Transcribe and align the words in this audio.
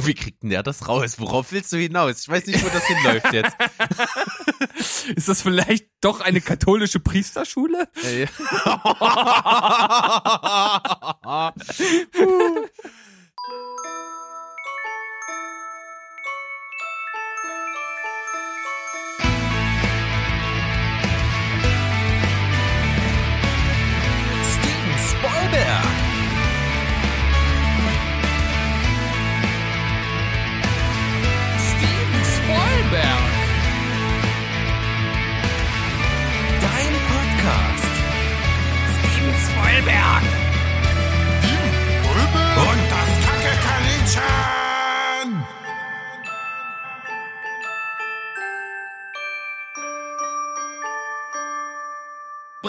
Wie 0.06 0.14
kriegt 0.14 0.42
denn 0.42 0.50
der 0.50 0.62
das 0.62 0.88
raus? 0.88 1.18
Worauf 1.18 1.52
willst 1.52 1.72
du 1.72 1.76
hinaus? 1.76 2.22
Ich 2.22 2.28
weiß 2.28 2.46
nicht, 2.46 2.62
wo 2.64 2.68
das 2.68 2.86
hinläuft 2.86 3.32
jetzt. 3.32 3.56
Ist 5.16 5.28
das 5.28 5.42
vielleicht 5.42 5.88
doch 6.00 6.20
eine 6.20 6.40
katholische 6.40 7.00
Priesterschule? 7.00 7.88
Ey. 8.02 8.26
Steven 11.72 12.68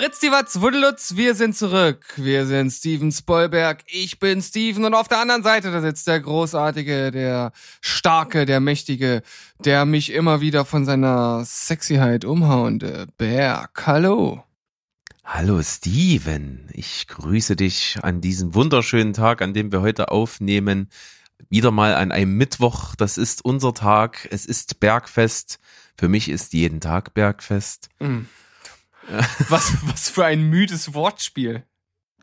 Britzdiwatz, 0.02 0.62
Wuddelutz, 0.62 1.16
wir 1.16 1.36
sind 1.36 1.56
zurück. 1.56 2.04
Wir 2.16 2.48
sind 2.48 2.72
Steven 2.72 3.12
Spoilberg. 3.12 3.84
Ich 3.86 4.18
bin 4.18 4.42
Steven 4.42 4.86
und 4.86 4.96
auf 4.96 5.08
der 5.08 5.20
anderen 5.20 5.44
Seite 5.44 5.72
da 5.72 5.80
sitzt 5.80 6.08
der 6.08 6.20
großartige, 6.20 7.12
der 7.12 7.52
starke, 7.82 8.48
der 8.48 8.62
mächtige, 8.62 9.22
der 9.60 9.86
mich 9.86 10.12
immer 10.12 10.42
wieder 10.42 10.66
von 10.66 10.86
seiner 10.86 11.46
Sexyheit 11.46 12.26
umhauende 12.26 13.06
Berg. 13.20 13.86
Hallo. 13.86 14.44
Hallo 15.24 15.62
Steven, 15.62 16.68
ich 16.74 17.08
grüße 17.08 17.56
dich 17.56 18.00
an 18.02 18.22
diesem 18.22 18.56
wunderschönen 18.56 19.14
Tag, 19.14 19.44
an 19.44 19.54
dem 19.54 19.72
wir 19.72 19.82
heute 19.82 20.10
aufnehmen. 20.10 20.90
Wieder 21.52 21.70
mal 21.70 21.94
an 21.94 22.12
einem 22.12 22.38
Mittwoch, 22.38 22.96
das 22.96 23.20
ist 23.20 23.46
unser 23.46 23.76
Tag, 23.76 24.28
es 24.32 24.48
ist 24.48 24.80
Bergfest. 24.80 25.60
Für 25.96 26.10
mich 26.10 26.28
ist 26.28 26.54
jeden 26.54 26.82
Tag 26.82 27.14
Bergfest. 27.14 27.90
Was, 29.50 29.74
was 29.84 30.10
für 30.10 30.26
ein 30.26 30.44
müdes 30.44 30.94
Wortspiel. 30.94 31.66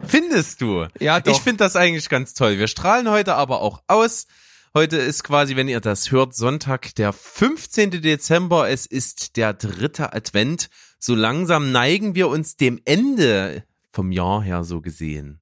Findest 0.01 0.61
du? 0.61 0.87
Ja, 1.01 1.21
doch. 1.21 1.33
Ich 1.33 1.41
finde 1.41 1.65
das 1.65 1.77
eigentlich 1.77 2.09
ganz 2.09 2.35
toll. 2.35 2.59
Wir 2.59 2.69
strahlen 2.69 3.11
heute 3.11 3.35
aber 3.35 3.61
auch 3.61 3.83
aus. 3.89 4.27
Heute 4.75 4.97
ist 4.97 5.25
quasi, 5.25 5.57
wenn 5.57 5.67
ihr 5.69 5.81
das 5.81 6.13
hört, 6.13 6.35
Sonntag, 6.35 6.95
der 6.95 7.13
15. 7.13 8.03
Dezember. 8.03 8.69
Es 8.69 8.87
ist 8.87 9.37
der 9.37 9.55
dritte 9.55 10.13
Advent. 10.13 10.69
So 10.99 11.15
langsam 11.15 11.73
neigen 11.73 12.15
wir 12.15 12.29
uns 12.29 12.57
dem 12.57 12.81
Ende 12.85 13.65
vom 13.91 14.13
Jahr 14.13 14.43
her 14.43 14.63
so 14.65 14.81
gesehen. 14.81 15.41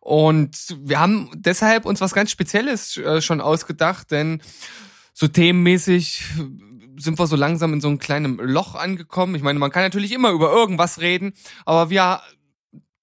Und 0.00 0.76
wir 0.80 0.98
haben 0.98 1.30
deshalb 1.34 1.84
uns 1.84 2.00
was 2.00 2.14
ganz 2.14 2.30
Spezielles 2.30 2.96
äh, 2.96 3.20
schon 3.20 3.40
ausgedacht, 3.40 4.10
denn 4.10 4.40
so 5.12 5.28
themenmäßig 5.28 6.22
sind 6.98 7.18
wir 7.18 7.26
so 7.26 7.36
langsam 7.36 7.72
in 7.72 7.80
so 7.80 7.88
einem 7.88 7.98
kleinen 7.98 8.36
Loch 8.36 8.74
angekommen. 8.74 9.34
Ich 9.34 9.42
meine, 9.42 9.58
man 9.58 9.70
kann 9.70 9.82
natürlich 9.82 10.12
immer 10.12 10.30
über 10.30 10.52
irgendwas 10.52 11.00
reden, 11.00 11.32
aber 11.64 11.90
wir 11.90 12.20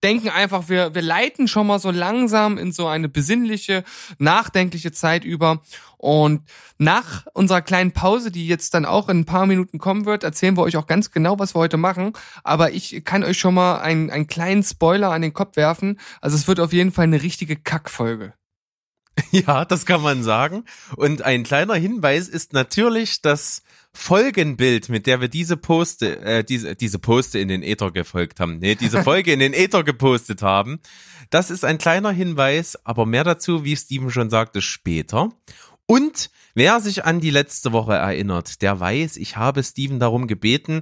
denken 0.06 0.30
einfach, 0.30 0.70
wir, 0.70 0.94
wir 0.94 1.02
leiten 1.02 1.48
schon 1.48 1.66
mal 1.66 1.80
so 1.80 1.90
langsam 1.90 2.60
in 2.60 2.72
so 2.72 2.86
eine 2.86 3.10
besinnliche, 3.10 3.84
nachdenkliche 4.20 4.92
Zeit 4.92 5.26
über. 5.26 5.64
Und 5.98 6.44
nach 6.78 7.26
unserer 7.34 7.64
kleinen 7.64 7.92
Pause, 7.92 8.30
die 8.30 8.48
jetzt 8.48 8.76
dann 8.76 8.86
auch 8.86 9.10
in 9.10 9.22
ein 9.22 9.26
paar 9.26 9.48
Minuten 9.48 9.80
kommen 9.80 10.06
wird, 10.06 10.24
erzählen 10.24 10.58
wir 10.58 10.62
euch 10.62 10.78
auch 10.78 10.86
ganz 10.86 11.10
genau, 11.10 11.40
was 11.40 11.56
wir 11.56 11.60
heute 11.60 11.78
machen. 11.78 12.14
Aber 12.44 12.72
ich 12.72 13.04
kann 13.04 13.24
euch 13.24 13.40
schon 13.40 13.56
mal 13.56 13.80
einen, 13.80 14.12
einen 14.12 14.28
kleinen 14.28 14.62
Spoiler 14.62 15.10
an 15.10 15.24
den 15.24 15.34
Kopf 15.34 15.56
werfen. 15.56 16.00
Also 16.22 16.36
es 16.38 16.48
wird 16.48 16.60
auf 16.60 16.72
jeden 16.72 16.92
Fall 16.92 17.06
eine 17.06 17.24
richtige 17.24 17.56
Kackfolge. 17.56 18.34
Ja, 19.32 19.64
das 19.64 19.86
kann 19.86 20.02
man 20.02 20.24
sagen. 20.24 20.66
Und 20.98 21.22
ein 21.22 21.44
kleiner 21.44 21.76
Hinweis 21.76 22.28
ist 22.28 22.52
natürlich 22.52 23.22
das 23.22 23.64
Folgenbild, 23.96 24.90
mit 24.90 25.08
der 25.08 25.22
wir 25.22 25.30
diese 25.30 25.56
Poste, 25.56 26.20
äh, 26.20 26.44
diese, 26.44 26.76
diese 26.76 27.00
Poste 27.00 27.40
in 27.40 27.48
den 27.48 27.64
Äther 27.64 27.92
gefolgt 27.92 28.40
haben. 28.40 28.60
Nee, 28.60 28.76
diese 28.76 29.04
Folge 29.04 29.32
in 29.32 29.40
den 29.40 29.54
Äther 29.54 29.84
gepostet 29.84 30.42
haben. 30.42 30.80
Das 31.30 31.50
ist 31.50 31.64
ein 31.64 31.78
kleiner 31.78 32.12
Hinweis, 32.12 32.78
aber 32.86 33.06
mehr 33.06 33.24
dazu, 33.24 33.64
wie 33.64 33.76
Steven 33.76 34.12
schon 34.12 34.30
sagte, 34.30 34.62
später. 34.62 35.30
Und 35.88 36.30
wer 36.56 36.82
sich 36.82 37.06
an 37.06 37.22
die 37.22 37.30
letzte 37.30 37.72
Woche 37.72 37.94
erinnert, 37.94 38.62
der 38.62 38.80
weiß, 38.80 39.18
ich 39.18 39.38
habe 39.38 39.64
Steven 39.64 40.00
darum 40.00 40.28
gebeten, 40.28 40.82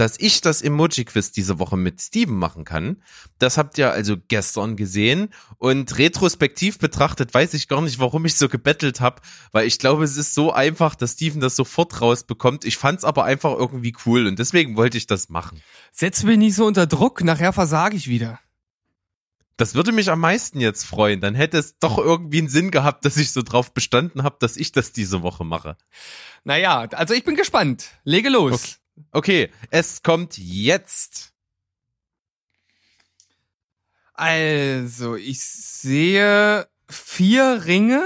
dass 0.00 0.18
ich 0.18 0.40
das 0.40 0.62
Emoji-Quiz 0.62 1.30
diese 1.32 1.58
Woche 1.58 1.76
mit 1.76 2.00
Steven 2.00 2.34
machen 2.34 2.64
kann. 2.64 3.02
Das 3.38 3.58
habt 3.58 3.76
ihr 3.76 3.92
also 3.92 4.16
gestern 4.28 4.76
gesehen. 4.76 5.28
Und 5.58 5.98
retrospektiv 5.98 6.78
betrachtet 6.78 7.34
weiß 7.34 7.52
ich 7.52 7.68
gar 7.68 7.82
nicht, 7.82 7.98
warum 7.98 8.24
ich 8.24 8.36
so 8.36 8.48
gebettelt 8.48 9.02
habe, 9.02 9.20
weil 9.52 9.66
ich 9.66 9.78
glaube, 9.78 10.04
es 10.04 10.16
ist 10.16 10.34
so 10.34 10.52
einfach, 10.52 10.94
dass 10.94 11.12
Steven 11.12 11.40
das 11.40 11.54
sofort 11.54 12.00
rausbekommt. 12.00 12.64
Ich 12.64 12.78
fand's 12.78 13.04
aber 13.04 13.24
einfach 13.24 13.52
irgendwie 13.54 13.94
cool 14.06 14.26
und 14.26 14.38
deswegen 14.38 14.74
wollte 14.74 14.96
ich 14.96 15.06
das 15.06 15.28
machen. 15.28 15.60
Setz 15.92 16.22
mich 16.22 16.38
nicht 16.38 16.54
so 16.54 16.64
unter 16.64 16.86
Druck, 16.86 17.22
nachher 17.22 17.52
versage 17.52 17.96
ich 17.96 18.08
wieder. 18.08 18.40
Das 19.58 19.74
würde 19.74 19.92
mich 19.92 20.10
am 20.10 20.20
meisten 20.20 20.60
jetzt 20.60 20.84
freuen. 20.84 21.20
Dann 21.20 21.34
hätte 21.34 21.58
es 21.58 21.78
doch 21.78 21.98
irgendwie 21.98 22.38
einen 22.38 22.48
Sinn 22.48 22.70
gehabt, 22.70 23.04
dass 23.04 23.18
ich 23.18 23.32
so 23.32 23.42
drauf 23.42 23.74
bestanden 23.74 24.22
habe, 24.22 24.36
dass 24.40 24.56
ich 24.56 24.72
das 24.72 24.92
diese 24.92 25.20
Woche 25.20 25.44
mache. 25.44 25.76
Naja, 26.44 26.88
also 26.92 27.12
ich 27.12 27.24
bin 27.24 27.36
gespannt. 27.36 27.90
Lege 28.04 28.30
los. 28.30 28.54
Okay. 28.54 28.79
Okay, 29.12 29.50
es 29.70 30.02
kommt 30.02 30.38
jetzt. 30.38 31.32
Also, 34.14 35.16
ich 35.16 35.40
sehe 35.42 36.68
vier 36.88 37.62
Ringe. 37.64 38.02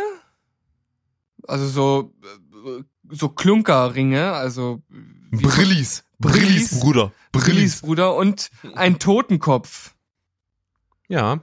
Also 1.47 1.69
so, 1.69 2.15
äh, 2.22 2.82
so 3.10 3.28
Klunkerringe, 3.28 4.32
also 4.32 4.82
Brillis. 5.31 6.05
Brillis, 6.19 6.81
Bruder. 6.81 7.12
Brillis, 7.32 7.81
Bruder, 7.81 8.15
und 8.15 8.50
ein 8.75 8.99
Totenkopf. 8.99 9.94
Ja. 11.09 11.41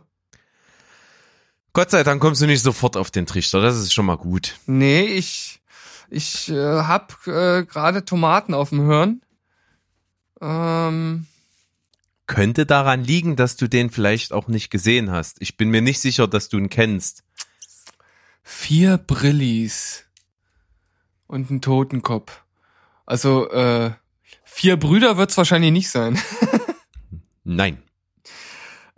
Gott 1.73 1.91
sei 1.91 2.03
Dank 2.03 2.21
kommst 2.21 2.41
du 2.41 2.47
nicht 2.47 2.63
sofort 2.63 2.97
auf 2.97 3.11
den 3.11 3.25
Trichter. 3.25 3.61
Das 3.61 3.77
ist 3.77 3.93
schon 3.93 4.05
mal 4.05 4.17
gut. 4.17 4.57
Nee, 4.65 5.03
ich, 5.03 5.61
ich 6.09 6.49
äh, 6.49 6.81
hab 6.81 7.27
äh, 7.27 7.63
gerade 7.65 8.03
Tomaten 8.03 8.53
auf 8.53 8.69
dem 8.69 8.87
Hirn. 8.87 9.21
Ähm, 10.41 11.27
Könnte 12.27 12.65
daran 12.65 13.03
liegen, 13.03 13.35
dass 13.35 13.57
du 13.57 13.67
den 13.67 13.89
vielleicht 13.89 14.31
auch 14.33 14.47
nicht 14.47 14.69
gesehen 14.69 15.11
hast. 15.11 15.37
Ich 15.41 15.57
bin 15.57 15.69
mir 15.69 15.81
nicht 15.81 15.99
sicher, 15.99 16.27
dass 16.27 16.49
du 16.49 16.57
ihn 16.57 16.69
kennst. 16.69 17.23
vier 18.43 18.97
Brillis 18.97 20.05
und 21.27 21.49
ein 21.51 21.61
Totenkopf. 21.61 22.41
Also, 23.05 23.49
äh, 23.51 23.91
vier 24.43 24.77
Brüder 24.77 25.17
wird's 25.17 25.37
wahrscheinlich 25.37 25.71
nicht 25.71 25.89
sein. 25.89 26.19
Nein. 27.43 27.81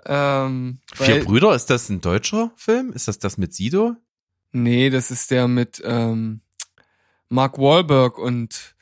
ähm, 0.05 0.79
Vier 0.93 1.23
Brüder, 1.23 1.55
ist 1.55 1.69
das 1.69 1.89
ein 1.89 2.01
deutscher 2.01 2.51
Film? 2.55 2.91
Ist 2.93 3.07
das 3.07 3.19
das 3.19 3.37
mit 3.37 3.53
Sido? 3.53 3.95
Nee, 4.51 4.89
das 4.91 5.09
ist 5.09 5.31
der 5.31 5.47
mit 5.47 5.81
ähm, 5.83 6.41
Mark 7.29 7.57
Wahlberg 7.57 8.17
und 8.19 8.72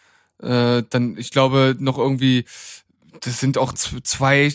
äh, 0.41 0.83
dann, 0.89 1.17
ich 1.17 1.31
glaube, 1.31 1.75
noch 1.79 1.97
irgendwie, 1.97 2.45
das 3.21 3.39
sind 3.39 3.57
auch 3.57 3.73
zwei, 3.73 4.53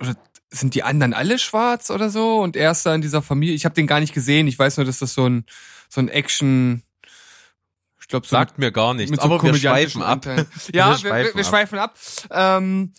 oder 0.00 0.16
sind 0.50 0.74
die 0.74 0.82
anderen 0.82 1.14
alle 1.14 1.38
schwarz 1.38 1.90
oder 1.90 2.10
so? 2.10 2.38
Und 2.40 2.56
er 2.56 2.70
ist 2.72 2.84
da 2.86 2.94
in 2.94 3.02
dieser 3.02 3.22
Familie. 3.22 3.54
Ich 3.54 3.64
habe 3.64 3.74
den 3.74 3.86
gar 3.86 4.00
nicht 4.00 4.14
gesehen. 4.14 4.46
Ich 4.46 4.58
weiß 4.58 4.76
nur, 4.78 4.86
dass 4.86 4.98
das 4.98 5.14
so 5.14 5.28
ein 5.28 5.44
so 5.88 6.00
ein 6.00 6.08
Action. 6.08 6.82
Ich 8.00 8.08
glaube, 8.08 8.26
so 8.26 8.30
Sagt 8.30 8.58
mir 8.58 8.72
gar 8.72 8.94
nichts. 8.94 9.10
mit 9.10 9.20
so 9.20 9.26
aber 9.26 9.42
wir 9.42 9.54
schweifen 9.54 10.02
ab. 10.02 10.24
Ja, 10.72 10.96
wir, 11.02 11.10
Wir 11.10 11.34
wir, 11.34 11.44
schweifen 11.44 11.76
wir 11.76 11.82
ab. 11.82 11.98
schweifen 11.98 12.28
ab. 12.30 12.58
Ähm, 12.60 12.94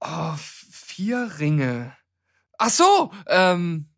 oh, 0.00 0.34
vier 0.70 1.30
Ringe. 1.38 1.94
Ach 2.58 2.70
so, 2.70 3.12
ähm, 3.26 3.90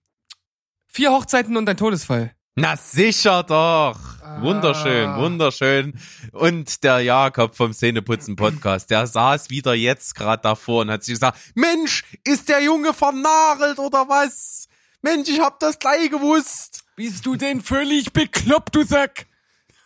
vier 0.88 1.12
Hochzeiten 1.12 1.56
und 1.56 1.68
ein 1.68 1.76
Todesfall. 1.76 2.32
Na 2.60 2.76
sicher 2.76 3.44
doch. 3.44 3.96
Ah. 4.20 4.42
Wunderschön, 4.42 5.14
wunderschön. 5.14 5.94
Und 6.32 6.82
der 6.82 6.98
Jakob 6.98 7.54
vom 7.54 7.72
Szeneputzen 7.72 8.34
Podcast, 8.34 8.90
der 8.90 9.06
saß 9.06 9.48
wieder 9.50 9.74
jetzt 9.74 10.16
gerade 10.16 10.42
davor 10.42 10.80
und 10.82 10.90
hat 10.90 11.04
sich 11.04 11.14
gesagt, 11.14 11.38
Mensch, 11.54 12.02
ist 12.24 12.48
der 12.48 12.60
Junge 12.60 12.92
vernagelt 12.94 13.78
oder 13.78 14.08
was? 14.08 14.66
Mensch, 15.02 15.28
ich 15.28 15.38
hab 15.38 15.60
das 15.60 15.78
gleich 15.78 16.10
gewusst. 16.10 16.82
Bist 16.96 17.24
du 17.26 17.36
denn 17.36 17.60
völlig 17.60 18.12
bekloppt, 18.12 18.74
du 18.74 18.82
Sack? 18.82 19.26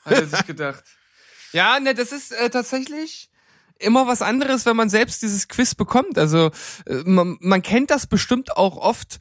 Hat 0.07 0.15
er 0.15 0.27
sich 0.27 0.47
gedacht. 0.47 0.83
Ja, 1.53 1.79
ne, 1.79 1.93
das 1.93 2.11
ist 2.11 2.33
äh, 2.33 2.49
tatsächlich 2.49 3.29
immer 3.79 4.07
was 4.07 4.23
anderes, 4.23 4.65
wenn 4.65 4.77
man 4.77 4.89
selbst 4.89 5.21
dieses 5.21 5.47
Quiz 5.49 5.75
bekommt. 5.75 6.17
Also 6.17 6.51
äh, 6.87 7.03
man, 7.05 7.37
man 7.41 7.61
kennt 7.61 7.91
das 7.91 8.07
bestimmt 8.07 8.57
auch 8.57 8.79
oft 8.79 9.19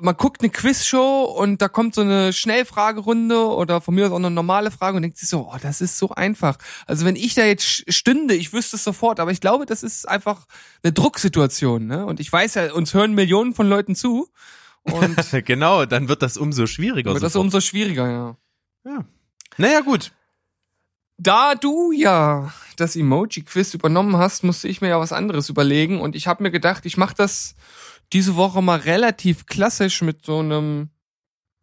man 0.00 0.16
guckt 0.16 0.42
eine 0.42 0.50
Quizshow 0.50 1.24
und 1.24 1.60
da 1.60 1.68
kommt 1.68 1.94
so 1.94 2.02
eine 2.02 2.32
Schnellfragerunde 2.32 3.48
oder 3.48 3.80
von 3.80 3.94
mir 3.94 4.06
aus 4.06 4.12
auch 4.12 4.16
eine 4.16 4.30
normale 4.30 4.70
Frage 4.70 4.96
und 4.96 5.02
denkt 5.02 5.18
sich 5.18 5.28
so, 5.28 5.50
oh, 5.52 5.56
das 5.60 5.80
ist 5.80 5.98
so 5.98 6.10
einfach. 6.10 6.56
Also 6.86 7.04
wenn 7.04 7.16
ich 7.16 7.34
da 7.34 7.44
jetzt 7.44 7.92
stünde, 7.92 8.34
ich 8.34 8.52
wüsste 8.52 8.76
es 8.76 8.84
sofort, 8.84 9.20
aber 9.20 9.32
ich 9.32 9.40
glaube, 9.40 9.66
das 9.66 9.82
ist 9.82 10.08
einfach 10.08 10.46
eine 10.82 10.92
Drucksituation, 10.92 11.86
ne? 11.86 12.06
Und 12.06 12.20
ich 12.20 12.32
weiß 12.32 12.54
ja, 12.54 12.72
uns 12.72 12.94
hören 12.94 13.14
Millionen 13.14 13.54
von 13.54 13.68
Leuten 13.68 13.94
zu 13.94 14.28
und 14.82 15.16
genau, 15.44 15.86
dann 15.86 16.08
wird 16.08 16.22
das 16.22 16.36
umso 16.36 16.66
schwieriger. 16.66 17.12
wird 17.12 17.22
das 17.22 17.32
sofort. 17.32 17.46
umso 17.46 17.60
schwieriger, 17.60 18.10
ja. 18.10 18.36
ja. 18.84 19.04
Naja, 19.56 19.80
gut. 19.80 20.12
Da 21.18 21.54
du 21.54 21.92
ja 21.92 22.52
das 22.76 22.96
Emoji-Quiz 22.96 23.74
übernommen 23.74 24.16
hast, 24.16 24.42
musste 24.42 24.68
ich 24.68 24.80
mir 24.80 24.88
ja 24.88 24.98
was 24.98 25.12
anderes 25.12 25.50
überlegen 25.50 26.00
und 26.00 26.16
ich 26.16 26.26
habe 26.26 26.42
mir 26.42 26.50
gedacht, 26.50 26.86
ich 26.86 26.96
mache 26.96 27.14
das 27.14 27.56
diese 28.12 28.36
Woche 28.36 28.62
mal 28.62 28.78
relativ 28.78 29.46
klassisch 29.46 30.02
mit 30.02 30.24
so 30.24 30.40
einem 30.40 30.90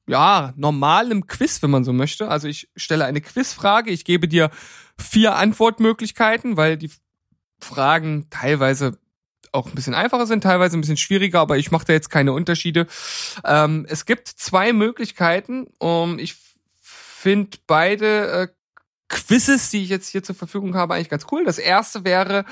ja, 0.07 0.53
normalem 0.55 1.27
Quiz, 1.27 1.61
wenn 1.61 1.69
man 1.69 1.83
so 1.83 1.91
möchte. 1.91 2.29
Also 2.29 2.47
ich 2.47 2.69
stelle 2.75 3.05
eine 3.05 3.21
Quizfrage, 3.21 3.91
ich 3.91 4.05
gebe 4.05 4.27
dir 4.27 4.49
vier 4.97 5.35
Antwortmöglichkeiten, 5.35 6.55
weil 6.55 6.77
die 6.77 6.91
Fragen 7.59 8.27
teilweise 8.29 8.97
auch 9.51 9.67
ein 9.67 9.75
bisschen 9.75 9.93
einfacher 9.93 10.27
sind, 10.27 10.43
teilweise 10.43 10.77
ein 10.77 10.81
bisschen 10.81 10.97
schwieriger, 10.97 11.39
aber 11.39 11.57
ich 11.57 11.71
mache 11.71 11.85
da 11.85 11.93
jetzt 11.93 12.09
keine 12.09 12.33
Unterschiede. 12.33 12.87
Ähm, 13.43 13.85
es 13.89 14.05
gibt 14.05 14.27
zwei 14.27 14.73
Möglichkeiten. 14.73 15.67
Um, 15.79 16.19
ich 16.19 16.35
finde 16.81 17.57
beide 17.67 18.31
äh, 18.31 18.47
Quizzes, 19.09 19.69
die 19.69 19.83
ich 19.83 19.89
jetzt 19.89 20.09
hier 20.09 20.23
zur 20.23 20.35
Verfügung 20.35 20.75
habe, 20.75 20.93
eigentlich 20.93 21.09
ganz 21.09 21.25
cool. 21.31 21.45
Das 21.45 21.57
erste 21.57 22.03
wäre, 22.03 22.45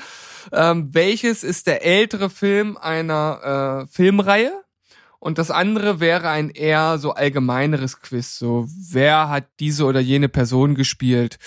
ähm, 0.52 0.88
welches 0.92 1.44
ist 1.44 1.66
der 1.66 1.84
ältere 1.84 2.30
Film 2.30 2.76
einer 2.76 3.84
äh, 3.84 3.92
Filmreihe? 3.92 4.52
Und 5.18 5.38
das 5.38 5.50
andere 5.50 5.98
wäre 5.98 6.28
ein 6.28 6.50
eher 6.50 6.98
so 6.98 7.12
allgemeineres 7.12 8.00
Quiz. 8.00 8.38
So, 8.38 8.68
wer 8.68 9.28
hat 9.28 9.48
diese 9.60 9.84
oder 9.84 10.00
jene 10.00 10.28
Person 10.28 10.74
gespielt? 10.74 11.38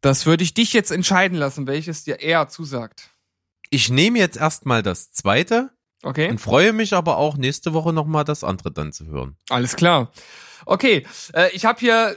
Das 0.00 0.26
würde 0.26 0.42
ich 0.42 0.54
dich 0.54 0.72
jetzt 0.72 0.90
entscheiden 0.90 1.36
lassen, 1.36 1.66
welches 1.66 2.04
dir 2.04 2.20
eher 2.20 2.48
zusagt. 2.48 3.10
Ich 3.68 3.90
nehme 3.90 4.18
jetzt 4.18 4.36
erstmal 4.36 4.82
das 4.82 5.12
zweite 5.12 5.70
Okay? 6.02 6.30
und 6.30 6.38
freue 6.38 6.72
mich 6.72 6.94
aber 6.94 7.18
auch 7.18 7.36
nächste 7.36 7.74
Woche 7.74 7.92
nochmal 7.92 8.24
das 8.24 8.42
andere 8.42 8.72
dann 8.72 8.92
zu 8.92 9.06
hören. 9.06 9.36
Alles 9.50 9.76
klar. 9.76 10.10
Okay, 10.64 11.06
äh, 11.34 11.50
ich 11.52 11.64
habe 11.66 11.78
hier 11.78 12.16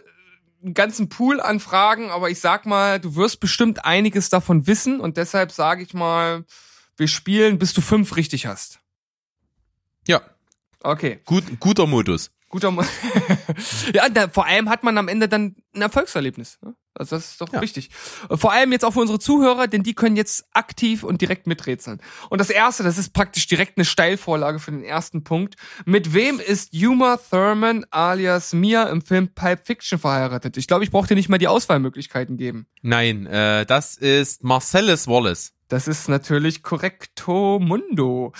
einen 0.63 0.74
ganzen 0.74 1.10
Pool 1.10 1.42
an 1.42 1.60
Fragen, 1.60 2.10
aber 2.10 2.30
ich 2.30 2.39
sag 2.39 2.65
mal, 2.65 3.00
du 3.00 3.15
wirst 3.15 3.39
bestimmt 3.39 3.86
einiges 3.86 4.30
davon 4.30 4.65
wissen 4.68 5.00
und 5.00 5.18
deshalb 5.18 5.51
sage 5.51 5.83
ich 5.83 5.94
mal, 5.94 6.45
wir 6.98 7.07
spielen, 7.07 7.60
bis 7.60 7.74
du 7.74 7.81
fünf 7.81 8.15
richtig 8.15 8.45
hast. 8.45 8.80
Ja, 10.07 10.21
Okay, 10.83 11.21
gut, 11.25 11.45
guter 11.62 11.88
Modus. 11.88 12.30
guter. 12.50 12.69
Mo 12.69 12.83
ja, 13.94 14.10
da, 14.10 14.27
vor 14.27 14.45
allem 14.45 14.69
hat 14.69 14.83
man 14.83 14.98
am 14.98 15.07
Ende 15.07 15.30
dann 15.30 15.56
ein 15.74 15.81
Erfolgserlebnis. 15.81 16.60
Ne? 16.62 16.75
Also 16.95 17.16
das 17.16 17.31
ist 17.31 17.42
doch 17.42 17.51
Ja. 17.51 17.62
wichtig. 17.62 17.90
Vor 18.30 18.51
allem 18.51 18.72
jetzt 18.72 18.86
auch 18.86 18.94
für 18.94 19.00
unsere 19.00 19.19
Zuhörer, 19.19 19.68
denn 19.68 19.81
die 19.84 19.95
können 19.95 20.16
jetzt 20.16 20.45
aktiv 20.54 21.04
und 21.04 21.22
direkt 21.22 21.48
miträtseln. 21.48 22.00
Und 22.30 22.40
das 22.40 22.50
erste, 22.50 22.84
das 22.84 22.98
ist 22.98 23.13
praktisch 23.13 23.48
direkt 23.48 23.78
eine 23.78 23.86
Steilvorlage 23.86 24.60
für 24.60 24.72
den 24.72 24.84
ersten 24.84 25.24
Punkt. 25.24 25.56
Mit 25.86 26.13
wem 26.13 26.40
ist 26.40 26.74
Uma 26.74 27.18
Thurman 27.18 27.86
alias 27.90 28.54
Mia 28.54 28.84
im 28.84 29.01
Film 29.01 29.30
Pulp 29.34 29.66
Fiction 29.66 29.98
verheiratet? 29.98 30.57
Ich 30.57 30.68
glaube, 30.68 30.84
ich 30.84 30.92
brauche 30.92 31.07
dir 31.07 31.16
nicht 31.16 31.30
mal 31.30 31.38
die 31.40 31.48
Auswahlmöglichkeiten 31.48 32.38
geben. 32.38 32.68
Nein, 32.81 33.25
äh, 33.25 33.66
das 33.66 33.95
ist 33.98 34.44
Marcellus 34.44 35.07
Wallace. 35.07 35.51
Das 35.69 35.88
ist 35.88 36.07
natürlich 36.07 36.62
korrekto 36.62 37.57
mundo. 37.60 38.31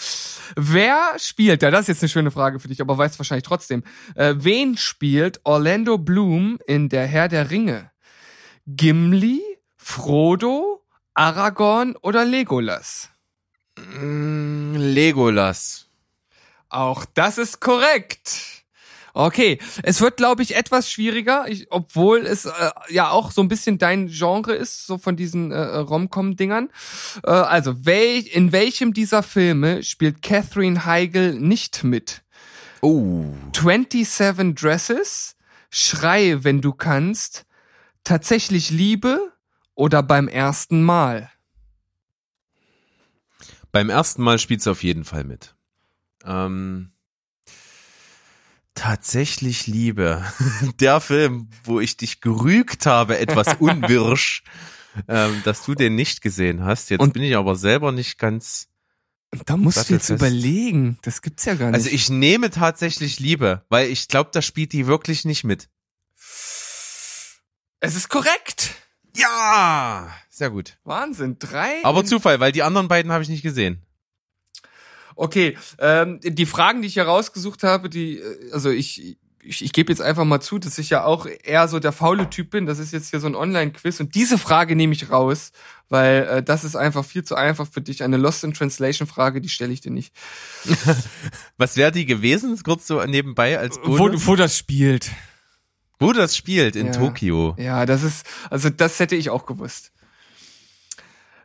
Wer 0.56 1.14
spielt, 1.18 1.64
ja, 1.64 1.72
das 1.72 1.82
ist 1.82 1.88
jetzt 1.88 2.04
eine 2.04 2.10
schöne 2.10 2.32
Frage 2.32 2.60
für 2.60 2.68
dich, 2.68 2.82
aber 2.82 2.96
weißt 2.98 3.18
wahrscheinlich 3.18 3.46
trotzdem. 3.46 3.84
Äh, 4.14 4.36
wen 4.38 4.78
spielt 4.78 5.40
Orlando 5.44 5.98
Bloom 5.98 6.60
in 6.68 6.90
Der 6.90 7.08
Herr 7.08 7.30
der 7.30 7.50
Ringe? 7.50 7.90
Gimli, 8.66 9.42
Frodo, 9.76 10.82
Aragorn 11.14 11.96
oder 11.98 12.24
Legolas? 12.24 13.10
Mm, 13.78 14.76
Legolas. 14.76 15.90
Auch 16.70 17.06
das 17.14 17.38
ist 17.38 17.60
korrekt. 17.60 18.64
Okay, 19.16 19.60
es 19.84 20.02
wird, 20.02 20.18
glaube 20.18 20.42
ich, 20.42 20.56
etwas 20.56 20.90
schwieriger, 20.90 21.46
ich, 21.48 21.68
obwohl 21.70 22.26
es 22.26 22.46
äh, 22.46 22.52
ja 22.90 23.12
auch 23.12 23.30
so 23.32 23.42
ein 23.42 23.48
bisschen 23.48 23.78
dein 23.78 24.08
Genre 24.08 24.56
ist, 24.56 24.88
so 24.88 24.98
von 24.98 25.16
diesen 25.16 25.52
äh, 25.52 25.60
Rom-Com-Dingern. 25.60 26.70
Äh, 27.24 27.30
also, 27.30 27.86
wel 27.86 28.26
in 28.26 28.52
welchem 28.52 28.94
dieser 28.94 29.22
Filme 29.22 29.84
spielt 29.84 30.24
Catherine 30.24 30.86
Heigl 30.86 31.34
nicht 31.34 31.84
mit? 31.84 32.24
Oh. 32.82 33.26
27 33.56 34.56
Dresses, 34.56 35.36
Schrei, 35.70 36.44
wenn 36.44 36.62
du 36.62 36.74
kannst, 36.74 37.46
Tatsächlich 38.04 38.70
Liebe 38.70 39.32
oder 39.76 40.04
beim 40.04 40.28
ersten 40.28 40.84
Mal? 40.84 41.32
Beim 43.72 43.90
ersten 43.90 44.22
Mal 44.22 44.40
spielt 44.40 44.62
sie 44.62 44.70
auf 44.72 44.84
jeden 44.84 45.04
Fall 45.04 45.24
mit. 45.24 45.56
Ähm, 46.26 46.92
tatsächlich 48.76 49.68
Liebe. 49.68 50.24
Der 50.80 51.00
Film, 51.00 51.50
wo 51.64 51.80
ich 51.80 51.98
dich 51.98 52.22
gerügt 52.22 52.86
habe, 52.86 53.18
etwas 53.18 53.56
unwirsch, 53.60 54.44
ähm, 55.08 55.42
dass 55.44 55.66
du 55.66 55.74
den 55.74 55.96
nicht 55.96 56.22
gesehen 56.22 56.64
hast. 56.64 56.90
Jetzt 56.90 57.02
Und- 57.02 57.14
bin 57.14 57.24
ich 57.24 57.36
aber 57.36 57.56
selber 57.56 57.92
nicht 57.92 58.18
ganz. 58.20 58.68
Da 59.48 59.58
musst 59.58 59.90
du 59.90 59.94
jetzt 59.96 60.12
überlegen. 60.12 61.00
Das 61.02 61.24
gibt's 61.24 61.46
ja 61.46 61.56
gar 61.56 61.68
nicht. 61.72 61.76
Also 61.76 61.90
ich 61.90 62.12
nehme 62.12 62.52
tatsächlich 62.52 63.20
Liebe, 63.20 63.66
weil 63.70 63.90
ich 63.90 64.08
glaube, 64.08 64.30
da 64.32 64.44
spielt 64.44 64.74
die 64.74 64.86
wirklich 64.86 65.26
nicht 65.26 65.44
mit. 65.44 65.70
Es 67.84 67.98
ist 67.98 68.08
korrekt. 68.08 68.76
Ja, 69.16 70.10
sehr 70.30 70.50
gut. 70.50 70.78
Wahnsinn. 70.86 71.38
Drei. 71.38 71.84
Aber 71.84 72.06
Zufall, 72.06 72.40
weil 72.40 72.54
die 72.54 72.64
anderen 72.64 72.88
beiden 72.88 73.12
habe 73.12 73.24
ich 73.24 73.30
nicht 73.30 73.44
gesehen. 73.44 73.82
Okay, 75.16 75.58
ähm, 75.80 76.20
die 76.24 76.46
Fragen, 76.46 76.82
die 76.82 76.88
ich 76.88 76.94
hier 76.94 77.04
rausgesucht 77.04 77.62
habe, 77.64 77.90
die, 77.90 78.20
äh, 78.20 78.52
also 78.54 78.70
ich, 78.70 79.18
ich, 79.44 79.64
ich 79.66 79.74
gebe 79.74 79.92
jetzt 79.92 80.02
einfach 80.02 80.24
mal 80.24 80.40
zu, 80.40 80.60
dass 80.60 80.78
ich 80.78 80.90
ja 80.90 81.04
auch 81.04 81.28
eher 81.44 81.68
so 81.68 81.80
der 81.80 81.92
faule 81.92 82.30
Typ 82.30 82.52
bin. 82.52 82.66
Das 82.66 82.80
ist 82.80 82.94
jetzt 82.94 83.10
hier 83.10 83.20
so 83.20 83.28
ein 83.28 83.36
Online-Quiz 83.36 84.00
und 84.00 84.16
diese 84.16 84.38
Frage 84.38 84.78
nehme 84.78 84.94
ich 84.94 85.12
raus, 85.12 85.52
weil 85.90 86.24
äh, 86.24 86.42
das 86.42 86.64
ist 86.64 86.78
einfach 86.78 87.04
viel 87.04 87.26
zu 87.26 87.36
einfach 87.36 87.68
für 87.70 87.82
dich. 87.82 88.02
Eine 88.02 88.16
Lost 88.16 88.46
in 88.46 88.54
Translation-Frage, 88.54 89.42
die 89.42 89.50
stelle 89.50 89.74
ich 89.74 89.82
dir 89.82 89.92
nicht. 89.92 90.16
Was 91.58 91.76
wäre 91.76 91.92
die 91.92 92.06
gewesen? 92.06 92.58
Kurz 92.64 92.88
so 92.88 93.04
nebenbei 93.04 93.60
als 93.60 93.78
Wo, 93.84 93.98
Bonus? 93.98 94.26
wo 94.26 94.38
das 94.38 94.58
spielt. 94.58 95.12
Wo 96.04 96.14
das 96.14 96.36
spielt, 96.38 96.76
in 96.76 96.88
Ja. 96.88 96.92
Tokio. 96.94 97.56
Ja, 97.58 97.86
das 97.86 98.04
ist, 98.04 98.26
also 98.50 98.70
das 98.70 99.00
hätte 99.00 99.16
ich 99.16 99.30
auch 99.30 99.46
gewusst. 99.46 99.92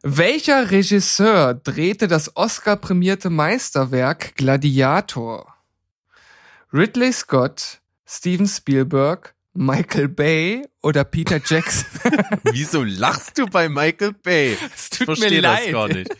Welcher 0.02 0.70
Regisseur 0.70 1.54
drehte 1.54 2.06
das 2.08 2.36
Oscar-prämierte 2.36 3.30
Meisterwerk 3.30 4.36
Gladiator? 4.36 5.54
Ridley 6.72 7.12
Scott, 7.12 7.80
Steven 8.06 8.46
Spielberg, 8.46 9.34
Michael 9.54 10.08
Bay 10.08 10.62
oder 10.82 11.02
Peter 11.04 11.40
Jackson? 11.44 11.86
Wieso 12.44 12.84
lachst 12.84 13.38
du 13.38 13.46
bei 13.46 13.68
Michael 13.68 14.12
Bay? 14.12 14.56
Es 14.76 14.84
Ich 14.92 14.98
tut 14.98 15.08
mir 15.08 15.16
verstehe 15.16 15.42
das 15.42 15.60
leid. 15.64 15.72
gar 15.72 15.88
nicht. 15.88 16.10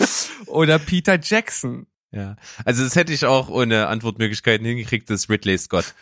Oder 0.46 0.78
Peter 0.78 1.18
Jackson? 1.22 1.86
Ja. 2.10 2.36
Also 2.64 2.82
das 2.82 2.96
hätte 2.96 3.12
ich 3.12 3.26
auch 3.26 3.48
ohne 3.50 3.86
Antwortmöglichkeiten 3.88 4.66
hingekriegt, 4.66 5.10
das 5.10 5.22
ist 5.24 5.30
Ridley 5.30 5.58
Scott. 5.58 5.94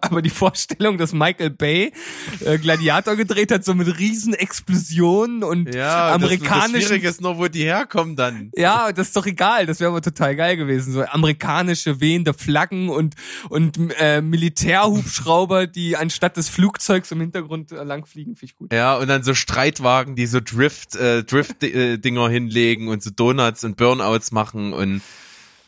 Aber 0.00 0.22
die 0.22 0.30
Vorstellung, 0.30 0.98
dass 0.98 1.12
Michael 1.12 1.50
Bay 1.50 1.92
äh, 2.40 2.58
Gladiator 2.58 3.16
gedreht 3.16 3.52
hat, 3.52 3.64
so 3.64 3.74
mit 3.74 3.98
riesen 3.98 4.34
Explosionen 4.34 5.42
und 5.42 5.74
Ja, 5.74 5.74
das, 5.74 5.84
das 5.84 6.14
amerikanischen 6.14 6.82
Schwierige 6.82 7.08
ist 7.08 7.20
nur, 7.20 7.38
wo 7.38 7.48
die 7.48 7.64
herkommen 7.64 8.16
dann. 8.16 8.50
Ja, 8.56 8.92
das 8.92 9.08
ist 9.08 9.16
doch 9.16 9.26
egal. 9.26 9.66
Das 9.66 9.80
wäre 9.80 9.90
aber 9.90 10.02
total 10.02 10.36
geil 10.36 10.56
gewesen. 10.56 10.92
So 10.92 11.04
amerikanische 11.04 12.00
wehende 12.00 12.34
Flaggen 12.34 12.88
und 12.88 13.14
und 13.48 13.78
äh, 13.98 14.20
Militärhubschrauber, 14.20 15.66
die 15.66 15.96
anstatt 15.96 16.36
des 16.36 16.48
Flugzeugs 16.48 17.10
im 17.12 17.20
Hintergrund 17.20 17.72
äh, 17.72 17.82
langfliegen, 17.82 18.36
finde 18.36 18.52
ich 18.52 18.56
gut. 18.56 18.72
Ja, 18.72 18.96
und 18.96 19.08
dann 19.08 19.22
so 19.22 19.34
Streitwagen, 19.34 20.16
die 20.16 20.26
so 20.26 20.40
Drift, 20.40 20.96
äh, 20.96 21.24
Drift-Dinger 21.24 22.28
hinlegen 22.28 22.88
und 22.88 23.02
so 23.02 23.10
Donuts 23.10 23.64
und 23.64 23.76
Burnouts 23.76 24.32
machen 24.32 24.72
und 24.72 25.02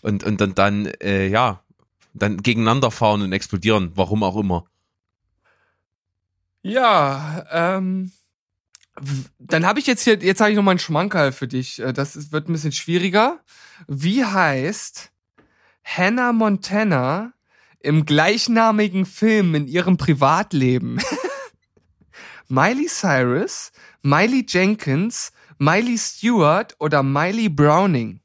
und 0.02 0.24
und 0.24 0.40
dann 0.40 0.54
dann 0.54 0.86
äh, 0.86 1.28
ja 1.28 1.60
dann 2.14 2.42
gegeneinander 2.42 2.90
fahren 2.90 3.22
und 3.22 3.32
explodieren, 3.32 3.92
warum 3.94 4.22
auch 4.22 4.36
immer. 4.36 4.66
Ja, 6.62 7.46
ähm, 7.50 8.12
dann 9.38 9.66
habe 9.66 9.78
ich 9.78 9.86
jetzt 9.86 10.02
hier, 10.02 10.18
jetzt 10.18 10.40
habe 10.40 10.50
ich 10.50 10.56
noch 10.56 10.62
mal 10.62 10.72
einen 10.72 10.80
Schmankerl 10.80 11.32
für 11.32 11.48
dich. 11.48 11.80
Äh, 11.80 11.92
Das 11.92 12.16
ist, 12.16 12.32
wird 12.32 12.48
ein 12.48 12.52
bisschen 12.52 12.72
schwieriger. 12.72 13.40
Wie 13.86 14.24
heißt 14.24 15.10
Hannah 15.84 16.32
Montana 16.32 17.32
im 17.80 18.04
gleichnamigen 18.04 19.06
Film 19.06 19.54
in 19.54 19.68
ihrem 19.68 19.96
Privatleben? 19.96 21.00
Miley 22.48 22.86
Cyrus, 22.86 23.72
Miley 24.02 24.44
Jenkins, 24.48 25.32
Miley 25.58 25.98
Stewart 25.98 26.74
oder 26.78 27.02
Miley 27.02 27.48
Browning? 27.48 28.20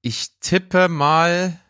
Ich 0.00 0.38
tippe 0.40 0.88
mal. 0.88 1.60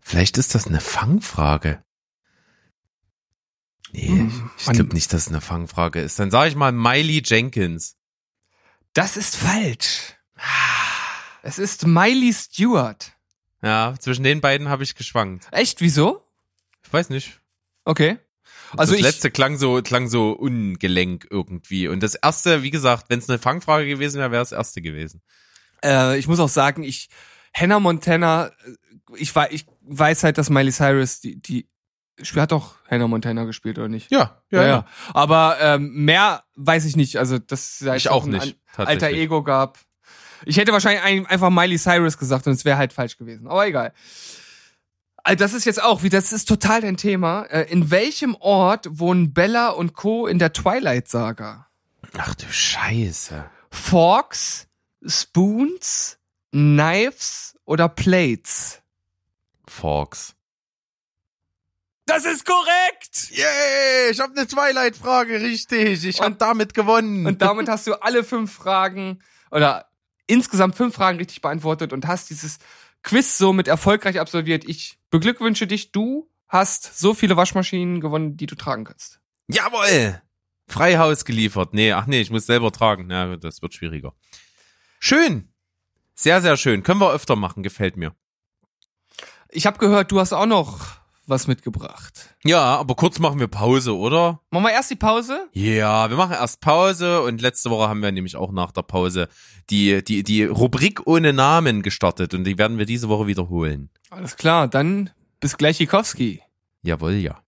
Vielleicht 0.00 0.38
ist 0.38 0.54
das 0.54 0.66
eine 0.66 0.80
Fangfrage. 0.80 1.82
Nee, 3.92 4.08
Hm, 4.08 4.50
ich 4.58 4.64
glaube 4.64 4.94
nicht, 4.94 5.12
dass 5.12 5.22
es 5.22 5.28
eine 5.28 5.40
Fangfrage 5.40 6.00
ist. 6.00 6.18
Dann 6.18 6.30
sage 6.30 6.50
ich 6.50 6.54
mal 6.56 6.72
Miley 6.72 7.22
Jenkins. 7.24 7.96
Das 8.92 9.16
ist 9.16 9.36
falsch. 9.36 10.14
Es 11.42 11.58
ist 11.58 11.86
Miley 11.86 12.32
Stewart. 12.32 13.12
Ja, 13.62 13.94
zwischen 13.98 14.22
den 14.22 14.40
beiden 14.40 14.68
habe 14.68 14.82
ich 14.84 14.94
geschwankt. 14.94 15.48
Echt? 15.50 15.80
Wieso? 15.80 16.22
Ich 16.84 16.92
weiß 16.92 17.08
nicht. 17.10 17.40
Okay. 17.84 18.18
Also 18.76 18.92
das 18.92 18.98
ich, 18.98 19.02
letzte 19.02 19.30
klang 19.30 19.56
so, 19.56 19.80
klang 19.82 20.08
so 20.08 20.32
ungelenk 20.32 21.26
irgendwie. 21.30 21.88
Und 21.88 22.02
das 22.02 22.14
erste, 22.14 22.62
wie 22.62 22.70
gesagt, 22.70 23.06
wenn 23.08 23.18
es 23.18 23.28
eine 23.28 23.38
Fangfrage 23.38 23.86
gewesen 23.86 24.18
wäre, 24.18 24.30
wäre 24.30 24.42
es 24.42 24.50
das 24.50 24.58
erste 24.58 24.82
gewesen. 24.82 25.22
Äh, 25.84 26.18
ich 26.18 26.28
muss 26.28 26.40
auch 26.40 26.48
sagen, 26.48 26.82
ich 26.82 27.08
Hannah 27.54 27.80
Montana, 27.80 28.46
äh, 28.46 28.50
ich, 29.16 29.34
wei- 29.34 29.48
ich 29.50 29.66
weiß 29.82 30.24
halt, 30.24 30.38
dass 30.38 30.50
Miley 30.50 30.72
Cyrus 30.72 31.20
die 31.20 31.40
die 31.40 31.68
Spiel 32.20 32.42
hat 32.42 32.50
doch 32.52 32.74
Hannah 32.90 33.06
Montana 33.06 33.44
gespielt 33.44 33.78
oder 33.78 33.88
nicht? 33.88 34.10
Ja, 34.10 34.42
Ja, 34.50 34.66
ja. 34.66 34.86
Aber 35.14 35.56
ähm, 35.60 35.92
mehr 36.04 36.42
weiß 36.56 36.84
ich 36.84 36.96
nicht. 36.96 37.16
Also 37.16 37.38
das 37.38 37.78
sei 37.78 37.96
Ich 37.96 38.08
auch 38.08 38.24
nicht. 38.26 38.56
An- 38.76 38.86
alter. 38.86 39.08
Ego 39.10 39.42
gab. 39.44 39.78
Ich 40.44 40.56
hätte 40.56 40.72
wahrscheinlich 40.72 41.02
ein, 41.02 41.26
einfach 41.26 41.50
Miley 41.50 41.78
Cyrus 41.78 42.18
gesagt 42.18 42.46
und 42.46 42.52
es 42.54 42.64
wäre 42.64 42.76
halt 42.78 42.92
falsch 42.92 43.18
gewesen. 43.18 43.46
Aber 43.48 43.66
egal. 43.66 43.92
Also 45.24 45.36
das 45.44 45.52
ist 45.52 45.64
jetzt 45.64 45.82
auch, 45.82 46.02
wie 46.02 46.08
das 46.08 46.32
ist 46.32 46.46
total 46.48 46.80
dein 46.80 46.96
Thema. 46.96 47.42
Äh, 47.44 47.70
In 47.70 47.90
welchem 47.90 48.34
Ort 48.36 48.88
wohnen 48.90 49.32
Bella 49.34 49.68
und 49.70 49.94
Co. 49.94 50.26
in 50.26 50.38
der 50.38 50.52
Twilight 50.52 51.08
Saga? 51.08 51.66
Ach 52.16 52.34
du 52.34 52.46
Scheiße. 52.50 53.44
Forks, 53.70 54.67
Spoons, 55.06 56.18
Knives 56.50 57.58
oder 57.64 57.88
Plates? 57.88 58.82
Forks. 59.66 60.34
Das 62.06 62.24
ist 62.24 62.46
korrekt! 62.46 63.30
Yay, 63.30 64.10
ich 64.10 64.18
habe 64.18 64.34
eine 64.34 64.46
Twilight-Frage, 64.46 65.42
richtig. 65.42 66.06
Ich 66.06 66.20
habe 66.22 66.36
damit 66.36 66.72
gewonnen. 66.72 67.26
Und 67.26 67.42
damit 67.42 67.68
hast 67.68 67.86
du 67.86 67.94
alle 68.00 68.24
fünf 68.24 68.50
Fragen 68.50 69.22
oder 69.50 69.90
insgesamt 70.26 70.74
fünf 70.74 70.94
Fragen 70.94 71.18
richtig 71.18 71.42
beantwortet 71.42 71.92
und 71.92 72.06
hast 72.06 72.30
dieses 72.30 72.58
Quiz 73.02 73.36
somit 73.36 73.68
erfolgreich 73.68 74.18
absolviert. 74.20 74.64
Ich 74.66 74.98
beglückwünsche 75.10 75.66
dich. 75.66 75.92
Du 75.92 76.30
hast 76.48 76.98
so 76.98 77.12
viele 77.12 77.36
Waschmaschinen 77.36 78.00
gewonnen, 78.00 78.38
die 78.38 78.46
du 78.46 78.54
tragen 78.54 78.84
kannst. 78.84 79.20
Jawohl! 79.48 80.22
Freihaus 80.66 81.26
geliefert. 81.26 81.74
Nee, 81.74 81.92
ach 81.92 82.06
nee, 82.06 82.20
ich 82.20 82.30
muss 82.30 82.46
selber 82.46 82.72
tragen. 82.72 83.06
Na, 83.06 83.36
das 83.36 83.60
wird 83.60 83.74
schwieriger. 83.74 84.14
Schön. 84.98 85.48
Sehr, 86.14 86.42
sehr 86.42 86.56
schön. 86.56 86.82
Können 86.82 87.00
wir 87.00 87.12
öfter 87.12 87.36
machen, 87.36 87.62
gefällt 87.62 87.96
mir. 87.96 88.14
Ich 89.50 89.66
habe 89.66 89.78
gehört, 89.78 90.10
du 90.12 90.20
hast 90.20 90.32
auch 90.32 90.46
noch 90.46 90.98
was 91.28 91.46
mitgebracht. 91.46 92.34
Ja, 92.42 92.76
aber 92.76 92.94
kurz 92.94 93.18
machen 93.18 93.38
wir 93.38 93.48
Pause, 93.48 93.96
oder? 93.96 94.40
Machen 94.50 94.64
wir 94.64 94.72
erst 94.72 94.90
die 94.90 94.96
Pause? 94.96 95.48
Ja, 95.52 96.08
wir 96.08 96.16
machen 96.16 96.32
erst 96.32 96.60
Pause 96.60 97.22
und 97.22 97.40
letzte 97.40 97.70
Woche 97.70 97.88
haben 97.88 98.02
wir 98.02 98.10
nämlich 98.12 98.36
auch 98.36 98.50
nach 98.50 98.72
der 98.72 98.82
Pause 98.82 99.28
die, 99.70 100.02
die, 100.02 100.22
die 100.22 100.44
Rubrik 100.44 101.06
ohne 101.06 101.32
Namen 101.32 101.82
gestartet 101.82 102.32
und 102.34 102.44
die 102.44 102.56
werden 102.56 102.78
wir 102.78 102.86
diese 102.86 103.08
Woche 103.08 103.26
wiederholen. 103.26 103.90
Alles 104.10 104.36
klar, 104.36 104.68
dann 104.68 105.10
bis 105.40 105.56
gleich, 105.58 105.78
Jikowski. 105.78 106.42
Jawohl, 106.82 107.14
ja. 107.14 107.42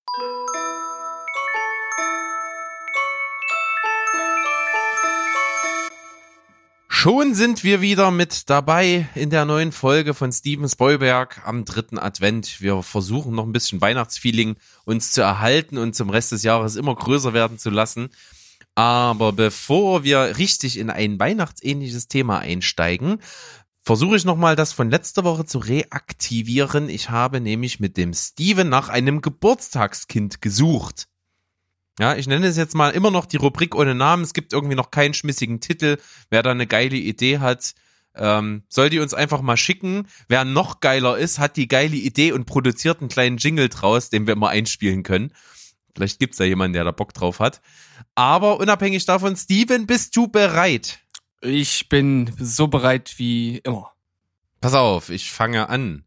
Schon 7.03 7.35
sind 7.35 7.65
wir 7.65 7.81
wieder 7.81 8.11
mit 8.11 8.51
dabei 8.51 9.09
in 9.15 9.31
der 9.31 9.47
neuen 9.47 9.73
Folge 9.73 10.13
von 10.13 10.31
Steven 10.33 10.69
Spoilberg 10.69 11.41
am 11.47 11.65
dritten 11.65 11.99
Advent. 11.99 12.61
Wir 12.61 12.83
versuchen 12.83 13.35
noch 13.35 13.47
ein 13.47 13.55
bisschen 13.55 13.81
Weihnachtsfeeling 13.81 14.57
uns 14.85 15.11
zu 15.11 15.23
erhalten 15.23 15.79
und 15.79 15.97
zum 15.97 16.11
Rest 16.11 16.33
des 16.33 16.43
Jahres 16.43 16.77
immer 16.77 16.95
größer 16.95 17.33
werden 17.33 17.57
zu 17.57 17.71
lassen. 17.71 18.11
Aber 18.75 19.33
bevor 19.33 20.05
wir 20.05 20.37
richtig 20.37 20.79
in 20.79 20.91
ein 20.91 21.19
weihnachtsähnliches 21.19 22.09
Thema 22.09 22.41
einsteigen, 22.41 23.23
versuche 23.83 24.17
ich 24.17 24.27
nochmal 24.27 24.55
das 24.55 24.75
von 24.75 24.91
letzter 24.91 25.25
Woche 25.25 25.47
zu 25.47 25.57
reaktivieren. 25.57 26.91
Ich 26.91 27.09
habe 27.09 27.41
nämlich 27.41 27.81
mit 27.81 27.97
dem 27.97 28.13
Steven 28.13 28.69
nach 28.69 28.91
einem 28.91 29.23
Geburtstagskind 29.23 30.43
gesucht. 30.43 31.09
Ja, 31.99 32.17
ich 32.17 32.27
nenne 32.27 32.47
es 32.47 32.57
jetzt 32.57 32.75
mal 32.75 32.91
immer 32.91 33.11
noch 33.11 33.27
die 33.27 33.37
Rubrik 33.37 33.75
ohne 33.75 33.95
Namen. 33.95 34.23
Es 34.23 34.33
gibt 34.33 34.53
irgendwie 34.53 34.77
noch 34.77 34.91
keinen 34.91 35.15
schmissigen 35.15 35.61
Titel. 35.61 35.99
Wer 36.31 36.43
da 36.43 36.51
eine 36.51 36.67
geile 36.67 36.97
Idee 36.97 37.39
hat, 37.39 37.75
ähm, 38.15 38.63
soll 38.69 38.91
die 38.91 39.01
uns 39.01 39.15
einfach 39.15 39.43
mal 39.43 39.57
schicken. 39.57 40.07
Wer 40.29 40.45
noch 40.45 40.81
geiler 40.81 41.19
ist, 41.19 41.39
hat 41.39 41.57
die 41.57 41.69
geile 41.69 41.97
Idee 41.97 42.33
und 42.33 42.47
produziert 42.47 43.01
einen 43.01 43.09
kleinen 43.09 43.37
Jingle 43.39 43.69
draus, 43.69 44.11
den 44.11 44.27
wir 44.27 44.35
immer 44.35 44.49
einspielen 44.49 45.03
können. 45.03 45.33
Vielleicht 45.95 46.19
gibt's 46.19 46.39
da 46.39 46.45
jemanden, 46.45 46.75
der 46.75 46.85
da 46.85 46.93
Bock 46.93 47.13
drauf 47.13 47.41
hat. 47.41 47.61
Aber 48.15 48.59
unabhängig 48.61 49.05
davon, 49.05 49.37
Steven, 49.37 49.87
bist 49.87 50.17
du 50.17 50.29
bereit? 50.29 51.01
Ich 51.41 51.89
bin 51.89 52.33
so 52.39 52.69
bereit 52.69 53.15
wie 53.17 53.59
immer. 53.59 53.93
Pass 54.61 54.75
auf, 54.75 55.09
ich 55.09 55.31
fange 55.31 55.69
an. 55.69 56.05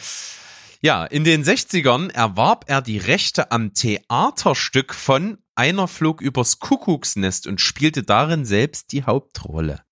ja, 0.80 1.04
in 1.04 1.24
den 1.24 1.44
60ern 1.44 2.10
erwarb 2.12 2.64
er 2.68 2.80
die 2.80 2.98
Rechte 2.98 3.50
am 3.50 3.74
Theaterstück 3.74 4.94
von 4.94 5.36
Einer 5.54 5.86
flog 5.86 6.22
übers 6.22 6.60
Kuckucksnest 6.60 7.46
und 7.46 7.60
spielte 7.60 8.04
darin 8.04 8.46
selbst 8.46 8.92
die 8.92 9.04
Hauptrolle. 9.04 9.82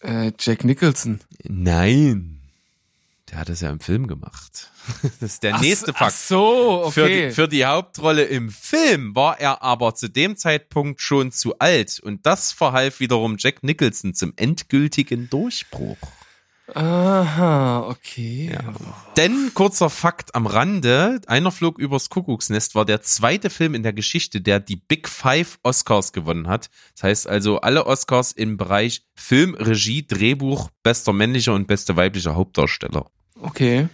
Äh, 0.00 0.32
Jack 0.38 0.64
Nicholson. 0.64 1.20
Nein. 1.44 2.35
Der 3.30 3.38
hat 3.38 3.48
es 3.48 3.60
ja 3.60 3.70
im 3.70 3.80
Film 3.80 4.06
gemacht. 4.06 4.70
Das 5.20 5.32
ist 5.32 5.42
der 5.42 5.58
nächste 5.58 5.92
ach 5.94 5.98
Fakt. 5.98 6.16
so, 6.16 6.90
Für, 6.92 7.04
okay. 7.04 7.28
die, 7.28 7.34
für 7.34 7.48
die 7.48 7.66
Hauptrolle 7.66 8.22
im 8.24 8.50
Film 8.50 9.16
war 9.16 9.40
er 9.40 9.62
aber 9.62 9.96
zu 9.96 10.08
dem 10.08 10.36
Zeitpunkt 10.36 11.00
schon 11.00 11.32
zu 11.32 11.58
alt 11.58 11.98
und 11.98 12.24
das 12.24 12.52
verhalf 12.52 13.00
wiederum 13.00 13.36
Jack 13.36 13.64
Nicholson 13.64 14.14
zum 14.14 14.32
endgültigen 14.36 15.28
Durchbruch. 15.28 15.98
Aha, 16.74 17.88
okay. 17.88 18.58
Denn, 19.16 19.52
kurzer 19.54 19.88
Fakt 19.88 20.34
am 20.34 20.46
Rande, 20.46 21.20
einer 21.28 21.52
flog 21.52 21.78
übers 21.78 22.10
Kuckucksnest 22.10 22.74
war 22.74 22.84
der 22.84 23.02
zweite 23.02 23.50
Film 23.50 23.74
in 23.74 23.84
der 23.84 23.92
Geschichte, 23.92 24.40
der 24.40 24.58
die 24.58 24.76
Big 24.76 25.08
Five 25.08 25.60
Oscars 25.62 26.12
gewonnen 26.12 26.48
hat. 26.48 26.68
Das 26.94 27.04
heißt 27.04 27.28
also 27.28 27.60
alle 27.60 27.86
Oscars 27.86 28.32
im 28.32 28.56
Bereich 28.56 29.02
Film, 29.14 29.54
Regie, 29.54 30.06
Drehbuch, 30.06 30.70
bester 30.82 31.12
männlicher 31.12 31.54
und 31.54 31.68
beste 31.68 31.96
weiblicher 31.96 32.34
Hauptdarsteller. 32.34 33.06
Okay. 33.40 33.88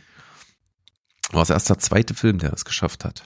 War 1.31 1.43
es 1.43 1.51
erst 1.51 1.71
der 1.71 1.79
zweite 1.79 2.15
Film, 2.15 2.39
der 2.39 2.53
es 2.53 2.65
geschafft 2.65 3.05
hat. 3.05 3.25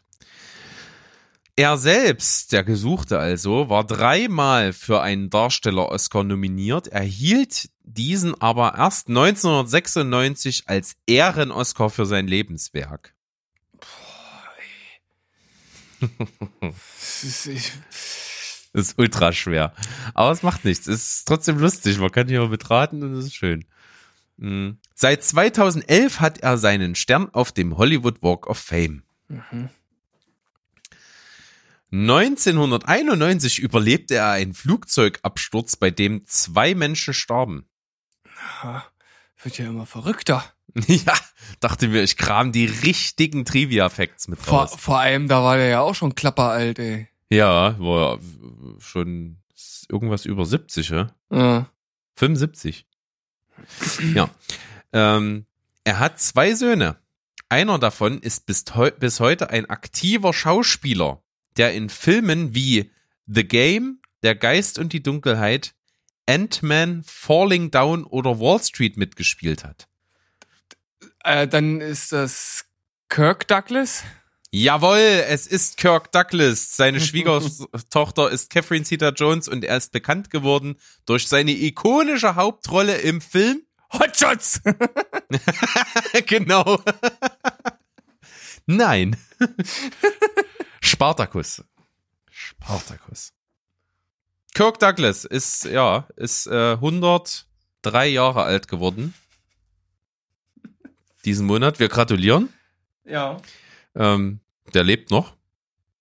Er 1.56 1.78
selbst, 1.78 2.52
der 2.52 2.64
Gesuchte 2.64 3.18
also, 3.18 3.70
war 3.70 3.84
dreimal 3.84 4.74
für 4.74 5.00
einen 5.00 5.30
Darsteller-Oscar 5.30 6.22
nominiert, 6.22 6.88
erhielt 6.88 7.70
diesen 7.82 8.38
aber 8.40 8.74
erst 8.76 9.08
1996 9.08 10.64
als 10.66 10.96
Ehren-Oscar 11.06 11.88
für 11.88 12.04
sein 12.04 12.26
Lebenswerk. 12.26 13.14
Das 16.00 17.24
ist, 17.24 17.46
ich, 17.46 17.72
Das 18.76 18.88
ist 18.88 18.98
ultra 18.98 19.32
schwer. 19.32 19.72
Aber 20.12 20.32
es 20.32 20.42
macht 20.42 20.66
nichts. 20.66 20.86
Es 20.86 21.20
ist 21.20 21.24
trotzdem 21.28 21.58
lustig. 21.58 21.98
Man 21.98 22.10
kann 22.10 22.28
hier 22.28 22.40
mal 22.40 22.48
betraten 22.50 23.02
und 23.02 23.14
es 23.14 23.24
ist 23.24 23.34
schön. 23.34 23.64
Mhm. 24.36 24.78
Seit 24.98 25.22
2011 25.22 26.20
hat 26.20 26.38
er 26.38 26.56
seinen 26.56 26.94
Stern 26.94 27.28
auf 27.34 27.52
dem 27.52 27.76
Hollywood 27.76 28.22
Walk 28.22 28.46
of 28.46 28.56
Fame. 28.58 29.02
1991 31.92 33.58
überlebte 33.58 34.14
er 34.14 34.30
einen 34.30 34.54
Flugzeugabsturz, 34.54 35.76
bei 35.76 35.90
dem 35.90 36.26
zwei 36.26 36.74
Menschen 36.74 37.12
starben. 37.12 37.66
wird 39.42 39.58
ja 39.58 39.66
immer 39.68 39.86
verrückter. 39.86 40.42
Ja, 40.88 41.14
dachte 41.60 41.88
mir, 41.88 42.02
ich 42.02 42.18
kram 42.18 42.52
die 42.52 42.66
richtigen 42.66 43.46
Trivia-Facts 43.46 44.28
mit 44.28 44.38
Vor, 44.38 44.64
raus. 44.64 44.76
vor 44.78 44.98
allem, 44.98 45.26
da 45.26 45.42
war 45.42 45.56
der 45.56 45.68
ja 45.68 45.80
auch 45.80 45.94
schon 45.94 46.14
klapperalt, 46.14 46.78
ey. 46.78 47.08
Ja, 47.30 47.78
war 47.78 48.18
schon 48.78 49.38
irgendwas 49.88 50.26
über 50.26 50.44
70, 50.44 50.90
ja? 50.90 51.14
Ja. 51.30 51.70
75. 52.16 52.86
Ja. 54.14 54.28
Ähm, 54.92 55.46
er 55.84 55.98
hat 55.98 56.20
zwei 56.20 56.54
Söhne. 56.54 56.96
Einer 57.48 57.78
davon 57.78 58.18
ist 58.20 58.46
bis, 58.46 58.64
bis 58.98 59.20
heute 59.20 59.50
ein 59.50 59.70
aktiver 59.70 60.32
Schauspieler, 60.32 61.22
der 61.56 61.74
in 61.74 61.88
Filmen 61.88 62.54
wie 62.54 62.90
The 63.26 63.44
Game, 63.44 64.00
Der 64.22 64.34
Geist 64.34 64.78
und 64.78 64.92
die 64.92 65.02
Dunkelheit, 65.02 65.74
Ant-Man, 66.26 67.04
Falling 67.06 67.70
Down 67.70 68.04
oder 68.04 68.40
Wall 68.40 68.60
Street 68.62 68.96
mitgespielt 68.96 69.62
hat. 69.62 69.88
Äh, 71.22 71.46
dann 71.46 71.80
ist 71.80 72.12
das 72.12 72.64
Kirk 73.08 73.46
Douglas. 73.46 74.02
Jawohl, 74.50 74.98
es 75.28 75.46
ist 75.46 75.76
Kirk 75.76 76.10
Douglas. 76.12 76.76
Seine 76.76 77.00
Schwiegertochter 77.02 78.30
ist 78.30 78.50
Catherine 78.50 78.84
Zeta-Jones 78.84 79.48
und 79.48 79.64
er 79.64 79.76
ist 79.76 79.92
bekannt 79.92 80.30
geworden 80.30 80.76
durch 81.04 81.28
seine 81.28 81.52
ikonische 81.52 82.34
Hauptrolle 82.34 82.96
im 82.96 83.20
Film 83.20 83.65
Hotshots! 83.92 84.60
genau. 86.26 86.82
Nein. 88.66 89.16
Spartacus. 90.80 91.64
Spartacus. 92.30 93.32
Kirk 94.54 94.78
Douglas 94.78 95.24
ist, 95.24 95.64
ja, 95.66 96.08
ist 96.16 96.46
äh, 96.46 96.72
103 96.72 98.06
Jahre 98.08 98.42
alt 98.44 98.68
geworden. 98.68 99.14
Diesen 101.24 101.46
Monat. 101.46 101.78
Wir 101.78 101.88
gratulieren. 101.88 102.52
ja. 103.04 103.40
Ähm, 103.94 104.40
der 104.74 104.84
lebt 104.84 105.10
noch. 105.10 105.36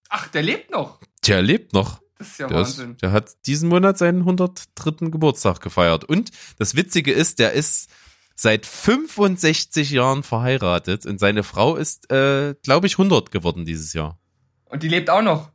Ach, 0.10 0.28
der 0.28 0.42
lebt 0.42 0.72
noch. 0.72 1.00
Der 1.26 1.42
lebt 1.42 1.74
noch. 1.74 2.02
Das 2.18 2.28
ist 2.30 2.40
ja 2.40 2.48
Der, 2.48 2.62
ist, 2.62 2.78
Wahnsinn. 2.78 2.98
der 2.98 3.12
hat 3.12 3.32
diesen 3.46 3.70
Monat 3.70 3.98
seinen 3.98 4.20
103. 4.20 5.10
Geburtstag 5.12 5.60
gefeiert. 5.62 6.06
Und 6.06 6.32
das 6.58 6.76
Witzige 6.76 7.12
ist, 7.12 7.40
der 7.40 7.52
ist 7.54 7.90
seit 8.36 8.66
65 8.66 9.92
Jahren 9.92 10.24
verheiratet 10.24 11.06
und 11.06 11.20
seine 11.20 11.44
Frau 11.44 11.76
ist, 11.76 12.12
äh, 12.12 12.56
glaube 12.64 12.88
ich, 12.88 12.94
100 12.98 13.32
geworden 13.32 13.66
dieses 13.66 13.94
Jahr. 13.94 14.18
Und 14.66 14.84
die 14.84 14.88
lebt 14.90 15.10
auch 15.10 15.22
noch. 15.22 15.52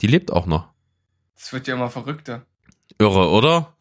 Die 0.00 0.06
lebt 0.06 0.30
auch 0.32 0.46
noch. 0.46 0.72
Das 1.36 1.52
wird 1.52 1.66
ja 1.66 1.74
immer 1.74 1.90
verrückter. 1.90 2.46
Irre, 2.98 3.30
oder? 3.30 3.76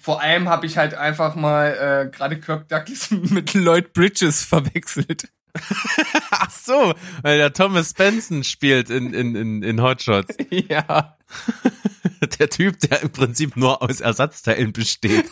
Vor 0.00 0.20
allem 0.20 0.48
habe 0.48 0.66
ich 0.66 0.76
halt 0.78 0.94
einfach 0.94 1.36
mal 1.36 2.08
äh, 2.08 2.10
gerade 2.10 2.40
Kirk 2.40 2.68
Douglas 2.68 3.10
mit 3.10 3.54
Lloyd 3.54 3.92
Bridges 3.92 4.42
verwechselt. 4.42 5.28
Ach 6.30 6.50
so, 6.50 6.94
weil 7.22 7.38
der 7.38 7.52
Thomas 7.52 7.92
Benson 7.94 8.44
spielt 8.44 8.90
in, 8.90 9.12
in, 9.12 9.34
in, 9.34 9.62
in 9.62 9.82
Hotshots. 9.82 10.36
ja. 10.50 11.16
Der 12.38 12.48
Typ, 12.48 12.78
der 12.78 13.02
im 13.02 13.10
Prinzip 13.10 13.56
nur 13.56 13.82
aus 13.82 14.00
Ersatzteilen 14.00 14.72
besteht. 14.72 15.24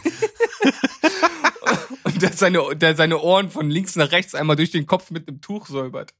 Und 2.02 2.20
der 2.20 2.32
seine, 2.32 2.74
der 2.74 2.96
seine 2.96 3.18
Ohren 3.20 3.48
von 3.48 3.70
links 3.70 3.94
nach 3.94 4.10
rechts 4.10 4.34
einmal 4.34 4.56
durch 4.56 4.72
den 4.72 4.86
Kopf 4.86 5.12
mit 5.12 5.28
einem 5.28 5.40
Tuch 5.40 5.66
säubert. 5.66 6.14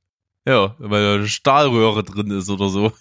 Ja, 0.46 0.76
weil 0.78 1.02
da 1.02 1.14
eine 1.14 1.28
Stahlröhre 1.28 2.04
drin 2.04 2.30
ist 2.30 2.48
oder 2.50 2.68
so. 2.68 2.92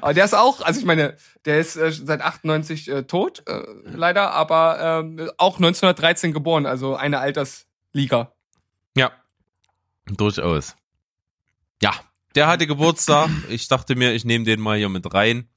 Aber 0.00 0.14
der 0.14 0.24
ist 0.24 0.34
auch, 0.34 0.60
also 0.62 0.80
ich 0.80 0.86
meine, 0.86 1.16
der 1.44 1.60
ist 1.60 1.76
äh, 1.76 1.92
seit 1.92 2.22
98 2.22 2.88
äh, 2.88 3.02
tot, 3.04 3.44
äh, 3.46 3.62
leider, 3.84 4.32
aber 4.32 4.78
ähm, 4.80 5.30
auch 5.38 5.56
1913 5.56 6.32
geboren, 6.32 6.66
also 6.66 6.96
eine 6.96 7.20
Altersliga. 7.20 8.32
Ja, 8.96 9.12
durchaus. 10.06 10.76
Ja, 11.82 11.92
der 12.34 12.46
hatte 12.46 12.66
Geburtstag. 12.66 13.30
Ich 13.48 13.68
dachte 13.68 13.96
mir, 13.96 14.12
ich 14.14 14.24
nehme 14.24 14.44
den 14.44 14.60
mal 14.60 14.78
hier 14.78 14.88
mit 14.88 15.12
rein. 15.12 15.48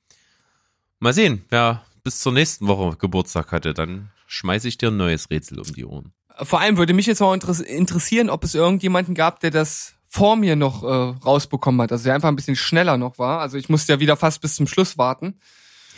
Mal 1.00 1.14
sehen, 1.14 1.46
wer 1.50 1.86
bis 2.04 2.20
zur 2.20 2.32
nächsten 2.34 2.68
Woche 2.68 2.98
Geburtstag 2.98 3.52
hatte. 3.52 3.74
Dann 3.74 4.12
schmeiße 4.28 4.68
ich 4.68 4.78
dir 4.78 4.90
ein 4.90 4.98
neues 4.98 5.30
Rätsel 5.30 5.60
um 5.60 5.72
die 5.74 5.86
Ohren. 5.86 6.14
Vor 6.42 6.60
allem 6.60 6.78
würde 6.78 6.94
mich 6.94 7.06
jetzt 7.06 7.22
interess 7.22 7.60
interessieren, 7.60 8.30
ob 8.30 8.44
es 8.44 8.56
irgendjemanden 8.56 9.16
gab, 9.16 9.40
der 9.40 9.52
das 9.52 9.96
vor 10.08 10.36
mir 10.36 10.56
noch 10.56 10.84
äh, 10.84 10.88
rausbekommen 11.26 11.82
hat, 11.82 11.92
also 11.92 12.06
der 12.06 12.16
einfach 12.16 12.30
ein 12.30 12.36
bisschen 12.36 12.56
schneller 12.56 12.98
noch 12.98 13.20
war. 13.20 13.42
Also 13.42 13.58
ich 13.58 13.70
musste 13.70 13.94
ja 13.94 14.00
wieder 14.00 14.16
fast 14.16 14.42
bis 14.42 14.56
zum 14.56 14.68
Schluss 14.68 14.98
warten. 14.98 15.40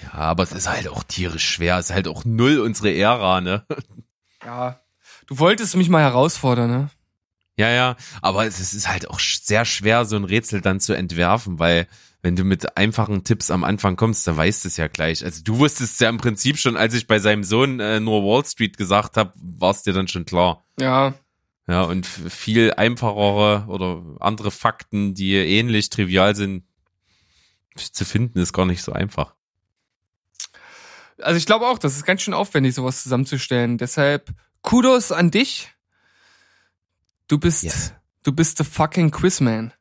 Ja, 0.04 0.14
aber 0.14 0.44
es 0.44 0.52
ist 0.52 0.70
halt 0.70 0.88
auch 0.88 1.04
tierisch 1.04 1.48
schwer. 1.48 1.78
Es 1.78 1.90
ist 1.90 1.96
halt 1.96 2.08
auch 2.08 2.26
null 2.26 2.60
unsere 2.60 2.94
Ära, 2.94 3.42
ne? 3.42 3.66
Ja, 4.44 4.80
du 5.26 5.40
wolltest 5.40 5.76
mich 5.76 5.90
mal 5.90 6.02
herausfordern, 6.02 6.70
ne? 6.70 6.90
Ja, 7.58 7.70
ja, 7.72 7.96
aber 8.22 8.46
es 8.46 8.60
ist- 8.74 8.88
halt 8.88 9.10
auch 9.10 9.20
sehr 9.20 9.66
schwer, 9.66 10.06
so 10.06 10.16
ein 10.16 10.24
Rätsel 10.26 10.62
dann 10.62 10.80
zu 10.80 10.94
entwerfen, 10.94 11.58
weil 11.60 11.88
wenn 12.22 12.36
du 12.36 12.44
mit 12.44 12.78
einfachen 12.78 13.24
Tipps 13.24 13.50
am 13.52 13.64
Anfang 13.64 13.96
kommst, 13.96 14.28
dann 14.28 14.38
weißt 14.38 14.64
du 14.64 14.68
es 14.68 14.78
ja 14.78 14.88
gleich. 14.88 15.24
Also 15.26 15.44
du 15.44 15.58
wusstest 15.60 16.00
ja 16.02 16.10
im 16.10 16.18
Prinzip 16.18 16.58
schon, 16.58 16.78
als 16.78 16.94
ich 16.94 17.08
bei 17.08 17.20
seinem 17.20 17.44
Sohn 17.44 17.80
äh, 17.80 18.00
nur 18.00 18.24
Wall 18.24 18.46
Street 18.46 18.78
gesagt 18.78 19.18
habe, 19.18 19.34
war 19.36 19.72
es 19.72 19.84
dir 19.84 19.94
dann 19.94 20.08
schon 20.08 20.26
klar. 20.26 20.66
Ja, 20.80 21.14
Ja, 21.68 21.84
und 21.84 22.06
viel 22.06 22.74
einfachere 22.74 23.66
oder 23.68 24.04
andere 24.20 24.52
Fakten, 24.52 25.14
die 25.16 25.34
ähnlich 25.36 25.90
trivial 25.90 26.36
sind, 26.36 26.64
zu 27.76 28.06
finden, 28.06 28.40
ist 28.40 28.54
gar 28.54 28.66
nicht 28.66 28.82
so 28.84 28.92
einfach. 28.92 29.34
also 31.22 31.38
ich 31.38 31.46
glaube 31.46 31.68
auch, 31.68 31.78
das 31.80 31.96
ist 31.96 32.06
ganz 32.06 32.22
schön 32.22 32.34
aufwendig, 32.34 32.74
sowas 32.76 33.04
zusammenzustellen. 33.04 33.78
Deshalb 33.78 34.32
Kudos 34.62 35.12
an 35.12 35.32
dich. 35.32 35.72
Du 37.28 37.38
bist, 37.38 37.64
Yes. 37.64 37.94
du 38.24 38.32
bist 38.32 38.58
the 38.58 38.64
fucking 38.64 39.12
Quizman. 39.12 39.74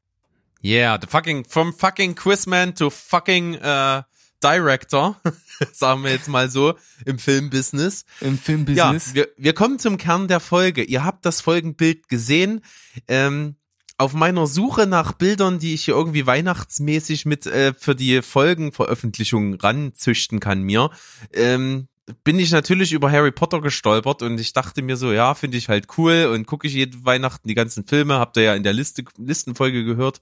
Yeah, 0.64 0.98
the 1.00 1.06
fucking, 1.06 1.44
from 1.44 1.72
fucking 1.72 2.14
Quizman 2.16 2.74
to 2.74 2.90
fucking 2.90 3.54
äh, 3.54 4.02
Director, 4.42 5.16
sagen 5.72 6.02
wir 6.04 6.11
jetzt 6.11 6.28
mal 6.28 6.50
so, 6.50 6.74
im 7.04 7.18
Filmbusiness. 7.18 8.04
Im 8.20 8.35
Ja, 8.35 8.40
Filmbusiness. 8.42 9.14
wir, 9.14 9.28
wir 9.37 9.54
kommen 9.54 9.78
zum 9.78 9.96
Kern 9.96 10.28
der 10.28 10.40
Folge. 10.40 10.82
Ihr 10.82 11.04
habt 11.04 11.24
das 11.24 11.40
Folgenbild 11.40 12.09
gesehen. 12.09 12.62
Ähm, 13.09 13.56
auf 13.98 14.12
meiner 14.12 14.46
Suche 14.46 14.87
nach 14.87 15.12
Bildern, 15.12 15.59
die 15.59 15.72
ich 15.72 15.85
hier 15.87 15.94
irgendwie 15.94 16.26
weihnachtsmäßig 16.26 17.24
mit 17.24 17.46
äh, 17.46 17.72
für 17.72 17.94
die 17.94 18.20
Folgenveröffentlichung 18.20 19.54
ranzüchten 19.54 20.38
kann 20.40 20.62
mir, 20.62 20.90
ähm, 21.32 21.88
bin 22.25 22.38
ich 22.38 22.53
natürlich 22.53 22.92
über 22.92 23.11
Harry 23.11 23.33
Potter 23.33 23.61
gestolpert 23.61 24.23
und 24.23 24.38
ich 24.38 24.53
dachte 24.53 24.83
mir 24.83 24.97
so, 24.97 25.12
ja, 25.12 25.35
finde 25.35 25.57
ich 25.57 25.69
halt 25.69 25.87
cool 25.99 26.31
und 26.33 26.47
gucke 26.47 26.66
ich 26.66 26.75
jede 26.75 27.05
Weihnachten 27.05 27.49
die 27.49 27.55
ganzen 27.55 27.85
Filme, 27.85 28.19
habt 28.19 28.37
ihr 28.37 28.45
ja 28.45 28.55
in 28.55 28.62
der 28.62 28.73
Liste, 28.73 29.05
Listenfolge 29.19 29.85
gehört. 29.85 30.21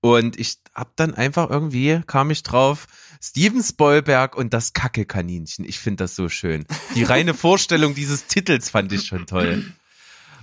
Und 0.00 0.36
ich 0.36 0.58
hab 0.74 0.96
dann 0.96 1.14
einfach 1.14 1.48
irgendwie, 1.48 2.00
kam 2.08 2.30
ich 2.30 2.42
drauf, 2.42 2.88
Steven 3.22 3.62
Spoilberg 3.62 4.34
und 4.34 4.52
das 4.52 4.72
Kacke-Kaninchen. 4.72 5.64
Ich 5.64 5.78
finde 5.78 6.02
das 6.02 6.16
so 6.16 6.28
schön. 6.28 6.66
Die 6.96 7.04
reine 7.04 7.34
Vorstellung 7.34 7.94
dieses 7.94 8.26
Titels 8.26 8.68
fand 8.70 8.92
ich 8.92 9.06
schon 9.06 9.26
toll. 9.26 9.64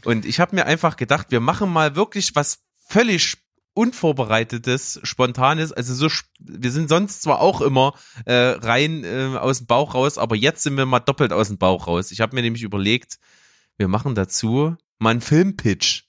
Und 0.05 0.25
ich 0.25 0.39
habe 0.39 0.55
mir 0.55 0.65
einfach 0.65 0.95
gedacht, 0.95 1.27
wir 1.29 1.41
machen 1.41 1.69
mal 1.73 1.97
wirklich 1.97 2.35
was 2.35 2.59
völlig 2.87 3.35
unvorbereitetes, 3.73 4.99
spontanes. 5.03 5.71
Also 5.71 5.93
so, 5.93 6.07
wir 6.39 6.71
sind 6.71 6.89
sonst 6.89 7.21
zwar 7.21 7.39
auch 7.39 7.61
immer 7.61 7.93
äh, 8.25 8.33
rein 8.33 9.03
äh, 9.03 9.37
aus 9.37 9.59
dem 9.59 9.67
Bauch 9.67 9.93
raus, 9.93 10.17
aber 10.17 10.35
jetzt 10.35 10.63
sind 10.63 10.77
wir 10.77 10.85
mal 10.85 10.99
doppelt 10.99 11.31
aus 11.31 11.47
dem 11.47 11.57
Bauch 11.57 11.87
raus. 11.87 12.11
Ich 12.11 12.21
habe 12.21 12.35
mir 12.35 12.41
nämlich 12.41 12.63
überlegt, 12.63 13.19
wir 13.77 13.87
machen 13.87 14.15
dazu 14.15 14.75
mal 14.97 15.11
einen 15.11 15.21
Filmpitch. 15.21 16.05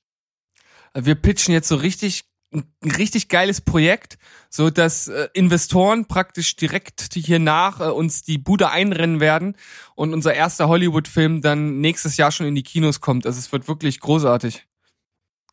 Wir 0.94 1.14
pitchen 1.14 1.54
jetzt 1.54 1.68
so 1.68 1.76
richtig 1.76 2.24
ein 2.52 2.64
richtig 2.84 3.28
geiles 3.28 3.60
Projekt, 3.60 4.18
so 4.48 4.70
dass 4.70 5.06
äh, 5.06 5.28
Investoren 5.34 6.06
praktisch 6.06 6.56
direkt 6.56 7.14
hier 7.14 7.38
nach 7.38 7.80
äh, 7.80 7.84
uns 7.84 8.22
die 8.22 8.38
Bude 8.38 8.70
einrennen 8.70 9.20
werden 9.20 9.56
und 9.94 10.12
unser 10.12 10.34
erster 10.34 10.68
Hollywood-Film 10.68 11.42
dann 11.42 11.80
nächstes 11.80 12.16
Jahr 12.16 12.32
schon 12.32 12.46
in 12.46 12.56
die 12.56 12.64
Kinos 12.64 13.00
kommt. 13.00 13.24
Also 13.26 13.38
es 13.38 13.52
wird 13.52 13.68
wirklich 13.68 14.00
großartig. 14.00 14.66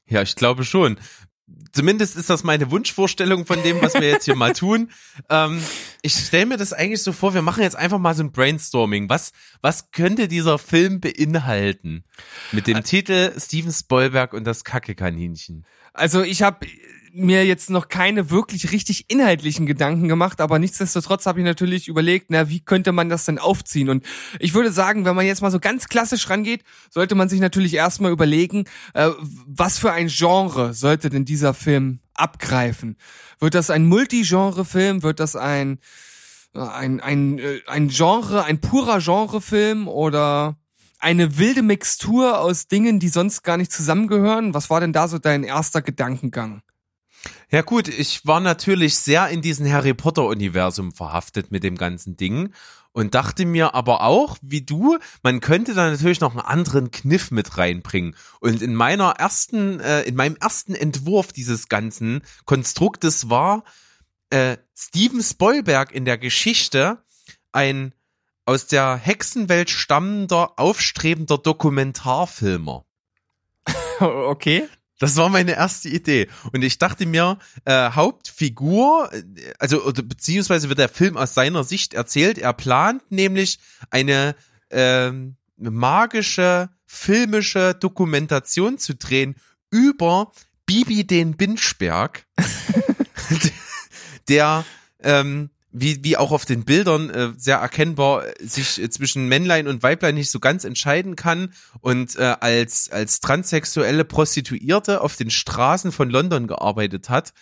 Ja, 0.09 0.21
ich 0.21 0.35
glaube 0.35 0.63
schon. 0.63 0.97
Zumindest 1.71 2.15
ist 2.15 2.29
das 2.29 2.43
meine 2.43 2.71
Wunschvorstellung 2.71 3.45
von 3.45 3.61
dem, 3.63 3.81
was 3.81 3.93
wir 3.93 4.09
jetzt 4.09 4.25
hier 4.25 4.35
mal 4.35 4.53
tun. 4.53 4.91
Ähm, 5.29 5.61
ich 6.03 6.13
stelle 6.13 6.45
mir 6.45 6.57
das 6.57 6.73
eigentlich 6.73 7.01
so 7.01 7.11
vor, 7.11 7.33
wir 7.33 7.41
machen 7.41 7.63
jetzt 7.63 7.75
einfach 7.75 7.97
mal 7.97 8.13
so 8.13 8.23
ein 8.23 8.31
Brainstorming. 8.31 9.09
Was, 9.09 9.33
was 9.61 9.91
könnte 9.91 10.27
dieser 10.27 10.57
Film 10.59 11.01
beinhalten? 11.01 12.03
Mit 12.51 12.67
dem 12.67 12.83
Titel 12.83 13.33
Steven 13.37 13.71
Spielberg 13.71 14.33
und 14.33 14.45
das 14.45 14.63
Kacke-Kaninchen. 14.63 15.65
Also 15.93 16.21
ich 16.21 16.43
habe 16.43 16.67
mir 17.17 17.45
jetzt 17.45 17.69
noch 17.69 17.89
keine 17.89 18.29
wirklich 18.29 18.71
richtig 18.71 19.09
inhaltlichen 19.09 19.65
Gedanken 19.65 20.07
gemacht, 20.07 20.39
aber 20.39 20.59
nichtsdestotrotz 20.59 21.25
habe 21.25 21.39
ich 21.39 21.45
natürlich 21.45 21.87
überlegt, 21.87 22.27
na, 22.29 22.49
wie 22.49 22.59
könnte 22.59 22.91
man 22.91 23.09
das 23.09 23.25
denn 23.25 23.39
aufziehen? 23.39 23.89
Und 23.89 24.05
ich 24.39 24.53
würde 24.53 24.71
sagen, 24.71 25.05
wenn 25.05 25.15
man 25.15 25.25
jetzt 25.25 25.41
mal 25.41 25.51
so 25.51 25.59
ganz 25.59 25.87
klassisch 25.87 26.29
rangeht, 26.29 26.63
sollte 26.89 27.15
man 27.15 27.29
sich 27.29 27.39
natürlich 27.39 27.73
erstmal 27.73 28.11
überlegen, 28.11 28.65
äh, 28.93 29.09
was 29.45 29.77
für 29.77 29.91
ein 29.91 30.07
Genre 30.07 30.73
sollte 30.73 31.09
denn 31.09 31.25
dieser 31.25 31.53
Film 31.53 31.99
abgreifen? 32.13 32.97
Wird 33.39 33.55
das 33.55 33.69
ein 33.69 33.85
Multigenre-Film? 33.85 35.03
Wird 35.03 35.19
das 35.19 35.35
ein 35.35 35.79
ein 36.53 36.99
ein 37.01 37.39
äh, 37.39 37.59
ein 37.67 37.89
Genre, 37.89 38.43
ein 38.43 38.61
purer 38.61 38.99
Genrefilm 38.99 39.87
oder 39.87 40.57
eine 40.99 41.37
wilde 41.37 41.61
Mixtur 41.61 42.39
aus 42.39 42.67
Dingen, 42.67 42.99
die 42.99 43.09
sonst 43.09 43.43
gar 43.43 43.57
nicht 43.57 43.71
zusammengehören? 43.71 44.53
Was 44.53 44.69
war 44.69 44.79
denn 44.79 44.93
da 44.93 45.07
so 45.07 45.19
dein 45.19 45.43
erster 45.43 45.81
Gedankengang? 45.81 46.61
Ja 47.49 47.61
gut, 47.61 47.87
ich 47.87 48.25
war 48.25 48.39
natürlich 48.39 48.97
sehr 48.97 49.29
in 49.29 49.41
diesem 49.41 49.71
Harry 49.71 49.93
Potter 49.93 50.25
Universum 50.25 50.91
verhaftet 50.91 51.51
mit 51.51 51.63
dem 51.63 51.77
ganzen 51.77 52.17
Ding 52.17 52.53
und 52.91 53.13
dachte 53.13 53.45
mir 53.45 53.75
aber 53.75 54.01
auch, 54.01 54.37
wie 54.41 54.61
du, 54.61 54.97
man 55.23 55.39
könnte 55.39 55.73
da 55.73 55.89
natürlich 55.89 56.19
noch 56.19 56.31
einen 56.31 56.41
anderen 56.41 56.91
Kniff 56.91 57.31
mit 57.31 57.57
reinbringen. 57.57 58.15
Und 58.39 58.61
in 58.61 58.73
meiner 58.73 59.11
ersten, 59.11 59.79
äh, 59.79 60.01
in 60.01 60.15
meinem 60.15 60.35
ersten 60.35 60.73
Entwurf 60.73 61.31
dieses 61.31 61.69
ganzen 61.69 62.21
Konstruktes 62.45 63.29
war 63.29 63.63
äh, 64.29 64.57
Steven 64.75 65.21
Spielberg 65.21 65.91
in 65.91 66.05
der 66.05 66.17
Geschichte 66.17 67.03
ein 67.51 67.93
aus 68.45 68.67
der 68.67 68.95
Hexenwelt 68.95 69.69
stammender, 69.69 70.57
aufstrebender 70.57 71.37
Dokumentarfilmer. 71.37 72.85
Okay. 73.99 74.69
Das 74.99 75.15
war 75.15 75.29
meine 75.29 75.53
erste 75.53 75.89
Idee. 75.89 76.27
Und 76.51 76.63
ich 76.63 76.79
dachte 76.79 77.05
mir, 77.05 77.37
äh, 77.65 77.91
Hauptfigur, 77.91 79.11
äh, 79.13 79.23
also 79.59 79.83
oder, 79.83 80.01
beziehungsweise 80.01 80.69
wird 80.69 80.79
der 80.79 80.89
Film 80.89 81.17
aus 81.17 81.33
seiner 81.33 81.63
Sicht 81.63 81.93
erzählt. 81.93 82.37
Er 82.37 82.53
plant 82.53 83.11
nämlich 83.11 83.59
eine 83.89 84.35
ähm, 84.69 85.35
magische, 85.57 86.69
filmische 86.85 87.75
Dokumentation 87.75 88.77
zu 88.77 88.95
drehen 88.95 89.35
über 89.69 90.31
Bibi 90.65 91.05
den 91.05 91.37
Binschberg, 91.37 92.25
der 94.27 94.65
ähm, 94.99 95.49
wie, 95.79 96.03
wie 96.03 96.17
auch 96.17 96.31
auf 96.31 96.45
den 96.45 96.65
Bildern 96.65 97.09
äh, 97.09 97.29
sehr 97.37 97.57
erkennbar 97.57 98.25
äh, 98.25 98.33
sich 98.45 98.81
äh, 98.81 98.89
zwischen 98.89 99.27
Männlein 99.27 99.67
und 99.67 99.83
Weiblein 99.83 100.15
nicht 100.15 100.31
so 100.31 100.39
ganz 100.39 100.63
entscheiden 100.63 101.15
kann 101.15 101.53
und 101.81 102.15
äh, 102.15 102.35
als, 102.39 102.89
als 102.91 103.19
transsexuelle 103.19 104.05
Prostituierte 104.05 105.01
auf 105.01 105.15
den 105.15 105.29
Straßen 105.29 105.91
von 105.91 106.09
London 106.09 106.47
gearbeitet 106.47 107.09
hat 107.09 107.33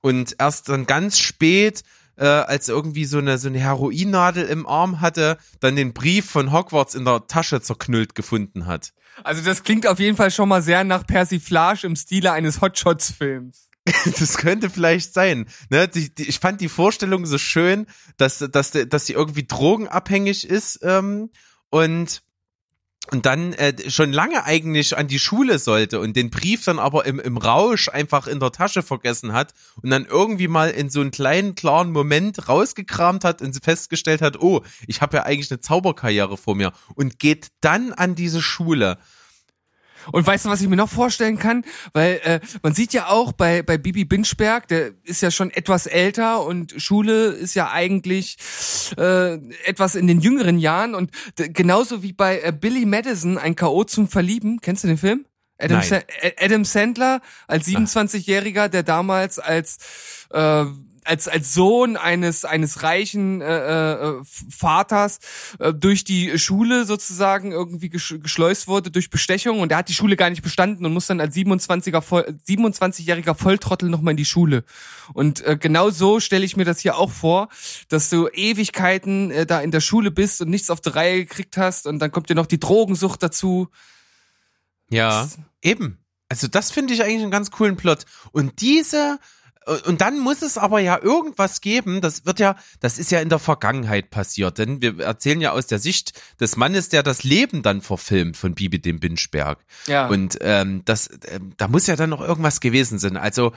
und 0.00 0.36
erst 0.38 0.68
dann 0.68 0.86
ganz 0.86 1.18
spät, 1.18 1.82
äh, 2.16 2.24
als 2.24 2.68
irgendwie 2.68 3.04
so 3.04 3.18
eine, 3.18 3.38
so 3.38 3.48
eine 3.48 3.58
Heroinnadel 3.58 4.44
im 4.46 4.66
Arm 4.66 5.00
hatte, 5.00 5.38
dann 5.60 5.76
den 5.76 5.92
Brief 5.92 6.30
von 6.30 6.52
Hogwarts 6.52 6.94
in 6.94 7.04
der 7.04 7.26
Tasche 7.26 7.60
zerknüllt 7.60 8.14
gefunden 8.14 8.66
hat. 8.66 8.92
Also 9.24 9.42
das 9.42 9.62
klingt 9.62 9.86
auf 9.86 9.98
jeden 9.98 10.16
Fall 10.16 10.30
schon 10.30 10.48
mal 10.48 10.62
sehr 10.62 10.84
nach 10.84 11.06
Persiflage 11.06 11.86
im 11.86 11.96
Stile 11.96 12.32
eines 12.32 12.60
Hotshots-Films. 12.60 13.65
Das 14.18 14.38
könnte 14.38 14.70
vielleicht 14.70 15.14
sein. 15.14 15.46
Ne? 15.70 15.88
Die, 15.88 16.14
die, 16.14 16.28
ich 16.28 16.38
fand 16.38 16.60
die 16.60 16.68
Vorstellung 16.68 17.26
so 17.26 17.38
schön, 17.38 17.86
dass, 18.16 18.38
dass, 18.38 18.72
dass 18.72 19.06
sie 19.06 19.12
irgendwie 19.12 19.46
drogenabhängig 19.46 20.48
ist 20.48 20.80
ähm, 20.82 21.30
und 21.70 22.22
und 23.12 23.24
dann 23.24 23.52
äh, 23.52 23.88
schon 23.88 24.12
lange 24.12 24.44
eigentlich 24.44 24.96
an 24.96 25.06
die 25.06 25.20
Schule 25.20 25.60
sollte 25.60 26.00
und 26.00 26.16
den 26.16 26.30
Brief 26.30 26.64
dann 26.64 26.80
aber 26.80 27.06
im, 27.06 27.20
im 27.20 27.36
Rausch 27.36 27.88
einfach 27.88 28.26
in 28.26 28.40
der 28.40 28.50
Tasche 28.50 28.82
vergessen 28.82 29.32
hat 29.32 29.54
und 29.80 29.90
dann 29.90 30.06
irgendwie 30.06 30.48
mal 30.48 30.70
in 30.70 30.90
so 30.90 31.00
einen 31.00 31.12
kleinen, 31.12 31.54
klaren 31.54 31.92
Moment 31.92 32.48
rausgekramt 32.48 33.22
hat 33.22 33.42
und 33.42 33.56
festgestellt 33.62 34.22
hat, 34.22 34.40
oh, 34.40 34.62
ich 34.88 35.02
habe 35.02 35.18
ja 35.18 35.22
eigentlich 35.22 35.52
eine 35.52 35.60
Zauberkarriere 35.60 36.36
vor 36.36 36.56
mir 36.56 36.72
und 36.96 37.20
geht 37.20 37.48
dann 37.60 37.92
an 37.92 38.16
diese 38.16 38.42
Schule. 38.42 38.98
Und 40.12 40.26
weißt 40.26 40.44
du, 40.44 40.48
was 40.48 40.60
ich 40.60 40.68
mir 40.68 40.76
noch 40.76 40.90
vorstellen 40.90 41.38
kann? 41.38 41.64
Weil 41.92 42.20
äh, 42.24 42.40
man 42.62 42.74
sieht 42.74 42.92
ja 42.92 43.08
auch 43.08 43.32
bei, 43.32 43.62
bei 43.62 43.78
Bibi 43.78 44.04
Binschberg, 44.04 44.68
der 44.68 44.92
ist 45.04 45.22
ja 45.22 45.30
schon 45.30 45.50
etwas 45.50 45.86
älter 45.86 46.44
und 46.44 46.74
Schule 46.76 47.28
ist 47.28 47.54
ja 47.54 47.70
eigentlich 47.70 48.36
äh, 48.98 49.34
etwas 49.64 49.94
in 49.94 50.06
den 50.06 50.20
jüngeren 50.20 50.58
Jahren. 50.58 50.94
Und 50.94 51.10
genauso 51.36 52.02
wie 52.02 52.12
bei 52.12 52.40
äh, 52.40 52.52
Billy 52.52 52.86
Madison, 52.86 53.38
ein 53.38 53.56
K.O. 53.56 53.84
zum 53.84 54.08
Verlieben. 54.08 54.60
Kennst 54.60 54.84
du 54.84 54.88
den 54.88 54.98
Film? 54.98 55.26
Adam. 55.58 55.82
Sa 55.82 56.00
Adam 56.38 56.64
Sandler 56.64 57.20
als 57.46 57.66
27-Jähriger, 57.66 58.68
der 58.68 58.82
damals 58.82 59.38
als 59.38 59.78
äh, 60.30 60.64
als 61.06 61.28
als 61.28 61.54
Sohn 61.54 61.96
eines 61.96 62.44
eines 62.44 62.82
reichen 62.82 63.40
äh, 63.40 63.92
äh, 63.92 64.22
Vaters 64.50 65.18
äh, 65.58 65.72
durch 65.72 66.04
die 66.04 66.38
Schule 66.38 66.84
sozusagen 66.84 67.52
irgendwie 67.52 67.88
gesch 67.88 68.16
geschleust 68.22 68.68
wurde 68.68 68.90
durch 68.90 69.10
Bestechung 69.10 69.60
und 69.60 69.72
er 69.72 69.78
hat 69.78 69.88
die 69.88 69.94
Schule 69.94 70.16
gar 70.16 70.30
nicht 70.30 70.42
bestanden 70.42 70.84
und 70.84 70.92
muss 70.92 71.06
dann 71.06 71.20
als 71.20 71.34
27er 71.34 72.00
Voll 72.00 72.22
27-jähriger 72.46 73.34
Volltrottel 73.34 73.88
noch 73.88 74.00
mal 74.00 74.12
in 74.12 74.16
die 74.16 74.24
Schule. 74.24 74.64
Und 75.14 75.44
äh, 75.44 75.56
genau 75.56 75.90
so 75.90 76.20
stelle 76.20 76.44
ich 76.44 76.56
mir 76.56 76.64
das 76.64 76.80
hier 76.80 76.96
auch 76.96 77.10
vor, 77.10 77.48
dass 77.88 78.10
du 78.10 78.28
Ewigkeiten 78.28 79.30
äh, 79.30 79.46
da 79.46 79.60
in 79.60 79.70
der 79.70 79.80
Schule 79.80 80.10
bist 80.10 80.40
und 80.40 80.50
nichts 80.50 80.70
auf 80.70 80.80
die 80.80 80.90
Reihe 80.90 81.24
gekriegt 81.24 81.56
hast 81.56 81.86
und 81.86 81.98
dann 81.98 82.10
kommt 82.10 82.28
dir 82.28 82.34
noch 82.34 82.46
die 82.46 82.60
Drogensucht 82.60 83.22
dazu. 83.22 83.68
Ja, 84.90 85.28
eben. 85.62 85.98
Also 86.28 86.48
das 86.48 86.70
finde 86.70 86.94
ich 86.94 87.02
eigentlich 87.02 87.22
einen 87.22 87.30
ganz 87.30 87.50
coolen 87.50 87.76
Plot. 87.76 88.04
Und 88.32 88.60
diese 88.60 89.18
und 89.66 90.00
dann 90.00 90.20
muss 90.20 90.42
es 90.42 90.58
aber 90.58 90.78
ja 90.78 91.00
irgendwas 91.02 91.60
geben, 91.60 92.00
das 92.00 92.24
wird 92.24 92.38
ja, 92.38 92.56
das 92.80 92.98
ist 92.98 93.10
ja 93.10 93.20
in 93.20 93.28
der 93.28 93.40
Vergangenheit 93.40 94.10
passiert, 94.10 94.58
denn 94.58 94.80
wir 94.80 95.00
erzählen 95.00 95.40
ja 95.40 95.52
aus 95.52 95.66
der 95.66 95.80
Sicht 95.80 96.12
des 96.40 96.56
Mannes, 96.56 96.88
der 96.88 97.02
das 97.02 97.24
Leben 97.24 97.62
dann 97.62 97.82
verfilmt 97.82 98.36
von 98.36 98.54
Bibi 98.54 98.80
dem 98.80 99.00
Binschberg. 99.00 99.58
Ja. 99.88 100.06
Und 100.06 100.38
ähm, 100.40 100.82
das, 100.84 101.10
ähm, 101.28 101.52
da 101.56 101.66
muss 101.66 101.88
ja 101.88 101.96
dann 101.96 102.10
noch 102.10 102.20
irgendwas 102.20 102.60
gewesen 102.60 103.00
sein. 103.00 103.16
Also 103.16 103.52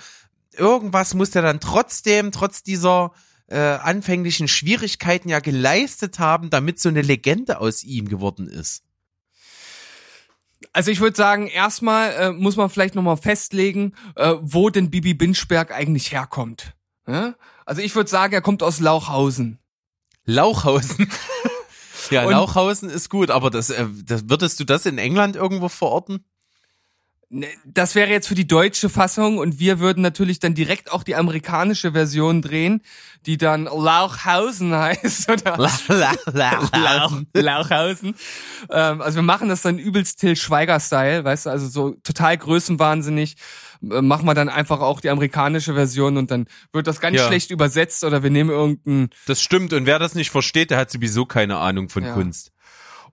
irgendwas 0.57 1.13
muss 1.13 1.35
er 1.35 1.43
dann 1.43 1.59
trotzdem, 1.59 2.31
trotz 2.31 2.63
dieser 2.63 3.11
äh, 3.47 3.57
anfänglichen 3.57 4.47
Schwierigkeiten 4.47 5.29
ja 5.29 5.39
geleistet 5.39 6.17
haben, 6.17 6.49
damit 6.49 6.79
so 6.79 6.89
eine 6.89 7.01
Legende 7.01 7.59
aus 7.59 7.83
ihm 7.83 8.09
geworden 8.09 8.47
ist. 8.47 8.83
Also 10.73 10.91
ich 10.91 10.99
würde 10.99 11.15
sagen, 11.17 11.47
erstmal 11.47 12.11
äh, 12.11 12.31
muss 12.31 12.55
man 12.55 12.69
vielleicht 12.69 12.95
nochmal 12.95 13.17
festlegen, 13.17 13.93
äh, 14.15 14.35
wo 14.41 14.69
denn 14.69 14.89
Bibi 14.91 15.13
Binschberg 15.13 15.71
eigentlich 15.71 16.11
herkommt. 16.11 16.73
Ja? 17.07 17.35
Also 17.65 17.81
ich 17.81 17.95
würde 17.95 18.09
sagen, 18.09 18.33
er 18.33 18.41
kommt 18.41 18.61
aus 18.63 18.79
Lauchhausen. 18.79 19.59
Lauchhausen. 20.25 21.09
ja, 22.11 22.23
Und- 22.25 22.31
Lauchhausen 22.31 22.89
ist 22.89 23.09
gut, 23.09 23.31
aber 23.31 23.49
das, 23.49 23.71
äh, 23.71 23.87
das 24.05 24.29
würdest 24.29 24.59
du 24.59 24.63
das 24.63 24.85
in 24.85 24.97
England 24.99 25.35
irgendwo 25.35 25.69
verorten? 25.69 26.23
Ne, 27.31 27.47
Das 27.63 27.93
wäre 27.93 28.09
jetzt 28.09 28.27
für 28.27 28.33
die 28.35 28.47
deutsche 28.47 28.89
Fassung 28.89 29.37
und 29.37 29.59
wir 29.59 29.79
würden 29.79 30.01
natürlich 30.01 30.39
dann 30.39 30.55
direkt 30.55 30.91
auch 30.91 31.03
die 31.03 31.15
amerikanische 31.15 31.91
Version 31.91 32.41
drehen, 32.41 32.81
die 33.27 33.37
dann 33.37 33.65
Lauchhausen 33.65 34.73
heißt 34.75 35.29
oder 35.29 35.55
Lauch, 35.57 37.21
Lauchhausen. 37.33 38.15
Ähm, 38.71 39.01
also 39.01 39.17
wir 39.17 39.21
machen 39.23 39.47
das 39.49 39.61
dann 39.61 39.77
übelst 39.77 40.19
Till 40.19 40.35
Schweiger-Style, 40.35 41.23
weißt 41.23 41.45
du, 41.45 41.49
also 41.51 41.67
so 41.67 41.91
total 42.03 42.35
größenwahnsinnig. 42.37 43.35
Äh, 43.83 44.01
machen 44.01 44.25
wir 44.25 44.33
dann 44.33 44.49
einfach 44.49 44.79
auch 44.81 44.99
die 44.99 45.09
amerikanische 45.09 45.75
Version 45.75 46.17
und 46.17 46.31
dann 46.31 46.47
wird 46.73 46.87
das 46.87 46.99
ganz 46.99 47.17
Ja. 47.17 47.27
schlecht 47.27 47.51
übersetzt 47.51 48.03
oder 48.03 48.23
wir 48.23 48.31
nehmen 48.31 48.49
irgendeinen 48.49 49.09
Das 49.27 49.41
stimmt 49.41 49.71
und 49.73 49.85
wer 49.85 49.99
das 49.99 50.15
nicht 50.15 50.31
versteht, 50.31 50.71
der 50.71 50.79
hat 50.79 50.89
sowieso 50.91 51.25
keine 51.25 51.57
Ahnung 51.57 51.89
von 51.89 52.03
Ja. 52.03 52.13
Kunst. 52.13 52.51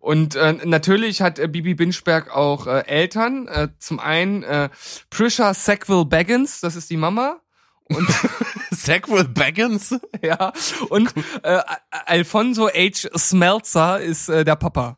Und 0.06 0.36
äh, 0.36 0.52
natürlich 0.64 1.20
hat 1.20 1.40
äh, 1.40 1.48
Bibi 1.48 1.74
Binchberg 1.74 2.30
auch 2.30 2.68
äh, 2.68 2.86
Eltern. 2.86 3.48
Äh, 3.48 3.70
zum 3.80 3.98
einen 3.98 4.44
äh, 4.44 4.68
Prisha 5.10 5.52
Sackville 5.52 6.04
Baggins, 6.04 6.60
das 6.60 6.76
ist 6.76 6.90
die 6.90 6.96
Mama. 6.96 7.40
Und 7.86 8.08
Sackville 8.70 9.24
Baggins? 9.24 9.98
ja, 10.22 10.52
und 10.90 11.12
äh, 11.42 11.60
Alfonso 11.90 12.68
H. 12.68 13.08
Smeltzer 13.18 14.00
ist 14.00 14.28
äh, 14.28 14.44
der 14.44 14.54
Papa. 14.54 14.96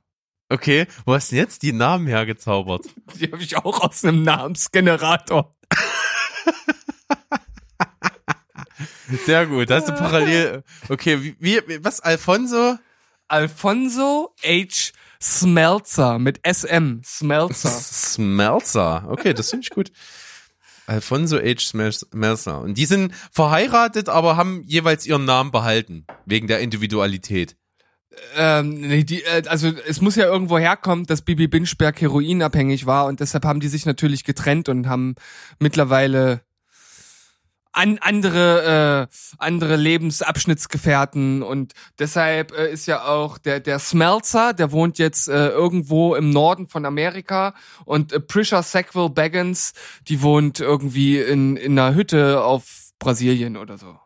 Okay, 0.50 0.86
wo 1.06 1.14
hast 1.14 1.32
du 1.32 1.36
jetzt 1.36 1.62
die 1.62 1.72
Namen 1.72 2.06
hergezaubert? 2.06 2.84
Die 3.18 3.32
habe 3.32 3.42
ich 3.42 3.56
auch 3.56 3.80
aus 3.80 4.04
einem 4.04 4.24
Namensgenerator. 4.24 5.56
Sehr 9.24 9.46
gut, 9.46 9.70
hast 9.70 9.88
du 9.88 9.92
parallel. 9.92 10.64
Okay, 10.90 11.34
wie, 11.40 11.62
wie 11.66 11.82
was 11.82 12.00
Alfonso? 12.00 12.76
Alfonso 13.28 14.34
H. 14.42 14.92
Smeltzer 15.20 16.18
mit 16.18 16.40
SM. 16.46 17.00
Smeltzer. 17.04 17.68
Smelzer. 17.70 19.04
Okay, 19.08 19.34
das 19.34 19.50
finde 19.50 19.64
ich 19.64 19.70
gut. 19.70 19.92
Alfonso 20.86 21.38
H. 21.38 21.60
Smelzer. 21.60 22.60
Und 22.60 22.78
die 22.78 22.86
sind 22.86 23.14
verheiratet, 23.30 24.08
aber 24.08 24.36
haben 24.36 24.62
jeweils 24.64 25.06
ihren 25.06 25.26
Namen 25.26 25.50
behalten. 25.50 26.06
Wegen 26.24 26.46
der 26.46 26.60
Individualität. 26.60 27.56
ähm, 28.36 28.80
nee, 28.80 29.04
die, 29.04 29.22
äh, 29.22 29.42
also 29.46 29.68
es 29.86 30.00
muss 30.00 30.16
ja 30.16 30.24
irgendwo 30.24 30.58
herkommen, 30.58 31.04
dass 31.04 31.22
Bibi 31.22 31.46
Binchberg 31.46 32.00
heroinabhängig 32.00 32.86
war 32.86 33.06
und 33.06 33.20
deshalb 33.20 33.44
haben 33.44 33.60
die 33.60 33.68
sich 33.68 33.86
natürlich 33.86 34.24
getrennt 34.24 34.68
und 34.68 34.88
haben 34.88 35.14
mittlerweile 35.60 36.40
an, 37.78 37.98
andere 37.98 39.08
äh, 39.08 39.14
andere 39.38 39.76
Lebensabschnittsgefährten 39.76 41.42
und 41.44 41.74
deshalb 41.98 42.52
äh, 42.52 42.72
ist 42.72 42.86
ja 42.86 43.04
auch 43.04 43.38
der 43.38 43.60
der 43.60 43.78
Smeltzer, 43.78 44.52
der 44.52 44.72
wohnt 44.72 44.98
jetzt 44.98 45.28
äh, 45.28 45.48
irgendwo 45.48 46.16
im 46.16 46.30
Norden 46.30 46.66
von 46.66 46.84
Amerika 46.84 47.54
und 47.84 48.12
äh, 48.12 48.18
Prisha 48.18 48.64
Sackville 48.64 49.10
Baggins, 49.10 49.74
die 50.08 50.22
wohnt 50.22 50.58
irgendwie 50.58 51.20
in 51.20 51.56
in 51.56 51.78
einer 51.78 51.94
Hütte 51.94 52.42
auf 52.42 52.90
Brasilien 52.98 53.56
oder 53.56 53.78
so. 53.78 53.96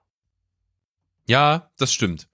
Ja, 1.27 1.71
das 1.79 1.95
stimmt. 1.95 2.29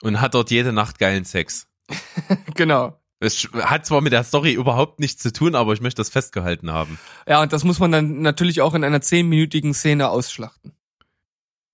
Und 0.00 0.20
hat 0.20 0.32
dort 0.32 0.50
jede 0.50 0.72
Nacht 0.72 0.98
geilen 0.98 1.26
Sex. 1.26 1.66
genau. 2.54 2.97
Es 3.20 3.48
hat 3.52 3.84
zwar 3.84 4.00
mit 4.00 4.12
der 4.12 4.22
Story 4.22 4.52
überhaupt 4.52 5.00
nichts 5.00 5.22
zu 5.22 5.32
tun, 5.32 5.56
aber 5.56 5.72
ich 5.72 5.80
möchte 5.80 6.00
das 6.00 6.08
festgehalten 6.08 6.70
haben. 6.70 6.98
Ja, 7.26 7.42
und 7.42 7.52
das 7.52 7.64
muss 7.64 7.80
man 7.80 7.90
dann 7.90 8.22
natürlich 8.22 8.60
auch 8.60 8.74
in 8.74 8.84
einer 8.84 9.00
zehnminütigen 9.00 9.74
Szene 9.74 10.08
ausschlachten. 10.08 10.72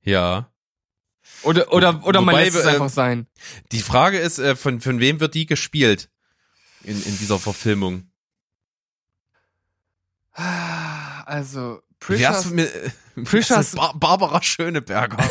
Ja. 0.03 0.51
Oder 1.43 1.71
oder 1.73 2.03
oder 2.07 2.23
man 2.23 2.35
Wobei, 2.35 2.45
lässt 2.45 2.57
es 2.57 2.65
äh, 2.65 2.69
einfach 2.71 2.89
sein. 2.89 3.27
Die 3.73 3.81
Frage 3.81 4.19
ist, 4.19 4.39
äh, 4.39 4.57
von, 4.57 4.81
von 4.81 5.01
wem 5.01 5.21
wird 5.21 5.35
die 5.35 5.45
gespielt? 5.45 6.09
In, 6.83 7.03
in 7.03 7.19
dieser 7.19 7.39
Verfilmung. 7.39 8.11
Also 10.33 11.81
ist 12.09 12.51
mit, 12.51 12.75
äh, 12.75 12.91
ist 13.61 13.77
Bar 13.77 13.95
Barbara 13.99 14.43
Schöneberger. 14.43 15.19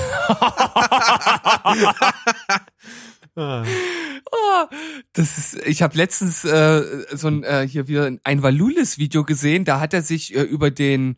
Das 5.14 5.38
ist, 5.38 5.56
ich 5.66 5.82
habe 5.82 5.98
letztens 5.98 6.44
äh, 6.46 7.06
so 7.12 7.28
ein 7.28 7.44
äh, 7.44 7.68
hier 7.68 7.88
wieder 7.88 8.12
ein 8.24 8.44
Valulis 8.44 8.98
Video 8.98 9.24
gesehen, 9.24 9.66
da 9.66 9.80
hat 9.80 9.94
er 9.94 10.02
sich 10.02 10.36
äh, 10.36 10.42
über 10.42 10.72
den 10.72 11.16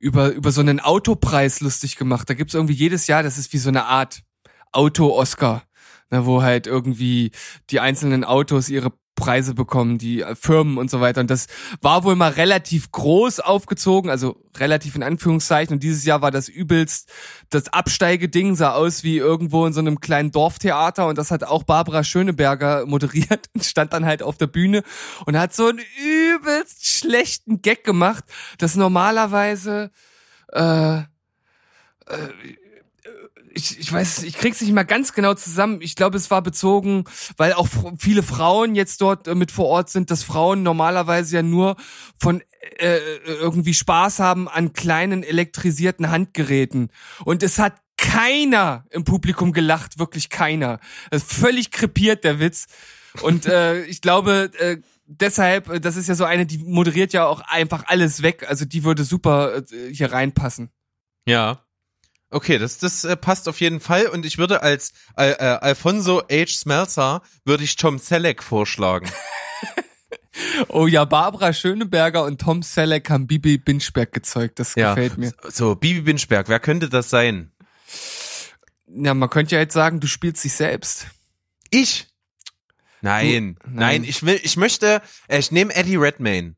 über 0.00 0.30
über 0.30 0.50
so 0.50 0.60
einen 0.60 0.80
Autopreis 0.80 1.60
lustig 1.60 1.96
gemacht. 1.96 2.28
Da 2.28 2.34
gibt's 2.34 2.54
irgendwie 2.54 2.74
jedes 2.74 3.06
Jahr, 3.06 3.22
das 3.22 3.38
ist 3.38 3.52
wie 3.52 3.58
so 3.58 3.68
eine 3.68 3.84
Art 3.84 4.22
Auto 4.72 5.10
Oscar, 5.12 5.62
ne, 6.10 6.26
wo 6.26 6.42
halt 6.42 6.66
irgendwie 6.66 7.32
die 7.70 7.80
einzelnen 7.80 8.24
Autos 8.24 8.68
ihre 8.68 8.92
Preise 9.14 9.54
bekommen, 9.54 9.98
die 9.98 10.22
äh, 10.22 10.34
Firmen 10.34 10.76
und 10.78 10.90
so 10.90 11.00
weiter. 11.00 11.20
Und 11.20 11.30
das 11.30 11.46
war 11.80 12.04
wohl 12.04 12.16
mal 12.16 12.32
relativ 12.32 12.90
groß 12.90 13.40
aufgezogen, 13.40 14.10
also 14.10 14.36
relativ 14.56 14.96
in 14.96 15.02
Anführungszeichen. 15.02 15.74
Und 15.74 15.82
dieses 15.82 16.04
Jahr 16.04 16.20
war 16.20 16.30
das 16.30 16.48
übelst. 16.48 17.10
Das 17.50 17.72
Absteigeding 17.72 18.56
sah 18.56 18.72
aus 18.72 19.04
wie 19.04 19.18
irgendwo 19.18 19.66
in 19.66 19.72
so 19.72 19.80
einem 19.80 20.00
kleinen 20.00 20.32
Dorftheater. 20.32 21.06
Und 21.06 21.18
das 21.18 21.30
hat 21.30 21.44
auch 21.44 21.62
Barbara 21.62 22.02
Schöneberger 22.02 22.86
moderiert 22.86 23.48
und 23.54 23.64
stand 23.64 23.92
dann 23.92 24.04
halt 24.04 24.22
auf 24.22 24.36
der 24.36 24.48
Bühne 24.48 24.82
und 25.26 25.38
hat 25.38 25.54
so 25.54 25.68
einen 25.68 25.80
übelst 26.02 26.86
schlechten 26.86 27.62
Gag 27.62 27.84
gemacht, 27.84 28.24
dass 28.58 28.74
normalerweise 28.74 29.90
äh, 30.52 31.02
ich, 33.54 33.78
ich 33.78 33.92
weiß, 33.92 34.24
ich 34.24 34.36
krieg's 34.36 34.60
nicht 34.60 34.72
mal 34.72 34.84
ganz 34.84 35.12
genau 35.12 35.34
zusammen. 35.34 35.80
Ich 35.80 35.96
glaube, 35.96 36.16
es 36.16 36.30
war 36.30 36.42
bezogen, 36.42 37.04
weil 37.36 37.52
auch 37.52 37.68
viele 37.98 38.22
Frauen 38.22 38.74
jetzt 38.74 39.00
dort 39.00 39.28
äh, 39.28 39.34
mit 39.34 39.50
vor 39.50 39.66
Ort 39.66 39.90
sind, 39.90 40.10
dass 40.10 40.22
Frauen 40.22 40.62
normalerweise 40.62 41.36
ja 41.36 41.42
nur 41.42 41.76
von 42.18 42.42
äh, 42.78 42.98
irgendwie 43.26 43.74
Spaß 43.74 44.18
haben 44.18 44.48
an 44.48 44.72
kleinen 44.72 45.22
elektrisierten 45.22 46.10
Handgeräten. 46.10 46.90
Und 47.24 47.42
es 47.42 47.58
hat 47.58 47.74
keiner 47.96 48.84
im 48.90 49.04
Publikum 49.04 49.52
gelacht, 49.52 49.98
wirklich 49.98 50.28
keiner. 50.28 50.80
Völlig 51.12 51.70
krepiert, 51.70 52.24
der 52.24 52.40
Witz. 52.40 52.66
Und 53.22 53.46
äh, 53.46 53.82
ich 53.84 54.00
glaube, 54.00 54.50
äh, 54.58 54.78
deshalb, 55.06 55.68
äh, 55.68 55.80
das 55.80 55.96
ist 55.96 56.08
ja 56.08 56.14
so 56.14 56.24
eine, 56.24 56.46
die 56.46 56.58
moderiert 56.58 57.12
ja 57.12 57.26
auch 57.26 57.40
einfach 57.40 57.84
alles 57.86 58.22
weg. 58.22 58.46
Also 58.48 58.64
die 58.64 58.84
würde 58.84 59.04
super 59.04 59.58
äh, 59.58 59.92
hier 59.92 60.12
reinpassen. 60.12 60.70
Ja. 61.26 61.63
Okay, 62.34 62.58
das, 62.58 62.78
das 62.78 63.04
äh, 63.04 63.16
passt 63.16 63.48
auf 63.48 63.60
jeden 63.60 63.78
Fall. 63.80 64.06
Und 64.08 64.26
ich 64.26 64.38
würde 64.38 64.62
als 64.62 64.92
äh, 65.16 65.30
äh, 65.30 65.36
Alfonso 65.60 66.22
H. 66.30 66.46
Smeltzer, 66.48 67.22
würde 67.44 67.62
ich 67.62 67.76
Tom 67.76 67.98
Selleck 67.98 68.42
vorschlagen. 68.42 69.08
Oh 70.66 70.88
ja, 70.88 71.04
Barbara 71.04 71.52
Schöneberger 71.52 72.24
und 72.24 72.40
Tom 72.40 72.64
Selleck 72.64 73.08
haben 73.08 73.28
Bibi 73.28 73.56
Binchberg 73.56 74.10
gezeugt. 74.10 74.58
Das 74.58 74.74
Ja. 74.74 74.92
gefällt 74.92 75.16
mir. 75.16 75.32
So, 75.44 75.76
Bibi 75.76 76.00
Binchberg, 76.00 76.48
wer 76.48 76.58
könnte 76.58 76.88
das 76.88 77.08
sein? 77.08 77.52
Ja, 78.88 79.14
man 79.14 79.30
könnte 79.30 79.54
ja 79.54 79.60
jetzt 79.60 79.74
sagen, 79.74 80.00
du 80.00 80.08
spielst 80.08 80.42
dich 80.42 80.54
selbst. 80.54 81.06
Ich? 81.70 82.08
Nein, 83.00 83.56
Du- 83.62 83.68
nein, 83.70 83.76
nein. 83.76 84.04
ich 84.04 84.24
will, 84.26 84.40
ich 84.42 84.56
möchte, 84.56 85.02
äh, 85.28 85.38
ich 85.38 85.52
nehme 85.52 85.72
Eddie 85.72 85.96
Redmayne. 85.96 86.56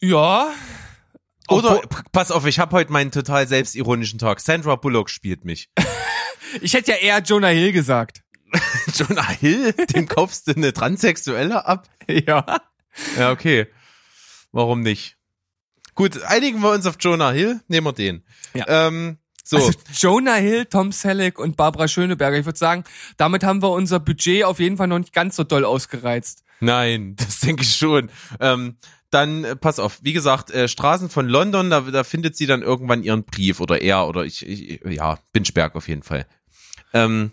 Ja. 0.00 0.50
Oder, 1.48 1.76
Obwohl- 1.84 2.02
pass 2.12 2.30
auf, 2.30 2.44
ich 2.46 2.58
habe 2.58 2.74
heute 2.76 2.92
meinen 2.92 3.10
total 3.12 3.46
selbstironischen 3.46 4.18
Tag. 4.18 4.40
Sandra 4.40 4.76
Bullock 4.76 5.10
spielt 5.10 5.44
mich. 5.44 5.70
ich 6.60 6.74
hätte 6.74 6.92
ja 6.92 6.96
eher 6.98 7.18
Jonah 7.20 7.48
Hill 7.48 7.72
gesagt. 7.72 8.22
Jonah 8.94 9.28
Hill, 9.28 9.72
dem 9.72 10.08
kaufst 10.08 10.48
du 10.48 10.52
eine 10.52 10.72
Transsexuelle 10.72 11.64
ab? 11.66 11.88
Ja. 12.08 12.60
Ja, 13.18 13.30
okay. 13.32 13.66
Warum 14.52 14.80
nicht? 14.82 15.16
Gut, 15.96 16.22
einigen 16.22 16.60
wir 16.60 16.70
uns 16.70 16.86
auf 16.86 16.96
Jonah 17.00 17.32
Hill, 17.32 17.60
nehmen 17.68 17.86
wir 17.88 17.92
den. 17.92 18.24
Ja. 18.54 18.64
Ähm, 18.68 19.18
so, 19.42 19.56
Also 19.56 19.72
Jonah 19.92 20.36
Hill, 20.36 20.66
Tom 20.66 20.92
Selleck 20.92 21.38
und 21.38 21.56
Barbara 21.56 21.88
Schöneberger. 21.88 22.38
Ich 22.38 22.46
würde 22.46 22.58
sagen, 22.58 22.84
damit 23.16 23.44
haben 23.44 23.60
wir 23.62 23.70
unser 23.70 23.98
Budget 24.00 24.44
auf 24.44 24.60
jeden 24.60 24.76
Fall 24.76 24.86
noch 24.86 24.98
nicht 24.98 25.12
ganz 25.12 25.36
so 25.36 25.42
doll 25.44 25.64
ausgereizt. 25.64 26.44
nein, 26.60 27.16
das 27.16 27.40
denke 27.40 27.62
ich 27.64 27.76
schon. 27.76 28.10
Ähm, 28.40 28.76
dann, 29.10 29.44
äh, 29.44 29.56
pass 29.56 29.78
auf, 29.78 29.98
wie 30.02 30.12
gesagt, 30.12 30.50
äh, 30.50 30.68
Straßen 30.68 31.08
von 31.08 31.28
London, 31.28 31.70
da, 31.70 31.80
da 31.80 32.04
findet 32.04 32.36
sie 32.36 32.46
dann 32.46 32.62
irgendwann 32.62 33.02
ihren 33.02 33.24
Brief 33.24 33.60
oder 33.60 33.80
er 33.80 34.06
oder 34.08 34.24
ich, 34.24 34.46
ich 34.46 34.80
ja, 34.84 35.18
Binchberg 35.32 35.74
auf 35.76 35.88
jeden 35.88 36.02
Fall. 36.02 36.26
Ähm, 36.92 37.32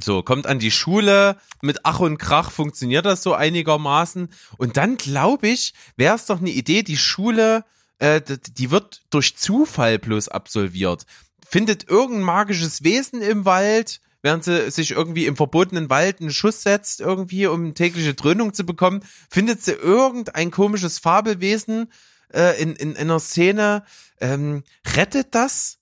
so, 0.00 0.22
kommt 0.22 0.46
an 0.46 0.58
die 0.58 0.70
Schule, 0.70 1.36
mit 1.60 1.80
Ach 1.84 2.00
und 2.00 2.18
Krach 2.18 2.50
funktioniert 2.50 3.04
das 3.04 3.22
so 3.22 3.34
einigermaßen. 3.34 4.28
Und 4.56 4.76
dann 4.76 4.96
glaube 4.96 5.48
ich, 5.48 5.74
wäre 5.96 6.14
es 6.14 6.26
doch 6.26 6.40
eine 6.40 6.50
Idee, 6.50 6.82
die 6.82 6.96
Schule, 6.96 7.64
äh, 7.98 8.20
die 8.20 8.70
wird 8.70 9.02
durch 9.10 9.36
Zufall 9.36 9.98
bloß 9.98 10.28
absolviert. 10.28 11.04
Findet 11.46 11.88
irgendein 11.88 12.24
magisches 12.24 12.84
Wesen 12.84 13.22
im 13.22 13.44
Wald, 13.44 14.00
während 14.22 14.44
sie 14.44 14.70
sich 14.70 14.92
irgendwie 14.92 15.26
im 15.26 15.36
verbotenen 15.36 15.90
Wald 15.90 16.20
einen 16.20 16.32
Schuss 16.32 16.62
setzt, 16.62 17.00
irgendwie, 17.00 17.46
um 17.46 17.74
tägliche 17.74 18.14
Dröhnung 18.14 18.52
zu 18.54 18.64
bekommen, 18.64 19.04
findet 19.30 19.62
sie 19.62 19.72
irgendein 19.72 20.50
komisches 20.50 20.98
Fabelwesen 20.98 21.90
äh, 22.32 22.60
in, 22.60 22.74
in, 22.76 22.92
in 22.92 22.96
einer 22.96 23.20
Szene, 23.20 23.84
ähm, 24.20 24.64
rettet 24.96 25.34
das? 25.34 25.78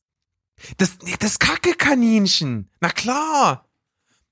Das, 0.79 0.99
das 1.19 1.39
Kackekaninchen, 1.39 2.71
na 2.81 2.89
klar. 2.89 3.69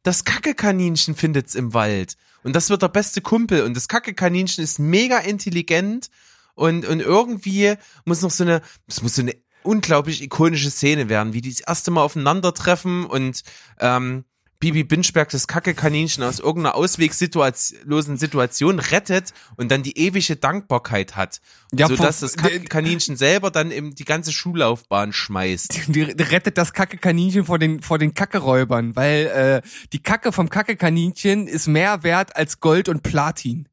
Das 0.03 0.25
Kackekaninchen 0.25 1.15
findet's 1.15 1.55
im 1.55 1.73
Wald. 1.75 2.17
Und 2.43 2.55
das 2.55 2.69
wird 2.71 2.83
der 2.83 2.89
beste 2.89 3.23
Kumpel. 3.23 3.63
Und 3.63 3.75
das 3.75 3.89
Kackekaninchen 3.89 4.63
ist 4.63 4.79
mega 4.79 5.19
intelligent. 5.19 6.11
Und, 6.55 6.87
und 6.87 7.01
irgendwie 7.01 7.75
muss 8.05 8.23
noch 8.23 8.31
so 8.31 8.45
eine, 8.45 8.61
es 8.87 9.03
muss 9.03 9.17
so 9.17 9.23
eine 9.23 9.35
unglaublich 9.65 10.23
ikonische 10.23 10.71
Szene 10.71 11.09
werden, 11.09 11.33
wie 11.33 11.41
die 11.41 11.51
das 11.51 11.61
erste 11.61 11.91
Mal 11.91 12.03
aufeinandertreffen 12.03 13.05
und 13.07 13.43
ähm, 13.81 14.25
Bibi 14.65 14.85
Binchberg 14.85 15.29
das 15.29 15.47
Kacke-Kaninchen 15.47 16.25
aus 16.25 16.39
irgendeiner 16.39 16.75
auswegslosen 16.75 18.17
Situation 18.17 18.79
rettet 18.79 19.35
und 19.57 19.71
dann 19.71 19.83
die 19.83 19.99
ewige 19.99 20.37
Dankbarkeit 20.37 21.17
hat. 21.17 21.43
Ja, 21.75 21.87
sodass 21.87 22.21
das 22.21 22.37
Kacke-Kaninchen 22.39 23.17
selber 23.17 23.51
dann 23.51 23.71
eben 23.71 23.95
die 23.95 24.07
ganze 24.07 24.33
Schullaufbahn 24.33 25.13
schmeißt. 25.13 25.89
Die 25.89 26.03
rettet 26.03 26.57
das 26.57 26.73
Kacke-Kaninchen 26.73 27.45
vor 27.45 27.59
den, 27.59 27.83
vor 27.83 27.99
den 27.99 28.15
Kackeräubern, 28.15 28.97
weil 28.97 29.27
äh, 29.27 29.69
die 29.93 30.03
Kacke 30.03 30.33
vom 30.33 30.49
Kacke-Kaninchen 30.49 31.47
ist 31.47 31.67
mehr 31.67 32.03
wert 32.03 32.35
als 32.35 32.61
Gold 32.61 32.89
und 32.89 33.03
Platin. 33.03 33.69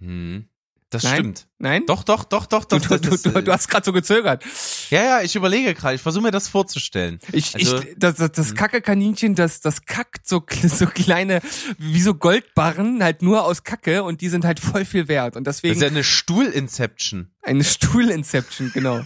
Hm. 0.00 0.48
Das 0.92 1.02
Nein? 1.04 1.14
stimmt. 1.14 1.46
Nein? 1.58 1.84
Doch, 1.86 2.04
doch, 2.04 2.24
doch, 2.24 2.44
doch, 2.46 2.64
Du, 2.66 2.78
doch. 2.78 2.86
du, 2.86 2.88
das, 2.98 3.00
du, 3.00 3.14
ist, 3.14 3.26
du, 3.26 3.42
du 3.42 3.52
hast 3.52 3.68
gerade 3.68 3.84
so 3.84 3.92
gezögert. 3.92 4.44
ja, 4.90 5.02
ja, 5.02 5.22
ich 5.22 5.34
überlege 5.34 5.74
gerade. 5.74 5.94
Ich 5.94 6.02
versuche 6.02 6.22
mir 6.24 6.30
das 6.30 6.48
vorzustellen. 6.48 7.18
Ich, 7.32 7.54
Also- 7.54 7.78
ich, 7.78 7.94
das, 7.96 8.16
das, 8.16 8.32
das 8.32 8.54
Kacke-Kaninchen, 8.54 9.34
das, 9.34 9.60
das 9.60 9.86
kackt 9.86 10.28
so, 10.28 10.44
so 10.62 10.86
kleine, 10.86 11.40
wie 11.78 12.02
so 12.02 12.14
Goldbarren, 12.14 13.02
halt 13.02 13.22
nur 13.22 13.44
aus 13.44 13.62
Kacke 13.64 14.02
und 14.04 14.20
die 14.20 14.28
sind 14.28 14.44
halt 14.44 14.60
voll 14.60 14.84
viel 14.84 15.08
wert. 15.08 15.36
Und 15.36 15.46
Das 15.46 15.56
deswegen 15.56 15.74
ist 15.76 15.80
ja 15.82 15.88
eine 15.88 16.04
Stuhl-Inception. 16.04 17.30
eine 17.42 17.64
Stuhl-Inception, 17.64 18.70
genau. 18.74 19.00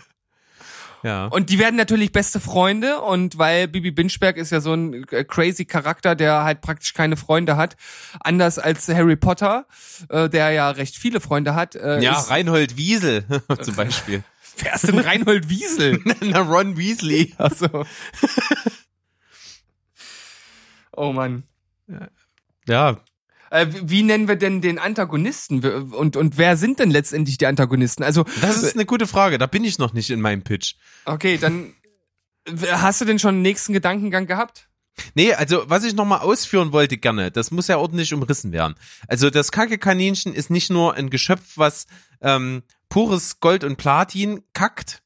Ja. 1.06 1.26
Und 1.26 1.50
die 1.50 1.60
werden 1.60 1.76
natürlich 1.76 2.10
beste 2.10 2.40
Freunde 2.40 3.00
und 3.00 3.38
weil 3.38 3.68
Bibi 3.68 3.92
Binchberg 3.92 4.36
ist 4.36 4.50
ja 4.50 4.60
so 4.60 4.74
ein 4.74 5.06
äh, 5.12 5.22
crazy 5.22 5.64
Charakter, 5.64 6.16
der 6.16 6.42
halt 6.42 6.62
praktisch 6.62 6.94
keine 6.94 7.16
Freunde 7.16 7.56
hat, 7.56 7.76
anders 8.18 8.58
als 8.58 8.88
Harry 8.88 9.14
Potter, 9.14 9.68
äh, 10.08 10.28
der 10.28 10.50
ja 10.50 10.68
recht 10.70 10.96
viele 10.96 11.20
Freunde 11.20 11.54
hat. 11.54 11.76
Äh, 11.76 12.00
ja, 12.00 12.18
Reinhold 12.18 12.76
Wiesel 12.76 13.24
zum 13.62 13.76
Beispiel. 13.76 14.24
wer 14.58 14.74
ist 14.74 14.88
denn 14.88 14.98
Reinhold 14.98 15.48
Wiesel? 15.48 16.02
Na, 16.22 16.40
Ron 16.40 16.76
Weasley. 16.76 17.34
Also. 17.38 17.86
oh 20.90 21.12
Mann. 21.12 21.44
Ja, 22.66 22.98
Äh, 23.50 23.66
wie, 23.70 24.02
nennen 24.02 24.28
wir 24.28 24.37
denn 24.37 24.61
den 24.61 24.78
Antagonisten? 24.78 25.64
Und, 25.92 26.16
und 26.16 26.38
wer 26.38 26.56
sind 26.56 26.78
denn 26.78 26.90
letztendlich 26.90 27.38
die 27.38 27.46
Antagonisten? 27.46 28.02
Also, 28.02 28.24
das 28.40 28.62
ist 28.62 28.74
eine 28.74 28.87
gute 28.87 29.06
Frage. 29.06 29.38
Da 29.38 29.46
bin 29.46 29.64
ich 29.64 29.78
noch 29.78 29.92
nicht 29.92 30.11
in 30.11 30.20
meinem 30.20 30.42
Pitch. 30.42 30.74
okay, 31.04 31.38
dann 31.38 31.72
hast 32.70 33.00
du 33.00 33.04
denn 33.04 33.18
schon 33.18 33.37
einen 33.37 33.42
nächsten 33.42 33.72
Gedankengang 33.72 34.26
gehabt? 34.26 34.68
Nee, 35.14 35.35
also 35.35 35.64
was 35.68 35.85
ich 35.85 35.94
nochmal 35.94 36.20
ausführen 36.20 36.72
wollte 36.72 36.96
gerne, 36.96 37.30
das 37.30 37.50
muss 37.50 37.68
ja 37.68 37.76
ordentlich 37.76 38.14
umrissen 38.14 38.52
werden. 38.52 38.76
Also 39.09 39.30
das 39.30 39.52
Kacke-Kaninchen 39.52 40.32
ist 40.32 40.50
nicht 40.50 40.70
nur 40.70 40.94
ein 40.94 41.11
Geschöpf, 41.11 41.56
was 41.56 41.87
ähm, 42.22 42.62
pures 42.88 43.40
Gold 43.40 43.62
und 43.64 43.76
Platin 43.76 44.42
kackt, 44.54 45.02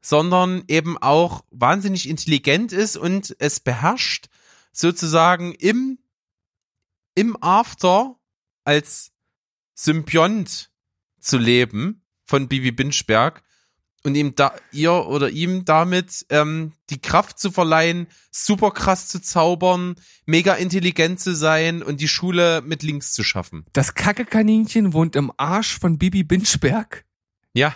sondern 0.00 0.64
eben 0.68 0.98
auch 0.98 1.44
wahnsinnig 1.50 2.08
intelligent 2.08 2.72
ist 2.72 2.96
und 2.96 3.36
es 3.38 3.60
beherrscht, 3.60 4.26
sozusagen 4.72 5.52
im, 5.54 5.98
im 7.18 7.36
After 7.42 8.14
als 8.62 9.10
Symbiont 9.74 10.70
zu 11.18 11.36
leben 11.36 12.04
von 12.24 12.46
Bibi 12.46 12.70
Binchberg 12.70 13.42
und 14.04 14.14
ihm 14.14 14.36
da 14.36 14.54
ihr 14.70 14.92
oder 14.92 15.28
ihm 15.28 15.64
damit 15.64 16.24
ähm, 16.30 16.74
die 16.90 17.00
Kraft 17.00 17.40
zu 17.40 17.50
verleihen, 17.50 18.06
super 18.30 18.70
krass 18.70 19.08
zu 19.08 19.20
zaubern, 19.20 19.96
mega 20.26 20.54
intelligent 20.54 21.18
zu 21.18 21.34
sein 21.34 21.82
und 21.82 22.00
die 22.00 22.06
Schule 22.06 22.62
mit 22.62 22.84
links 22.84 23.12
zu 23.12 23.24
schaffen. 23.24 23.66
Das 23.72 23.94
Kacke-Kaninchen 23.94 24.92
wohnt 24.92 25.16
im 25.16 25.32
Arsch 25.36 25.76
von 25.76 25.98
Bibi 25.98 26.22
Binchberg. 26.22 27.04
Ja, 27.52 27.74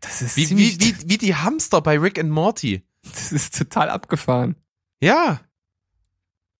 Das 0.00 0.20
ist 0.20 0.36
wie, 0.36 0.50
wie, 0.50 0.80
wie, 0.80 0.96
wie 1.10 1.18
die 1.18 1.36
Hamster 1.36 1.80
bei 1.80 1.96
Rick 1.96 2.18
and 2.18 2.30
Morty. 2.30 2.82
das 3.04 3.30
ist 3.30 3.56
total 3.56 3.88
abgefahren. 3.88 4.56
Ja. 5.00 5.40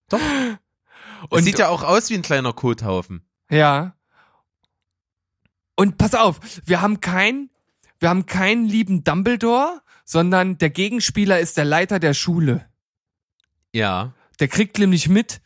Doch. 0.07 0.21
Und 1.29 1.43
sieht 1.43 1.59
ja 1.59 1.69
auch 1.69 1.83
aus 1.83 2.09
wie 2.09 2.15
ein 2.15 2.21
kleiner 2.21 2.53
Kothaufen. 2.53 3.25
Ja. 3.49 3.95
Und 5.75 5.97
pass 5.97 6.15
auf, 6.15 6.39
wir 6.65 6.81
haben 6.81 6.99
kein, 6.99 7.49
wir 7.99 8.09
haben 8.09 8.25
keinen 8.25 8.65
lieben 8.65 9.03
Dumbledore, 9.03 9.81
sondern 10.05 10.57
der 10.57 10.69
Gegenspieler 10.69 11.39
ist 11.39 11.57
der 11.57 11.65
Leiter 11.65 11.99
der 11.99 12.13
Schule. 12.13 12.65
Ja. 13.73 14.13
Der 14.39 14.47
kriegt 14.47 14.77
nämlich 14.79 15.09
mit, 15.09 15.41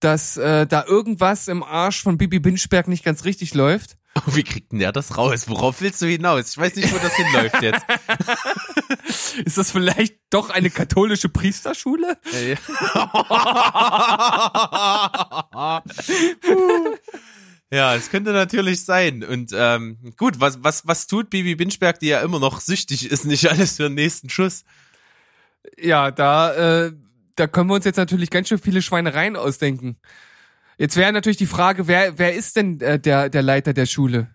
dass 0.00 0.36
äh, 0.36 0.66
da 0.66 0.84
irgendwas 0.84 1.48
im 1.48 1.62
Arsch 1.62 2.02
von 2.02 2.18
Bibi 2.18 2.38
Binchberg 2.38 2.88
nicht 2.88 3.04
ganz 3.04 3.24
richtig 3.24 3.54
läuft. 3.54 3.96
Wie 4.26 4.44
kriegt 4.44 4.72
denn 4.72 4.78
der 4.78 4.92
das 4.92 5.16
raus? 5.18 5.48
Worauf 5.48 5.80
willst 5.80 6.00
du 6.00 6.06
hinaus? 6.06 6.50
Ich 6.50 6.58
weiß 6.58 6.76
nicht, 6.76 6.92
wo 6.92 6.98
das 6.98 7.14
hinläuft 7.16 7.62
jetzt. 7.62 7.84
Ist 9.44 9.58
das 9.58 9.70
vielleicht 9.70 10.16
doch 10.30 10.50
eine 10.50 10.70
katholische 10.70 11.28
Priesterschule? 11.28 12.18
Ja, 17.68 17.96
es 17.96 18.10
könnte 18.10 18.32
natürlich 18.32 18.84
sein. 18.84 19.24
Und 19.24 19.50
ähm, 19.52 19.98
gut, 20.16 20.38
was, 20.38 20.62
was, 20.62 20.86
was 20.86 21.08
tut 21.08 21.30
Bibi 21.30 21.56
Binchberg, 21.56 21.98
die 21.98 22.08
ja 22.08 22.20
immer 22.20 22.38
noch 22.38 22.60
süchtig 22.60 23.10
ist, 23.10 23.24
nicht 23.24 23.50
alles 23.50 23.76
für 23.76 23.84
den 23.84 23.94
nächsten 23.94 24.30
Schuss? 24.30 24.64
Ja, 25.76 26.12
da, 26.12 26.86
äh, 26.86 26.92
da 27.34 27.48
können 27.48 27.68
wir 27.68 27.74
uns 27.74 27.84
jetzt 27.84 27.96
natürlich 27.96 28.30
ganz 28.30 28.48
schön 28.48 28.58
viele 28.58 28.82
Schweinereien 28.82 29.34
ausdenken. 29.34 29.98
Jetzt 30.78 30.96
wäre 30.96 31.12
natürlich 31.12 31.38
die 31.38 31.46
Frage, 31.46 31.88
wer, 31.88 32.18
wer 32.18 32.34
ist 32.34 32.56
denn 32.56 32.80
äh, 32.80 33.00
der, 33.00 33.30
der 33.30 33.42
Leiter 33.42 33.72
der 33.72 33.86
Schule? 33.86 34.28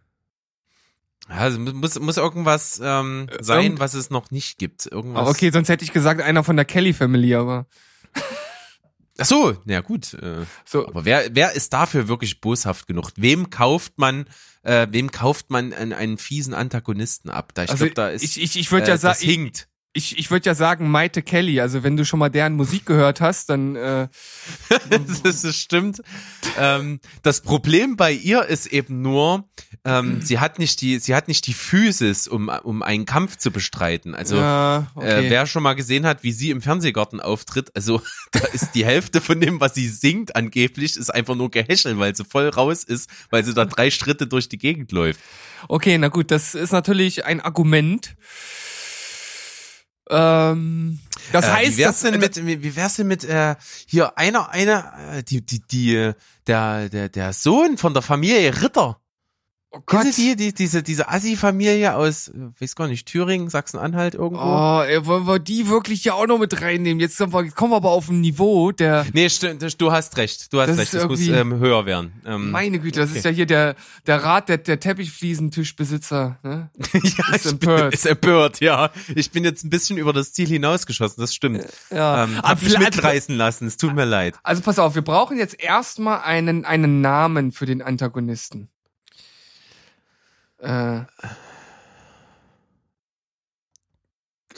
Also 1.28 1.60
muss, 1.60 2.00
muss 2.00 2.18
irgendwas 2.18 2.82
ähm, 2.84 3.28
sein, 3.40 3.64
irgend- 3.64 3.80
was 3.80 3.94
es 3.94 4.10
noch 4.10 4.32
nicht 4.32 4.58
gibt. 4.58 4.86
Irgendwas. 4.86 5.28
Ah, 5.28 5.30
okay, 5.30 5.50
sonst 5.52 5.70
hätte 5.70 5.84
ich 5.86 5.94
gesagt, 5.94 6.22
einer 6.22 6.44
von 6.44 6.56
der 6.56 6.66
Kelly 6.66 6.94
Family, 6.94 7.36
aber 7.36 7.68
Ach 9.18 9.26
so, 9.26 9.56
ja 9.66 9.82
gut. 9.82 10.14
Äh, 10.16 10.46
so. 10.66 10.88
aber 10.88 11.06
wer, 11.06 11.28
wer 11.36 11.52
ist 11.54 11.74
dafür 11.74 12.08
wirklich 12.08 12.42
boshaft 12.42 12.88
genug? 12.88 13.12
Wem 13.18 13.50
kauft 13.50 13.94
man, 13.98 14.26
äh, 14.64 14.88
wem 14.90 15.12
kauft 15.12 15.52
man 15.52 15.74
einen, 15.74 15.94
einen 15.94 16.18
fiesen 16.18 16.54
Antagonisten 16.54 17.30
ab? 17.30 17.54
Da 17.54 17.64
ich 17.66 17.70
Also 17.72 17.86
glaube, 17.86 17.96
da 17.96 18.10
ist 18.10 18.24
ich, 18.24 18.42
ich, 18.42 18.58
ich 18.58 18.72
würde 18.72 18.86
äh, 18.86 18.90
ja 18.90 18.94
das 18.96 19.02
sagen, 19.02 19.20
hinkt. 19.20 19.68
Ich, 19.94 20.18
ich 20.18 20.32
würde 20.32 20.46
ja 20.46 20.56
sagen, 20.56 20.90
Maite 20.90 21.22
Kelly. 21.22 21.60
Also 21.60 21.84
wenn 21.84 21.98
du 21.98 22.06
schon 22.06 22.20
mal 22.20 22.30
deren 22.30 22.54
Musik 22.54 22.86
gehört 22.86 23.20
hast, 23.20 23.50
dann 23.50 23.76
äh, 23.76 24.08
das, 24.90 25.42
das 25.42 25.56
stimmt. 25.56 26.02
Ähm, 26.58 27.00
das 27.24 27.42
Problem 27.42 27.98
bei 27.98 28.12
ihr 28.14 28.46
ist 28.46 28.68
eben 28.68 29.02
nur, 29.02 29.50
ähm, 29.84 30.22
sie 30.22 30.40
hat 30.40 30.60
nicht 30.60 30.80
die, 30.80 31.00
sie 31.00 31.14
hat 31.14 31.28
nicht 31.28 31.46
die 31.46 31.54
Physis, 31.54 32.28
um, 32.30 32.50
um 32.64 32.84
einen 32.84 33.06
Kampf 33.06 33.38
zu 33.38 33.52
bestreiten. 33.52 34.16
Also 34.16 34.38
ja, 34.38 34.88
okay. 34.96 35.28
äh, 35.28 35.30
wer 35.30 35.46
schon 35.46 35.64
mal 35.64 35.74
gesehen 35.74 36.06
hat, 36.06 36.24
wie 36.24 36.32
sie 36.32 36.52
im 36.52 36.62
Fernsehgarten 36.62 37.20
auftritt, 37.20 37.76
also 37.76 38.02
da 38.32 38.40
ist 38.54 38.72
die 38.76 38.86
Hälfte 38.86 39.20
von 39.20 39.42
dem, 39.42 39.60
was 39.60 39.74
sie 39.74 39.90
singt, 39.90 40.38
angeblich, 40.38 40.96
ist 40.96 41.14
einfach 41.14 41.36
nur 41.36 41.52
Gehäschel, 41.52 42.00
weil 42.00 42.16
sie 42.16 42.24
voll 42.24 42.48
raus 42.48 42.86
ist, 42.86 43.10
weil 43.30 43.44
sie 43.44 43.54
da 43.54 43.66
drei 43.66 43.92
Schritte 43.92 44.26
durch 44.26 44.48
die 44.48 44.58
Gegend 44.58 44.94
läuft. 44.94 45.20
okay, 45.68 45.98
na 45.98 46.08
gut, 46.08 46.32
das 46.32 46.56
ist 46.56 46.72
natürlich 46.72 47.26
ein 47.26 47.42
Argument. 47.42 48.16
Ähm, 50.12 51.00
das 51.32 51.45
äh, 51.45 51.52
heißt, 51.52 51.78
wie 51.78 51.82
wär's 51.82 52.02
denn 52.02 52.19
mit, 52.19 52.45
wie 52.45 52.62
wie 52.62 52.76
wär's 52.76 52.95
denn 52.95 53.08
mit 53.08 53.24
äh, 53.24 53.56
hier 53.88 54.17
einer, 54.17 54.50
einer, 54.50 54.93
äh, 55.13 55.24
die, 55.24 55.45
die, 55.45 55.62
die, 55.62 55.95
äh, 55.95 56.13
der, 56.47 56.89
der, 56.89 57.10
der 57.10 57.34
Sohn 57.34 57.78
von 57.78 57.93
der 57.93 58.04
Familie 58.04 58.62
Ritter. 58.62 59.01
Oh 59.72 59.80
Gott. 59.86 60.04
Gott, 60.04 60.18
Die, 60.18 60.36
die, 60.36 60.54
diese, 60.54 60.84
diese 60.84 61.10
Assi-Familie 61.10 61.96
aus, 61.96 62.28
äh, 62.30 62.34
weiß 62.60 62.76
gar 62.76 62.88
nicht, 62.88 63.08
Thüringen, 63.08 63.50
Sachsen-Anhalt 63.50 64.16
irgendwo. 64.16 64.42
oh, 64.44 64.82
ey, 64.84 65.06
wollen 65.06 65.26
wir 65.28 65.40
die 65.40 65.68
wirklich 65.70 66.04
ja 66.04 66.14
auch 66.14 66.28
noch 66.28 66.38
mit 66.40 66.62
reinnehmen? 66.62 67.00
Jetzt 67.00 67.18
kommen 67.18 67.34
wir, 67.34 67.50
kommen 67.52 67.72
wir 67.72 67.78
aber 67.78 67.92
auf 67.92 68.10
ein 68.10 68.22
Niveau, 68.22 68.72
der 68.72 69.06
Nee, 69.14 69.30
stimmt, 69.30 69.62
du 69.82 69.92
hast 69.92 70.18
recht, 70.18 70.52
du 70.54 70.60
hast 70.62 70.70
Das 70.70 70.78
recht, 70.78 70.94
das 70.94 71.08
muss 71.08 71.20
ähm, 71.28 71.56
höher 71.60 71.86
werden. 71.86 72.14
Ähm, 72.26 72.52
Meine 72.52 72.80
Güte, 72.80 73.00
das 73.02 73.10
okay. 73.10 73.20
ist 73.20 73.26
ja 73.26 73.32
hier 73.32 73.46
der, 73.46 73.76
der 74.08 74.24
Rat 74.24 74.50
der, 74.50 74.58
der 74.58 74.80
Teppichfliesentischbesitzer. 74.80 76.38
Ne? 76.44 76.70
ja, 76.94 77.00
ist 77.36 77.46
ich 77.46 77.60
bin, 77.60 77.70
empört. 77.70 77.94
ist 77.94 78.06
empört, 78.06 78.60
ja. 78.62 78.92
Ich 79.16 79.32
bin 79.32 79.44
jetzt 79.44 79.64
ein 79.64 79.70
bisschen 79.70 79.98
über 79.98 80.14
das 80.14 80.34
Ziel 80.34 80.48
hinausgeschossen, 80.48 81.22
das 81.22 81.34
stimmt. 81.34 81.66
Ja. 81.90 82.24
Ähm, 82.26 82.38
hab 82.42 82.62
mich 82.62 82.74
vielleicht- 82.74 82.96
mitreißen 82.96 83.36
lassen, 83.36 83.68
es 83.68 83.78
tut 83.78 83.94
mir 83.96 84.06
leid. 84.06 84.36
Also 84.44 84.62
pass 84.62 84.80
auf, 84.80 84.96
wir 84.96 85.02
brauchen 85.02 85.38
jetzt 85.38 85.60
erstmal 85.62 86.22
einen, 86.22 86.66
einen 86.66 87.02
Namen 87.02 87.52
für 87.52 87.66
den 87.66 87.82
Antagonisten. 87.82 88.70
Äh, 90.62 91.02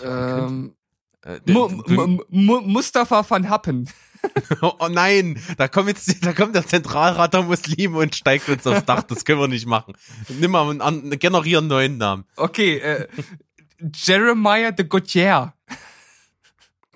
ähm, 0.03 0.75
Äh, 1.25 1.39
Mustafa 2.29 3.29
van 3.29 3.49
Happen. 3.49 3.89
oh, 4.61 4.73
oh 4.79 4.87
nein, 4.87 5.41
da 5.57 5.67
kommt 5.67 5.89
jetzt, 5.89 6.25
da 6.25 6.33
kommt 6.33 6.55
der 6.55 6.65
Zentralrat 6.65 7.33
der 7.33 7.43
Muslime 7.43 7.97
und 7.97 8.15
steigt 8.15 8.47
uns 8.49 8.65
aufs 8.65 8.85
Dach, 8.85 9.03
das 9.03 9.25
können 9.25 9.39
wir 9.39 9.47
nicht 9.47 9.65
machen. 9.65 9.95
Nimm 10.29 10.51
mal 10.51 10.69
einen, 10.69 10.81
einen 10.81 11.67
neuen 11.67 11.97
Namen. 11.97 12.25
Okay, 12.35 12.77
äh, 12.77 13.07
Jeremiah 13.93 14.71
de 14.71 14.85
Gautier. 14.85 15.53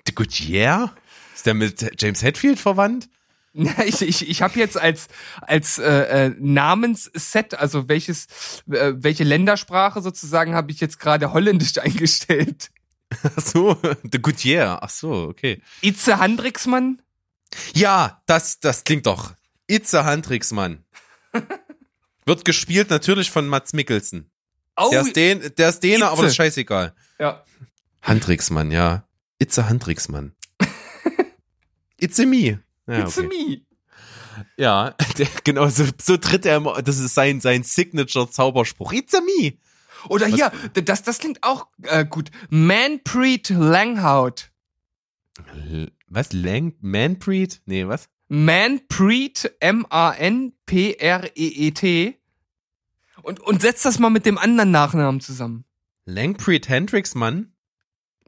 De 0.06 0.14
Gouttiere? 0.14 0.92
Ist 1.34 1.46
der 1.46 1.54
mit 1.54 2.00
James 2.00 2.22
Hetfield 2.22 2.58
verwandt? 2.58 3.08
Ich 3.54 4.02
ich, 4.02 4.28
ich 4.28 4.42
habe 4.42 4.58
jetzt 4.58 4.76
als 4.78 5.08
als 5.40 5.78
äh, 5.78 6.26
äh, 6.26 6.34
Namensset, 6.38 7.54
also 7.54 7.88
welches 7.88 8.26
äh, 8.70 8.92
welche 8.96 9.24
Ländersprache 9.24 10.00
sozusagen 10.02 10.54
habe 10.54 10.70
ich 10.70 10.80
jetzt 10.80 11.00
gerade 11.00 11.32
Holländisch 11.32 11.78
eingestellt. 11.78 12.70
Ach 13.22 13.40
so, 13.42 13.74
de 14.02 14.20
Gouttiere, 14.20 14.82
ach 14.82 14.90
so, 14.90 15.12
okay. 15.28 15.62
Itze 15.80 16.18
Handricksmann. 16.18 17.00
Ja, 17.74 18.20
das, 18.26 18.60
das 18.60 18.84
klingt 18.84 19.06
doch. 19.06 19.32
Itze 19.66 20.04
Handrixmann. 20.04 20.84
Wird 22.26 22.44
gespielt 22.44 22.90
natürlich 22.90 23.30
von 23.30 23.48
Mats 23.48 23.72
Mikkelsen. 23.72 24.30
Oh, 24.76 24.90
Der 24.92 25.00
ist, 25.00 25.16
den, 25.16 25.52
der 25.56 25.70
ist 25.70 25.80
Däne, 25.82 26.04
aber 26.04 26.12
Itze. 26.16 26.22
das 26.24 26.30
ist 26.32 26.36
scheißegal. 26.36 26.94
ja. 27.18 27.42
Handrixmann, 28.02 28.70
ja. 28.70 29.04
Itze 29.38 29.68
Handrixmann. 29.68 30.34
It's 31.98 32.20
a 32.20 32.26
me. 32.26 32.60
Ja, 32.88 33.00
It's 33.00 33.18
okay. 33.18 33.28
me. 33.28 33.60
ja 34.56 34.94
der, 35.18 35.28
genau, 35.44 35.68
so, 35.68 35.84
so 36.00 36.16
tritt 36.16 36.46
er 36.46 36.56
immer, 36.56 36.82
das 36.82 36.98
ist 36.98 37.14
sein, 37.14 37.40
sein 37.40 37.62
Signature-Zauberspruch. 37.62 38.92
It's 38.92 39.14
a 39.14 39.20
me. 39.20 39.58
Oder 40.08 40.26
hier, 40.26 40.50
das, 40.74 41.02
das 41.02 41.18
klingt 41.18 41.42
auch 41.42 41.66
äh, 41.82 42.04
gut. 42.04 42.30
Manpreet 42.50 43.50
Langhaut. 43.50 44.50
Was? 46.08 46.32
Lang, 46.32 46.74
Manpreet? 46.80 47.60
Nee, 47.66 47.86
was? 47.86 48.08
Manpreet, 48.28 49.54
M-A-N-P-R-E-E-T. 49.60 50.58
Und, 53.22 53.40
und 53.40 53.60
setzt 53.60 53.84
das 53.84 53.98
mal 53.98 54.10
mit 54.10 54.24
dem 54.24 54.38
anderen 54.38 54.70
Nachnamen 54.70 55.20
zusammen. 55.20 55.64
Langpreet 56.04 56.68
Hendrixmann? 56.68 57.52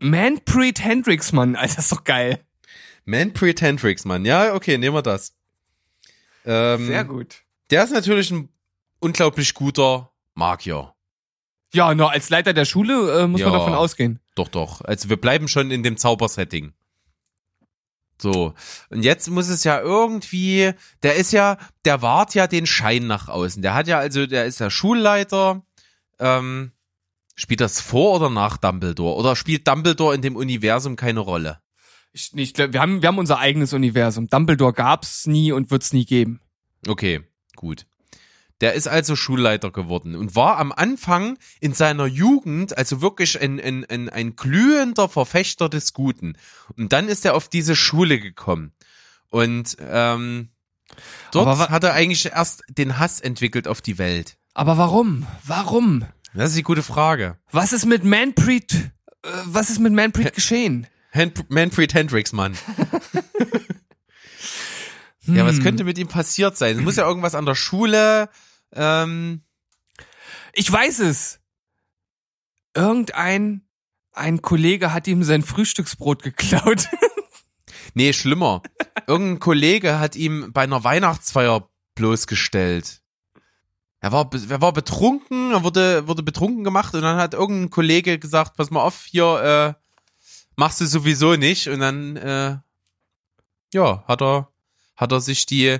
Manpreet 0.00 0.80
Hendrixmann, 0.80 1.54
Alter, 1.56 1.76
das 1.76 1.84
ist 1.86 1.92
doch 1.92 2.04
geil. 2.04 2.40
Manpreet 3.10 3.60
Hendrixmann. 3.60 4.24
Ja, 4.24 4.54
okay, 4.54 4.78
nehmen 4.78 4.94
wir 4.96 5.02
das. 5.02 5.34
Ähm, 6.44 6.86
Sehr 6.86 7.04
gut. 7.04 7.42
Der 7.70 7.84
ist 7.84 7.92
natürlich 7.92 8.30
ein 8.30 8.48
unglaublich 9.00 9.54
guter 9.54 10.10
Magier. 10.34 10.94
Ja, 11.72 11.94
nur 11.94 12.10
als 12.10 12.30
Leiter 12.30 12.52
der 12.52 12.64
Schule 12.64 13.22
äh, 13.22 13.26
muss 13.26 13.40
man 13.42 13.52
Ja. 13.52 13.58
davon 13.58 13.74
ausgehen. 13.74 14.20
Doch, 14.34 14.48
doch. 14.48 14.80
Also 14.82 15.08
wir 15.08 15.16
bleiben 15.20 15.46
schon 15.48 15.70
in 15.70 15.82
dem 15.82 15.96
Zaubersetting. 15.96 16.72
So. 18.20 18.54
Und 18.90 19.02
jetzt 19.02 19.30
muss 19.30 19.48
es 19.48 19.64
ja 19.64 19.80
irgendwie, 19.80 20.72
der 21.02 21.14
ist 21.14 21.32
ja, 21.32 21.56
der 21.84 22.02
wahrt 22.02 22.34
ja 22.34 22.46
den 22.46 22.66
Schein 22.66 23.06
nach 23.06 23.28
außen. 23.28 23.62
Der 23.62 23.74
hat 23.74 23.86
ja 23.86 23.98
also, 23.98 24.26
der 24.26 24.46
ist 24.46 24.60
ja 24.60 24.70
Schulleiter. 24.70 25.62
Ähm, 26.18 26.72
spielt 27.34 27.60
das 27.60 27.80
vor 27.80 28.16
oder 28.16 28.28
nach 28.28 28.56
Dumbledore? 28.58 29.16
Oder 29.16 29.36
spielt 29.36 29.66
Dumbledore 29.66 30.14
in 30.14 30.22
dem 30.22 30.36
Universum 30.36 30.96
keine 30.96 31.20
Rolle? 31.20 31.60
Ich, 32.12 32.32
ich 32.34 32.54
glaub, 32.54 32.72
wir 32.72 32.80
haben, 32.80 33.02
wir 33.02 33.08
haben 33.08 33.18
unser 33.18 33.38
eigenes 33.38 33.72
Universum. 33.72 34.26
Dumbledore 34.26 34.72
gab's 34.72 35.26
nie 35.26 35.52
und 35.52 35.70
wird's 35.70 35.92
nie 35.92 36.04
geben. 36.04 36.40
Okay, 36.86 37.20
gut. 37.56 37.86
Der 38.60 38.74
ist 38.74 38.88
also 38.88 39.16
Schulleiter 39.16 39.70
geworden 39.70 40.14
und 40.14 40.36
war 40.36 40.58
am 40.58 40.70
Anfang 40.70 41.38
in 41.60 41.72
seiner 41.72 42.06
Jugend 42.06 42.76
also 42.76 43.00
wirklich 43.00 43.40
ein, 43.40 43.58
ein, 43.58 43.86
ein, 43.86 44.08
ein 44.10 44.36
glühender 44.36 45.08
Verfechter 45.08 45.70
des 45.70 45.94
Guten. 45.94 46.36
Und 46.76 46.92
dann 46.92 47.08
ist 47.08 47.24
er 47.24 47.34
auf 47.34 47.48
diese 47.48 47.74
Schule 47.74 48.20
gekommen. 48.20 48.72
Und 49.30 49.78
ähm, 49.80 50.50
dort 51.32 51.46
Aber 51.46 51.68
hat 51.70 51.84
er 51.84 51.94
eigentlich 51.94 52.26
erst 52.26 52.62
den 52.68 52.98
Hass 52.98 53.20
entwickelt 53.20 53.66
auf 53.66 53.80
die 53.80 53.96
Welt. 53.96 54.36
Aber 54.52 54.76
warum? 54.76 55.26
Warum? 55.44 56.04
Das 56.34 56.50
ist 56.50 56.58
die 56.58 56.62
gute 56.62 56.82
Frage. 56.82 57.38
Was 57.50 57.72
ist 57.72 57.86
mit 57.86 58.04
Manpreet, 58.04 58.74
äh, 58.74 59.28
was 59.46 59.70
ist 59.70 59.78
mit 59.78 59.92
Manpreet 59.92 60.34
geschehen? 60.34 60.86
Hand 61.12 61.50
Manfred 61.50 61.92
Hendricks, 61.94 62.32
Mann. 62.32 62.56
Ja, 65.26 65.44
was 65.46 65.56
Hm. 65.56 65.62
könnte 65.62 65.84
mit 65.84 65.98
ihm 65.98 66.08
passiert 66.08 66.56
sein? 66.56 66.78
Es 66.78 66.82
muss 66.82 66.96
ja 66.96 67.06
irgendwas 67.06 67.34
an 67.34 67.46
der 67.46 67.54
Schule. 67.54 68.30
Ähm, 68.72 69.42
Ich 70.54 70.70
weiß 70.72 71.00
es. 71.00 71.40
Irgendein 72.74 73.62
ein 74.12 74.42
Kollege 74.42 74.92
hat 74.92 75.06
ihm 75.06 75.22
sein 75.22 75.42
Frühstücksbrot 75.42 76.22
geklaut. 76.22 76.88
Nee, 77.94 78.12
schlimmer. 78.12 78.62
Irgendein 79.08 79.40
Kollege 79.40 79.98
hat 79.98 80.14
ihm 80.14 80.52
bei 80.52 80.62
einer 80.62 80.84
Weihnachtsfeier 80.84 81.68
bloßgestellt. 81.96 83.02
Er 84.00 84.12
war, 84.12 84.30
er 84.48 84.60
war 84.60 84.72
betrunken, 84.72 85.50
er 85.50 85.64
wurde, 85.64 86.06
wurde 86.06 86.22
betrunken 86.22 86.62
gemacht 86.62 86.94
und 86.94 87.02
dann 87.02 87.16
hat 87.18 87.34
irgendein 87.34 87.70
Kollege 87.70 88.18
gesagt, 88.20 88.56
pass 88.56 88.70
mal 88.70 88.82
auf, 88.82 89.04
hier, 89.06 89.76
äh, 89.76 89.79
machst 90.56 90.80
du 90.80 90.86
sowieso 90.86 91.36
nicht. 91.36 91.68
Und 91.68 91.80
dann, 91.80 92.16
äh, 92.16 92.56
ja, 93.72 94.04
hat 94.06 94.22
er, 94.22 94.48
hat 94.96 95.12
er 95.12 95.20
sich 95.20 95.46
die, 95.46 95.78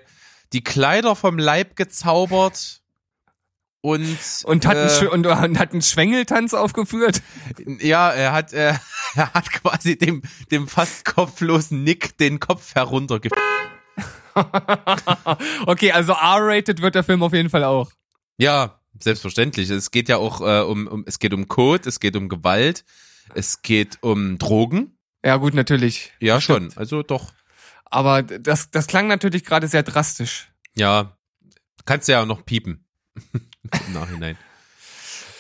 die 0.52 0.64
Kleider 0.64 1.16
vom 1.16 1.38
Leib 1.38 1.76
gezaubert 1.76 2.80
und, 3.82 4.18
und 4.44 4.66
hat, 4.66 4.76
einen, 4.76 4.88
äh, 4.88 5.08
und, 5.08 5.26
und 5.26 5.58
hat 5.58 5.72
einen 5.72 5.82
Schwengeltanz 5.82 6.54
aufgeführt. 6.54 7.22
ja, 7.80 8.10
er 8.10 8.32
hat, 8.32 8.52
äh, 8.52 8.74
er 9.14 9.32
hat 9.32 9.50
quasi 9.52 9.96
dem, 9.96 10.22
dem 10.50 10.68
fast 10.68 11.04
kopflosen 11.04 11.82
Nick 11.82 12.16
den 12.18 12.40
Kopf 12.40 12.74
herunterge 12.74 13.30
okay, 15.66 15.90
also 15.92 16.12
R-rated 16.12 16.80
wird 16.80 16.94
der 16.94 17.02
Film 17.02 17.22
auf 17.22 17.32
jeden 17.32 17.50
Fall 17.50 17.64
auch. 17.64 17.90
Ja, 18.38 18.80
selbstverständlich. 18.98 19.68
Es 19.70 19.90
geht 19.90 20.08
ja 20.08 20.18
auch 20.18 20.40
äh, 20.40 20.62
um, 20.62 20.86
um, 20.86 21.04
es 21.06 21.18
geht 21.18 21.34
um 21.34 21.48
Code, 21.48 21.88
es 21.88 22.00
geht 22.00 22.16
um 22.16 22.28
Gewalt, 22.28 22.84
es 23.34 23.62
geht 23.62 23.98
um 24.02 24.38
Drogen. 24.38 24.98
Ja, 25.24 25.36
gut, 25.36 25.54
natürlich. 25.54 26.12
Ja, 26.20 26.40
Stimmt. 26.40 26.72
schon. 26.72 26.78
Also 26.78 27.02
doch. 27.02 27.32
Aber 27.84 28.22
das, 28.22 28.70
das 28.70 28.86
klang 28.86 29.08
natürlich 29.08 29.44
gerade 29.44 29.68
sehr 29.68 29.82
drastisch. 29.82 30.52
Ja, 30.74 31.18
kannst 31.84 32.08
du 32.08 32.12
ja 32.12 32.22
auch 32.22 32.26
noch 32.26 32.44
piepen. 32.44 32.86
Im 33.34 33.92
Nachhinein. 33.92 34.38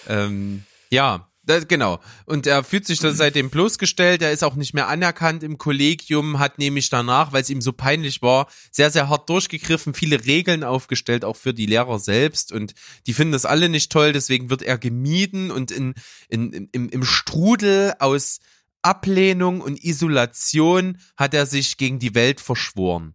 ähm, 0.08 0.64
ja, 0.90 1.29
das, 1.50 1.68
genau. 1.68 2.00
Und 2.24 2.46
er 2.46 2.64
fühlt 2.64 2.86
sich 2.86 2.98
dann 2.98 3.14
seitdem 3.14 3.50
bloßgestellt. 3.50 4.22
Er 4.22 4.32
ist 4.32 4.42
auch 4.42 4.54
nicht 4.54 4.72
mehr 4.72 4.88
anerkannt 4.88 5.42
im 5.42 5.58
Kollegium, 5.58 6.38
hat 6.38 6.58
nämlich 6.58 6.88
danach, 6.88 7.32
weil 7.32 7.42
es 7.42 7.50
ihm 7.50 7.60
so 7.60 7.72
peinlich 7.72 8.22
war, 8.22 8.48
sehr, 8.70 8.90
sehr 8.90 9.08
hart 9.08 9.28
durchgegriffen, 9.28 9.92
viele 9.92 10.24
Regeln 10.24 10.64
aufgestellt, 10.64 11.24
auch 11.24 11.36
für 11.36 11.52
die 11.52 11.66
Lehrer 11.66 11.98
selbst. 11.98 12.52
Und 12.52 12.74
die 13.06 13.12
finden 13.12 13.32
das 13.32 13.44
alle 13.44 13.68
nicht 13.68 13.92
toll, 13.92 14.12
deswegen 14.12 14.48
wird 14.48 14.62
er 14.62 14.78
gemieden 14.78 15.50
und 15.50 15.70
in, 15.70 15.94
in, 16.28 16.68
im, 16.72 16.88
im 16.88 17.04
Strudel 17.04 17.94
aus 17.98 18.40
Ablehnung 18.82 19.60
und 19.60 19.84
Isolation 19.84 20.98
hat 21.16 21.34
er 21.34 21.46
sich 21.46 21.76
gegen 21.76 21.98
die 21.98 22.14
Welt 22.14 22.40
verschworen. 22.40 23.14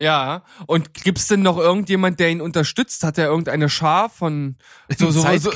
Ja. 0.00 0.44
Und 0.66 0.94
gibt's 0.94 1.26
denn 1.28 1.42
noch 1.42 1.58
irgendjemand, 1.58 2.20
der 2.20 2.30
ihn 2.30 2.40
unterstützt? 2.40 3.02
Hat 3.02 3.18
er 3.18 3.26
irgendeine 3.26 3.68
Schar 3.68 4.10
von 4.10 4.56
so, 4.98 5.10
so, 5.10 5.22
so, 5.22 5.52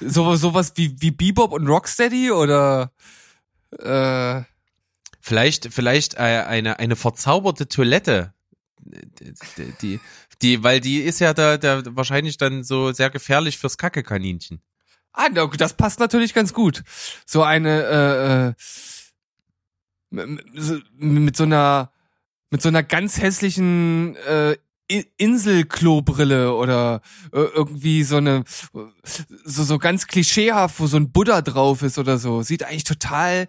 so, 0.00 0.36
sowas 0.36 0.72
wie, 0.76 0.94
wie 1.00 1.10
Bebop 1.10 1.52
und 1.52 1.66
Rocksteady 1.66 2.30
oder 2.30 2.92
äh, 3.78 4.42
Vielleicht, 5.24 5.72
vielleicht 5.72 6.14
äh, 6.14 6.18
eine, 6.18 6.80
eine 6.80 6.96
verzauberte 6.96 7.68
Toilette. 7.68 8.34
Die, 8.80 9.72
die, 9.80 10.00
die, 10.42 10.64
weil 10.64 10.80
die 10.80 10.98
ist 10.98 11.20
ja 11.20 11.32
da, 11.32 11.56
da 11.58 11.82
wahrscheinlich 11.94 12.38
dann 12.38 12.64
so 12.64 12.90
sehr 12.90 13.08
gefährlich 13.08 13.56
fürs 13.56 13.78
Kackekaninchen. 13.78 14.60
Ah, 15.12 15.28
das 15.28 15.74
passt 15.74 16.00
natürlich 16.00 16.34
ganz 16.34 16.52
gut. 16.52 16.82
So 17.24 17.44
eine 17.44 18.56
äh, 20.10 20.16
äh, 20.24 20.38
mit 20.96 21.36
so 21.36 21.44
einer 21.44 21.91
mit 22.52 22.60
so 22.60 22.68
einer 22.68 22.82
ganz 22.82 23.18
hässlichen 23.18 24.14
äh, 24.16 24.56
Inselklobrille 25.16 26.54
oder 26.54 27.00
äh, 27.32 27.40
irgendwie 27.40 28.04
so 28.04 28.18
eine 28.18 28.44
so 29.44 29.64
so 29.64 29.78
ganz 29.78 30.06
klischeehaft, 30.06 30.78
wo 30.78 30.86
so 30.86 30.98
ein 30.98 31.12
Buddha 31.12 31.40
drauf 31.40 31.82
ist 31.82 31.98
oder 31.98 32.18
so. 32.18 32.42
Sieht 32.42 32.62
eigentlich 32.62 32.84
total 32.84 33.48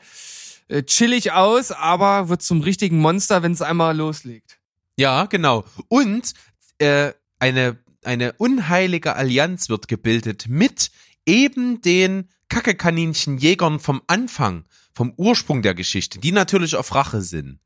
äh, 0.70 0.84
chillig 0.84 1.34
aus, 1.34 1.72
aber 1.72 2.30
wird 2.30 2.41
zum 2.43 2.62
richtigen 2.62 2.99
Monster, 2.99 3.43
wenn 3.43 3.51
es 3.51 3.62
einmal 3.62 3.97
loslegt. 3.97 4.58
Ja, 4.95 5.26
genau. 5.26 5.66
Und 5.89 6.34
äh, 6.78 7.12
eine, 7.39 7.78
eine 8.06 8.32
unheilige 8.34 9.18
Allianz 9.18 9.68
wird 9.68 9.89
gebildet 9.89 10.45
mit 10.47 10.91
eben 11.26 11.82
den 11.82 12.30
Kackekaninchen-Jägern 12.47 13.82
vom 13.82 14.01
Anfang, 14.08 14.64
vom 14.93 15.14
Ursprung 15.18 15.62
der 15.62 15.74
Geschichte, 15.74 16.20
die 16.20 16.32
natürlich 16.32 16.78
auf 16.78 16.95
Rache 16.95 17.22
sind. 17.22 17.60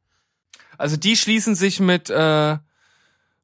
Also 0.78 0.98
die 0.98 1.16
schließen 1.18 1.56
sich 1.56 1.80
mit 1.80 2.10
äh, 2.10 2.58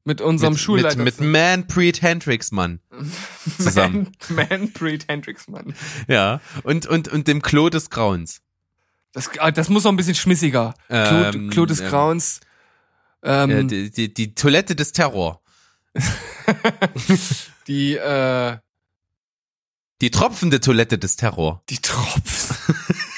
mit 0.06 0.20
unserem 0.22 0.54
mit, 0.54 0.62
Schulleiter 0.62 0.98
mit, 0.98 1.20
mit 1.20 1.32
Manpreet 1.32 2.02
Hendricks, 2.02 2.52
Mann. 2.52 2.80
zusammen. 3.58 4.12
Man, 4.30 4.48
Manpreet 4.50 5.08
Hendrixmann. 5.08 5.74
Ja. 6.08 6.42
Und, 6.64 6.86
und, 6.86 7.08
und 7.08 7.28
dem 7.28 7.42
Klo 7.42 7.70
des 7.70 7.90
Grauens. 7.90 8.42
Das, 9.14 9.30
ah, 9.40 9.52
das 9.52 9.70
muss 9.70 9.84
noch 9.86 9.92
ein 9.92 9.96
bisschen 9.96 10.16
schmissiger. 10.16 10.74
Klo, 10.88 10.98
Ähm, 10.98 11.50
Klo 11.50 11.66
des 11.66 11.80
ähm, 11.80 11.88
Grauens. 11.88 12.40
Ähm, 13.24 13.50
Äh, 13.50 13.64
die, 13.64 13.92
die, 13.92 14.14
die 14.14 14.36
Toilette 14.36 14.76
des 14.76 14.92
Terror. 14.92 15.42
die, 17.68 17.96
äh, 17.96 18.58
Die 20.02 20.12
tropfende 20.12 20.60
Toilette 20.60 20.98
des 20.98 21.16
Terror. 21.16 21.64
die 21.70 21.78
Tropfen. 21.78 22.76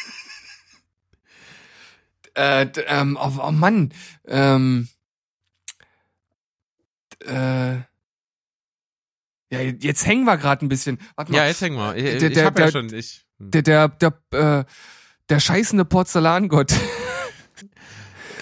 äh, 2.36 2.68
ähm, 2.88 3.18
oh, 3.20 3.32
oh 3.42 3.52
Mann. 3.52 3.94
Ähm, 4.28 4.88
äh, 7.26 7.76
ja, 9.52 9.60
jetzt 9.80 10.06
hängen 10.06 10.26
wir 10.26 10.38
gerade 10.38 10.66
ein 10.66 10.70
bisschen. 10.70 11.00
Warte 11.16 11.32
mal. 11.32 11.38
Ja, 11.40 11.48
jetzt 11.48 11.62
hängen 11.62 11.78
wir. 11.78 11.96
Ich, 11.96 12.04
Der- 12.04 12.22
ich 12.30 12.34
der- 12.34 12.46
hab 12.46 12.60
ja 12.60 12.72
schon. 12.72 12.94
Ich, 12.94 13.26
Der, 13.38 13.62
der, 13.62 13.88
der, 13.90 14.14
äh, 14.32 14.64
der 15.30 15.40
scheißende 15.40 15.86
Porzellangott. 15.86 16.74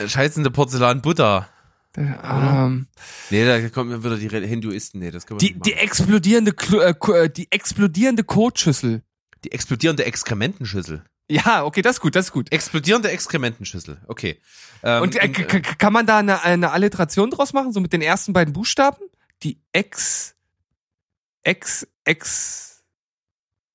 Scheißende 0.07 0.49
Porzellan-Buddha. 0.51 1.47
Ähm, 1.95 2.87
Nee, 3.29 3.45
da 3.45 3.69
kommen 3.69 4.03
wieder 4.03 4.17
die 4.17 4.27
Hinduisten. 4.47 4.99
Nee, 4.99 5.11
das 5.11 5.27
können 5.27 5.39
wir 5.39 5.47
die, 5.47 5.59
die 5.59 5.73
explodierende, 5.73 6.51
Klo- 6.51 6.81
äh, 6.81 7.25
äh, 7.25 7.29
die 7.29 7.51
explodierende 7.51 8.23
Kotschüssel. 8.23 9.03
die 9.43 9.51
explodierende 9.51 10.05
Exkrementenschüssel. 10.05 11.03
Ja, 11.29 11.63
okay, 11.63 11.81
das 11.81 11.97
ist 11.97 12.01
gut, 12.01 12.15
das 12.15 12.25
ist 12.25 12.31
gut. 12.31 12.51
Explodierende 12.51 13.09
Exkrementenschüssel. 13.09 14.01
Okay. 14.07 14.39
Ähm, 14.83 15.03
Und, 15.03 15.15
äh, 15.15 15.29
kann 15.29 15.93
man 15.93 16.05
da 16.05 16.19
eine, 16.19 16.43
eine 16.43 16.71
Alliteration 16.71 17.31
draus 17.31 17.53
machen, 17.53 17.71
so 17.71 17.79
mit 17.79 17.93
den 17.93 18.01
ersten 18.01 18.33
beiden 18.33 18.53
Buchstaben? 18.53 19.03
Die 19.41 19.59
Ex, 19.71 20.35
Ex, 21.43 21.87
Ex, 22.03 22.83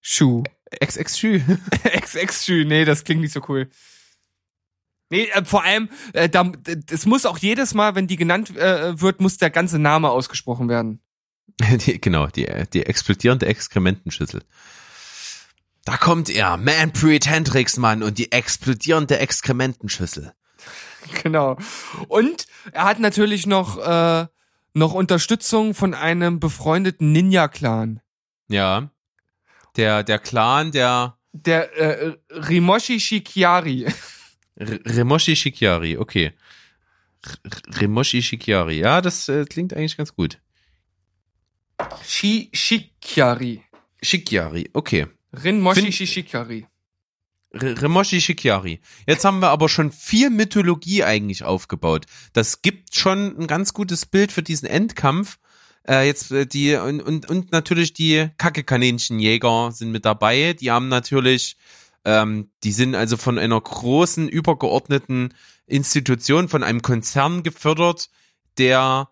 Schuh. 0.00 0.42
XXÜ. 0.84 1.40
Ex, 1.84 2.14
Ex, 2.14 2.44
Schuh. 2.44 2.64
Nee, 2.64 2.84
das 2.84 3.04
klingt 3.04 3.22
nicht 3.22 3.32
so 3.32 3.42
cool. 3.48 3.68
Nee, 5.10 5.28
äh, 5.32 5.44
vor 5.44 5.64
allem, 5.64 5.88
äh, 6.12 6.28
da, 6.28 6.52
es 6.90 7.06
muss 7.06 7.26
auch 7.26 7.38
jedes 7.38 7.74
Mal, 7.74 7.94
wenn 7.94 8.06
die 8.06 8.16
genannt 8.16 8.54
äh, 8.56 9.00
wird, 9.00 9.20
muss 9.20 9.38
der 9.38 9.50
ganze 9.50 9.78
Name 9.78 10.10
ausgesprochen 10.10 10.68
werden. 10.68 11.00
Die, 11.86 12.00
genau, 12.00 12.28
die, 12.28 12.46
die 12.72 12.86
explodierende 12.86 13.46
Exkrementenschüssel. 13.46 14.42
Da 15.88 15.96
kommt 15.96 16.28
er, 16.28 16.58
Manpreet 16.58 17.26
Hendrixmann 17.26 18.02
und 18.02 18.18
die 18.18 18.30
explodierende 18.30 19.20
Exkrementenschüssel. 19.20 20.34
Genau. 21.22 21.56
Und 22.08 22.46
er 22.72 22.84
hat 22.84 23.00
natürlich 23.00 23.46
noch, 23.46 23.78
äh, 23.78 24.26
noch 24.74 24.92
Unterstützung 24.92 25.72
von 25.72 25.94
einem 25.94 26.40
befreundeten 26.40 27.12
Ninja-Clan. 27.12 28.02
Ja. 28.48 28.90
Der, 29.76 30.02
der 30.02 30.18
Clan 30.18 30.72
der 30.72 31.16
Der 31.32 31.74
äh, 31.78 32.18
Rimoshi 32.32 33.00
Shikiari. 33.00 33.86
R 34.56 34.80
Remoshi 34.84 35.36
Shikiari, 35.36 35.96
okay. 35.96 36.34
R 37.22 37.80
Remoshi 37.80 38.20
Shikiari, 38.20 38.80
ja, 38.80 39.00
das 39.00 39.26
äh, 39.30 39.46
klingt 39.46 39.72
eigentlich 39.72 39.96
ganz 39.96 40.14
gut. 40.14 40.38
Shi 42.04 42.50
Shikiari. 42.52 43.64
Shikiari, 44.02 44.68
okay. 44.74 45.06
Rinmoshi 45.32 45.92
Find- 45.92 45.94
Shikiari. 45.94 46.66
R 47.50 47.80
Remoshi 47.80 48.20
Shikiari. 48.20 48.80
Jetzt 49.06 49.24
haben 49.24 49.40
wir 49.40 49.48
aber 49.48 49.68
schon 49.68 49.90
viel 49.90 50.30
Mythologie 50.30 51.02
eigentlich 51.04 51.44
aufgebaut. 51.44 52.04
Das 52.34 52.60
gibt 52.62 52.94
schon 52.94 53.38
ein 53.38 53.46
ganz 53.46 53.72
gutes 53.72 54.04
Bild 54.06 54.32
für 54.32 54.42
diesen 54.42 54.68
Endkampf. 54.68 55.38
Äh, 55.88 56.06
jetzt 56.06 56.30
äh, 56.30 56.46
die 56.46 56.74
und, 56.74 57.00
und, 57.00 57.28
und 57.30 57.50
natürlich 57.52 57.94
die 57.94 58.28
Kacke-Kaninchenjäger 58.36 59.72
sind 59.72 59.90
mit 59.92 60.04
dabei. 60.04 60.52
Die 60.52 60.70
haben 60.70 60.88
natürlich, 60.88 61.56
ähm, 62.04 62.50
die 62.64 62.72
sind 62.72 62.94
also 62.94 63.16
von 63.16 63.38
einer 63.38 63.58
großen 63.58 64.28
übergeordneten 64.28 65.32
Institution, 65.66 66.48
von 66.50 66.62
einem 66.62 66.82
Konzern 66.82 67.42
gefördert, 67.42 68.10
der 68.58 69.08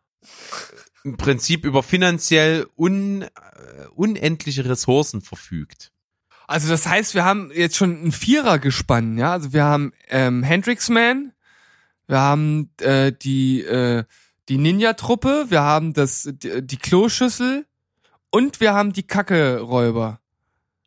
im 1.04 1.16
Prinzip 1.16 1.64
über 1.64 1.82
finanziell 1.82 2.66
un, 2.76 3.22
äh, 3.22 3.28
unendliche 3.94 4.66
Ressourcen 4.66 5.22
verfügt. 5.22 5.92
Also 6.46 6.68
das 6.68 6.86
heißt, 6.86 7.14
wir 7.14 7.24
haben 7.24 7.50
jetzt 7.52 7.76
schon 7.76 8.06
ein 8.06 8.12
Vierer 8.12 8.58
gespannt, 8.58 9.18
ja. 9.18 9.32
Also 9.32 9.52
wir 9.52 9.64
haben 9.64 9.92
ähm, 10.08 10.42
Hendrixman, 10.42 11.32
wir 12.06 12.20
haben 12.20 12.70
äh, 12.80 13.12
die 13.12 13.62
äh, 13.62 14.04
die 14.48 14.58
Ninja-Truppe, 14.58 15.46
wir 15.48 15.62
haben 15.62 15.92
das 15.92 16.28
die, 16.30 16.64
die 16.64 16.76
Kloschüssel 16.76 17.66
und 18.30 18.60
wir 18.60 18.74
haben 18.74 18.92
die 18.92 19.02
Kacke-Räuber. 19.02 20.20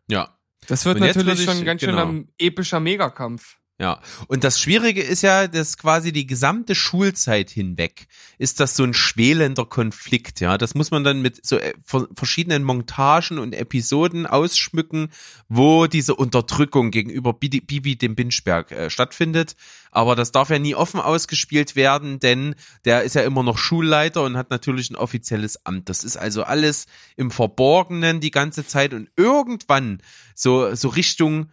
Ja. 0.08 0.36
Das 0.68 0.86
wird 0.86 1.00
Und 1.00 1.08
natürlich 1.08 1.44
schon 1.44 1.66
ganz 1.66 1.82
schön 1.82 1.92
genau. 1.92 2.08
ein 2.08 2.30
epischer 2.38 2.80
Megakampf. 2.80 3.59
Ja, 3.82 4.02
und 4.28 4.44
das 4.44 4.60
Schwierige 4.60 5.02
ist 5.02 5.22
ja, 5.22 5.48
dass 5.48 5.78
quasi 5.78 6.12
die 6.12 6.28
gesamte 6.28 6.76
Schulzeit 6.76 7.50
hinweg 7.50 8.08
ist 8.38 8.60
das 8.60 8.76
so 8.76 8.84
ein 8.84 8.94
schwelender 8.94 9.66
Konflikt, 9.66 10.42
ja. 10.42 10.58
Das 10.58 10.76
muss 10.76 10.92
man 10.92 11.06
dann 11.06 11.22
mit 11.22 11.46
so 11.46 11.58
äh, 11.58 11.74
ver- 11.86 12.10
verschiedenen 12.14 12.64
Montagen 12.66 13.40
und 13.40 13.54
Episoden 13.56 14.26
ausschmücken, 14.26 15.12
wo 15.48 15.88
diese 15.88 16.16
Unterdrückung 16.16 16.92
gegenüber 16.92 17.32
Bibi, 17.32 17.62
Bibi 17.62 17.96
dem 17.96 18.16
Binschberg 18.16 18.74
äh, 18.74 18.90
stattfindet. 18.90 19.56
Aber 19.92 20.18
das 20.18 20.34
darf 20.34 20.50
ja 20.50 20.60
nie 20.60 20.76
offen 20.76 21.00
ausgespielt 21.00 21.78
werden, 21.78 22.20
denn 22.20 22.56
der 22.84 23.04
ist 23.04 23.16
ja 23.16 23.22
immer 23.22 23.44
noch 23.44 23.58
Schulleiter 23.58 24.24
und 24.24 24.36
hat 24.36 24.50
natürlich 24.50 24.90
ein 24.90 24.98
offizielles 24.98 25.66
Amt. 25.66 25.88
Das 25.88 26.04
ist 26.04 26.18
also 26.18 26.44
alles 26.44 26.86
im 27.16 27.32
Verborgenen 27.32 28.20
die 28.20 28.32
ganze 28.32 28.68
Zeit 28.68 28.94
und 28.94 29.10
irgendwann 29.16 30.02
so, 30.36 30.76
so 30.76 30.90
Richtung 30.90 31.50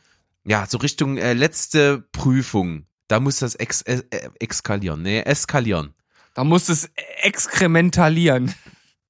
ja, 0.47 0.67
so 0.67 0.79
Richtung 0.79 1.19
äh, 1.19 1.35
letzte 1.35 2.09
Prüfung. 2.13 2.87
Da 3.09 3.21
muss 3.21 3.39
das 3.39 3.55
ex 3.55 3.83
äh, 3.83 4.03
äh, 4.11 4.31
exkalieren, 4.41 5.03
nee, 5.03 5.21
eskalieren. 5.21 5.95
Da 6.35 6.45
muss 6.45 6.69
es 6.69 6.91
exkrementalieren. 7.23 8.55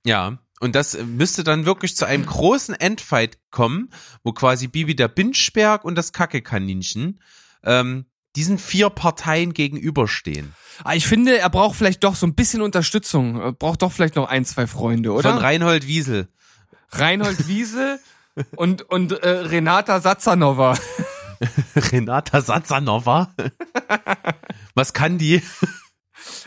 Ja, 0.04 0.38
und 0.60 0.74
das 0.74 0.96
müsste 0.96 1.44
dann 1.44 1.66
wirklich 1.66 1.96
zu 1.96 2.06
einem 2.06 2.24
großen 2.24 2.74
Endfight 2.74 3.38
kommen, 3.50 3.90
wo 4.22 4.32
quasi 4.32 4.68
Bibi 4.68 4.96
der 4.96 5.08
Binschberg 5.08 5.84
und 5.84 5.96
das 5.96 6.12
Kackekaninchen 6.12 7.20
ähm, 7.64 8.06
diesen 8.36 8.58
vier 8.58 8.90
Parteien 8.90 9.52
gegenüberstehen. 9.52 10.54
Aber 10.84 10.94
ich 10.94 11.06
finde, 11.06 11.38
er 11.38 11.50
braucht 11.50 11.76
vielleicht 11.76 12.04
doch 12.04 12.14
so 12.14 12.26
ein 12.26 12.34
bisschen 12.34 12.62
Unterstützung. 12.62 13.40
Er 13.40 13.52
braucht 13.52 13.82
doch 13.82 13.92
vielleicht 13.92 14.16
noch 14.16 14.28
ein, 14.28 14.44
zwei 14.44 14.66
Freunde, 14.66 15.12
oder? 15.12 15.30
Von 15.30 15.38
Reinhold 15.38 15.86
Wiesel. 15.86 16.28
Reinhold 16.90 17.48
Wiese 17.48 17.98
und, 18.56 18.82
und 18.82 19.12
äh, 19.12 19.28
Renata 19.28 20.00
Satzanova. 20.00 20.78
Renata 21.92 22.40
Satzanova. 22.40 23.34
Was 24.74 24.92
kann 24.92 25.18
die? 25.18 25.42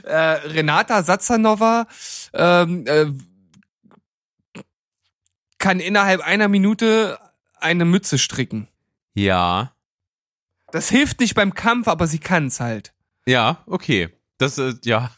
Äh, 0.04 0.16
Renata 0.16 1.04
Satzanova 1.04 1.88
ähm, 2.34 2.86
äh, 2.88 3.06
kann 5.58 5.80
innerhalb 5.80 6.22
einer 6.22 6.48
Minute 6.48 7.20
eine 7.60 7.86
Mütze 7.86 8.18
stricken. 8.18 8.68
Ja. 9.14 9.74
Das 10.72 10.90
hilft 10.90 11.20
nicht 11.20 11.36
beim 11.36 11.54
Kampf, 11.54 11.88
aber 11.88 12.08
sie 12.08 12.20
kann's 12.20 12.60
halt. 12.60 12.94
Ja, 13.26 13.64
okay. 13.68 14.10
Das 14.38 14.58
äh, 14.58 14.74
ja. 14.84 15.12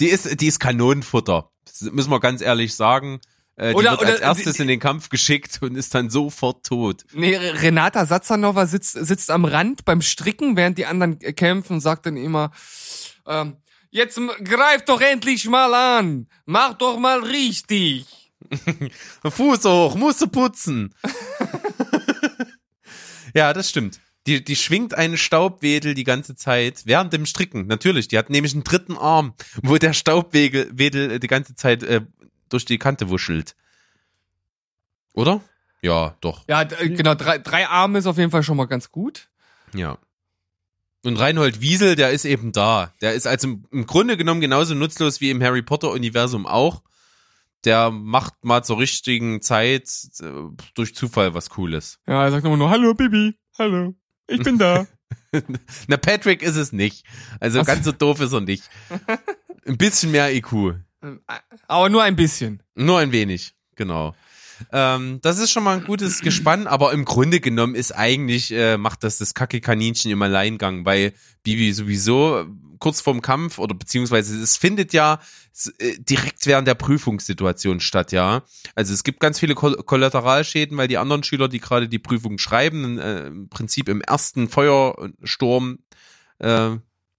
Die 0.00 0.06
ist 0.06 0.40
die 0.40 0.46
ist 0.46 0.60
Kanonenfutter. 0.60 1.50
Das 1.64 1.82
müssen 1.82 2.10
wir 2.10 2.20
ganz 2.20 2.40
ehrlich 2.40 2.74
sagen. 2.76 3.20
Äh, 3.56 3.70
die 3.70 3.74
Oder- 3.76 3.92
wird 3.92 4.02
als 4.04 4.10
oder- 4.18 4.22
erstes 4.22 4.56
die- 4.56 4.62
in 4.62 4.68
den 4.68 4.80
Kampf 4.80 5.08
geschickt 5.10 5.58
und 5.62 5.76
ist 5.76 5.94
dann 5.94 6.10
sofort 6.10 6.66
tot. 6.66 7.04
Nee, 7.12 7.36
Renata 7.36 8.04
Satzanova 8.06 8.66
sitzt, 8.66 8.92
sitzt 8.92 9.30
am 9.30 9.44
Rand 9.44 9.84
beim 9.84 10.02
Stricken, 10.02 10.56
während 10.56 10.78
die 10.78 10.86
anderen 10.86 11.20
äh, 11.20 11.32
kämpfen 11.32 11.74
und 11.74 11.80
sagt 11.80 12.06
dann 12.06 12.16
immer, 12.16 12.50
ähm, 13.26 13.56
jetzt 13.90 14.18
greif 14.42 14.84
doch 14.86 15.00
endlich 15.00 15.46
mal 15.46 15.72
an, 15.72 16.26
mach 16.46 16.74
doch 16.74 16.98
mal 16.98 17.20
richtig. 17.20 18.06
Fuß 19.24 19.64
hoch, 19.64 19.94
musst 19.94 20.20
du 20.20 20.26
putzen. 20.26 20.92
ja, 23.34 23.52
das 23.52 23.70
stimmt. 23.70 24.00
Die, 24.26 24.42
die 24.42 24.56
schwingt 24.56 24.94
einen 24.94 25.18
Staubwedel 25.18 25.92
die 25.94 26.04
ganze 26.04 26.34
Zeit 26.34 26.82
während 26.86 27.12
dem 27.12 27.26
Stricken. 27.26 27.66
Natürlich, 27.66 28.08
die 28.08 28.16
hat 28.16 28.30
nämlich 28.30 28.54
einen 28.54 28.64
dritten 28.64 28.96
Arm, 28.96 29.34
wo 29.62 29.76
der 29.76 29.92
Staubwedel 29.92 30.70
Wedel 30.72 31.20
die 31.20 31.26
ganze 31.26 31.54
Zeit 31.54 31.82
äh, 31.82 32.00
durch 32.48 32.64
die 32.64 32.78
Kante 32.78 33.10
wuschelt. 33.10 33.54
Oder? 35.14 35.40
Ja, 35.82 36.16
doch. 36.20 36.44
Ja, 36.48 36.62
äh, 36.62 36.88
genau, 36.88 37.14
drei, 37.14 37.38
drei 37.38 37.68
Arme 37.68 37.98
ist 37.98 38.06
auf 38.06 38.18
jeden 38.18 38.30
Fall 38.30 38.42
schon 38.42 38.56
mal 38.56 38.64
ganz 38.64 38.90
gut. 38.90 39.28
Ja. 39.74 39.98
Und 41.04 41.18
Reinhold 41.18 41.60
Wiesel, 41.60 41.96
der 41.96 42.10
ist 42.10 42.24
eben 42.24 42.52
da. 42.52 42.94
Der 43.02 43.12
ist 43.12 43.26
also 43.26 43.58
im, 43.70 43.86
Grunde 43.86 44.16
genommen 44.16 44.40
genauso 44.40 44.74
nutzlos 44.74 45.20
wie 45.20 45.30
im 45.30 45.42
Harry 45.42 45.60
Potter 45.62 45.90
Universum 45.90 46.46
auch. 46.46 46.82
Der 47.64 47.90
macht 47.90 48.44
mal 48.44 48.62
zur 48.62 48.78
richtigen 48.78 49.42
Zeit 49.42 49.90
äh, 50.20 50.26
durch 50.74 50.94
Zufall 50.94 51.34
was 51.34 51.50
Cooles. 51.50 51.98
Ja, 52.06 52.24
er 52.24 52.30
sagt 52.30 52.46
immer 52.46 52.56
nur, 52.56 52.70
hallo 52.70 52.94
Bibi, 52.94 53.34
hallo, 53.58 53.94
ich 54.26 54.42
bin 54.42 54.58
da. 54.58 54.86
Na, 55.88 55.96
Patrick 55.96 56.42
ist 56.42 56.56
es 56.56 56.72
nicht. 56.72 57.04
Also 57.40 57.60
Ach 57.60 57.64
so. 57.64 57.72
ganz 57.72 57.84
so 57.84 57.92
doof 57.92 58.20
ist 58.20 58.32
er 58.32 58.40
nicht. 58.40 58.64
Ein 59.66 59.76
bisschen 59.76 60.10
mehr 60.10 60.34
IQ. 60.34 60.76
Aber 61.66 61.88
nur 61.88 62.02
ein 62.02 62.16
bisschen. 62.16 62.62
Nur 62.74 62.98
ein 62.98 63.12
wenig, 63.12 63.54
genau. 63.76 64.14
Ähm, 64.72 65.18
das 65.22 65.38
ist 65.38 65.50
schon 65.50 65.64
mal 65.64 65.78
ein 65.78 65.84
gutes 65.84 66.20
Gespann, 66.20 66.66
aber 66.66 66.92
im 66.92 67.04
Grunde 67.04 67.40
genommen 67.40 67.74
ist 67.74 67.92
eigentlich, 67.92 68.52
äh, 68.52 68.76
macht 68.76 69.04
das 69.04 69.18
das 69.18 69.34
Kacke-Kaninchen 69.34 70.10
im 70.10 70.22
Alleingang, 70.22 70.84
weil 70.84 71.12
Bibi 71.42 71.72
sowieso 71.72 72.40
äh, 72.40 72.46
kurz 72.78 73.00
vorm 73.00 73.22
Kampf 73.22 73.58
oder 73.58 73.74
beziehungsweise 73.74 74.40
es 74.40 74.56
findet 74.56 74.92
ja 74.92 75.20
äh, 75.78 75.98
direkt 75.98 76.46
während 76.46 76.68
der 76.68 76.74
Prüfungssituation 76.74 77.80
statt, 77.80 78.12
ja. 78.12 78.42
Also 78.74 78.92
es 78.92 79.04
gibt 79.04 79.20
ganz 79.20 79.38
viele 79.38 79.54
Koll 79.54 79.76
Kollateralschäden, 79.76 80.76
weil 80.76 80.88
die 80.88 80.98
anderen 80.98 81.24
Schüler, 81.24 81.48
die 81.48 81.60
gerade 81.60 81.88
die 81.88 81.98
Prüfung 81.98 82.38
schreiben, 82.38 82.98
äh, 82.98 83.26
im 83.26 83.48
Prinzip 83.48 83.88
im 83.88 84.00
ersten 84.00 84.48
Feuersturm, 84.48 85.78
äh, 86.38 86.70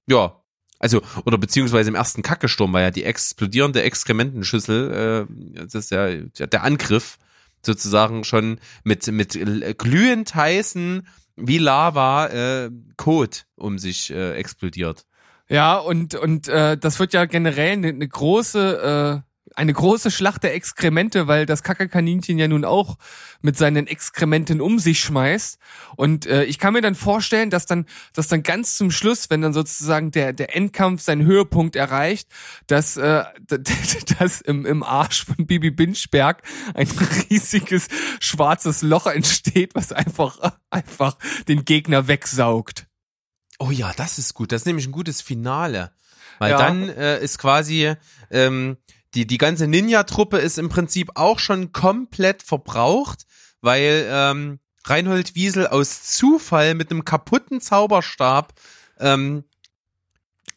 ja, 0.08 0.42
also, 0.86 1.02
oder 1.26 1.40
beziehungsweise 1.40 1.90
im 1.90 1.96
ersten 1.96 2.22
Kackesturm 2.22 2.72
war 2.74 2.82
ja 2.82 2.92
die 2.92 3.06
explodierende 3.06 3.82
Exkrementenschüssel, 3.82 5.28
äh, 5.28 5.64
das 5.66 5.74
ist 5.74 5.92
ja 5.92 6.08
der 6.22 6.64
Angriff 6.64 7.18
sozusagen 7.64 8.24
schon 8.24 8.60
mit, 8.84 9.08
mit 9.08 9.32
glühend 9.80 10.36
heißen, 10.36 11.08
wie 11.38 11.58
Lava, 11.58 12.28
äh, 12.28 12.70
Kot 12.98 13.48
um 13.56 13.80
sich 13.80 14.12
äh, 14.12 14.36
explodiert. 14.36 15.08
Ja, 15.50 15.78
und, 15.78 16.14
und 16.14 16.48
äh, 16.48 16.78
das 16.78 17.00
wird 17.00 17.14
ja 17.14 17.26
generell 17.26 17.72
eine, 17.72 17.88
eine 17.88 18.08
große, 18.08 19.24
äh, 19.24 19.35
eine 19.56 19.74
große 19.74 20.12
Schlacht 20.12 20.44
der 20.44 20.54
Exkremente, 20.54 21.28
weil 21.28 21.46
das 21.46 21.64
Kackerkaninchen 21.64 22.38
ja 22.38 22.48
nun 22.48 22.66
auch 22.66 22.98
mit 23.42 23.58
seinen 23.58 23.88
Exkrementen 23.88 24.60
um 24.62 24.80
sich 24.80 25.00
schmeißt. 25.00 25.58
Und 25.96 26.26
äh, 26.26 26.44
ich 26.44 26.60
kann 26.60 26.74
mir 26.74 26.82
dann 26.82 26.96
vorstellen, 26.96 27.50
dass 27.50 27.66
dann, 27.66 27.86
dass 28.14 28.28
dann 28.28 28.44
ganz 28.44 28.76
zum 28.76 28.92
Schluss, 28.92 29.30
wenn 29.30 29.42
dann 29.42 29.54
sozusagen 29.54 30.12
der, 30.12 30.34
der 30.34 30.56
Endkampf 30.56 31.02
seinen 31.02 31.26
Höhepunkt 31.26 31.76
erreicht, 31.76 32.28
dass, 32.68 32.98
äh, 32.98 33.24
dass 34.20 34.42
im, 34.42 34.66
im 34.66 34.84
Arsch 34.84 35.26
von 35.26 35.48
Bibi 35.48 35.72
Binchberg 35.72 36.44
ein 36.74 36.88
riesiges 37.30 37.88
schwarzes 38.20 38.82
Loch 38.82 39.08
entsteht, 39.08 39.74
was 39.76 39.92
einfach, 39.92 40.58
einfach 40.70 41.18
den 41.48 41.64
Gegner 41.66 42.08
wegsaugt. 42.08 42.88
Oh 43.60 43.72
ja, 43.72 43.94
das 43.96 44.18
ist 44.18 44.34
gut. 44.34 44.52
Das 44.52 44.62
ist 44.64 44.66
nämlich 44.66 44.88
ein 44.88 44.92
gutes 44.92 45.22
Finale. 45.22 45.92
Weil 46.40 46.52
Ja. 46.52 46.58
dann 46.58 46.90
äh, 46.90 47.24
ist 47.24 47.38
quasi 47.38 47.94
ähm, 48.30 48.76
die, 49.16 49.26
die 49.26 49.38
ganze 49.38 49.68
Ninja-Truppe 49.68 50.38
ist 50.38 50.58
im 50.58 50.70
Prinzip 50.70 51.12
auch 51.16 51.40
schon 51.40 51.72
komplett 51.72 52.44
verbraucht, 52.44 53.26
weil 53.62 54.06
ähm, 54.10 54.60
Reinhold 54.84 55.36
Wiesel 55.36 55.68
aus 55.68 56.04
Zufall 56.04 56.76
mit 56.76 56.92
einem 56.92 57.06
kaputten 57.06 57.62
Zauberstab 57.62 58.54
ähm, 59.00 59.46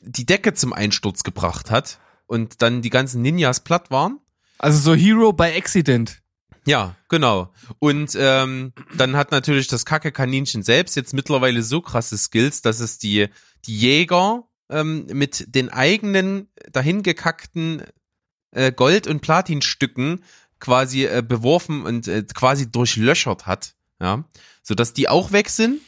die 0.00 0.26
Decke 0.26 0.54
zum 0.54 0.72
Einsturz 0.72 1.22
gebracht 1.22 1.70
hat 1.70 1.98
und 2.26 2.60
dann 2.62 2.82
die 2.82 2.90
ganzen 2.90 3.22
Ninjas 3.22 3.60
platt 3.60 3.90
waren. 3.90 4.18
Also 4.58 4.78
so 4.78 4.94
Hero 4.94 5.32
by 5.32 5.56
Accident. 5.56 6.20
Ja, 6.66 6.96
genau. 7.08 7.52
Und 7.78 8.14
ähm, 8.18 8.72
dann 8.96 9.16
hat 9.16 9.30
natürlich 9.30 9.68
das 9.68 9.86
Kacke-Kaninchen 9.86 10.62
selbst 10.62 10.96
jetzt 10.96 11.14
mittlerweile 11.14 11.62
so 11.62 11.80
krasse 11.80 12.18
Skills, 12.18 12.60
dass 12.60 12.80
es 12.80 12.98
die, 12.98 13.28
die 13.64 13.78
Jäger 13.78 14.44
ähm, 14.68 15.06
mit 15.06 15.54
den 15.54 15.70
eigenen 15.70 16.48
dahingekackten 16.70 17.84
äh, 18.52 18.72
Gold- 18.72 19.06
und 19.06 19.20
Platinstücken 19.20 20.24
quasi 20.60 21.04
äh, 21.04 21.22
beworfen 21.26 21.84
und 21.84 22.08
äh, 22.08 22.24
quasi 22.34 22.70
durchlöchert 22.70 23.46
hat. 23.46 23.74
Ja, 24.00 24.24
sodass 24.62 24.92
die 24.92 25.08
auch 25.08 25.32
weg 25.32 25.48
sind. 25.48 25.80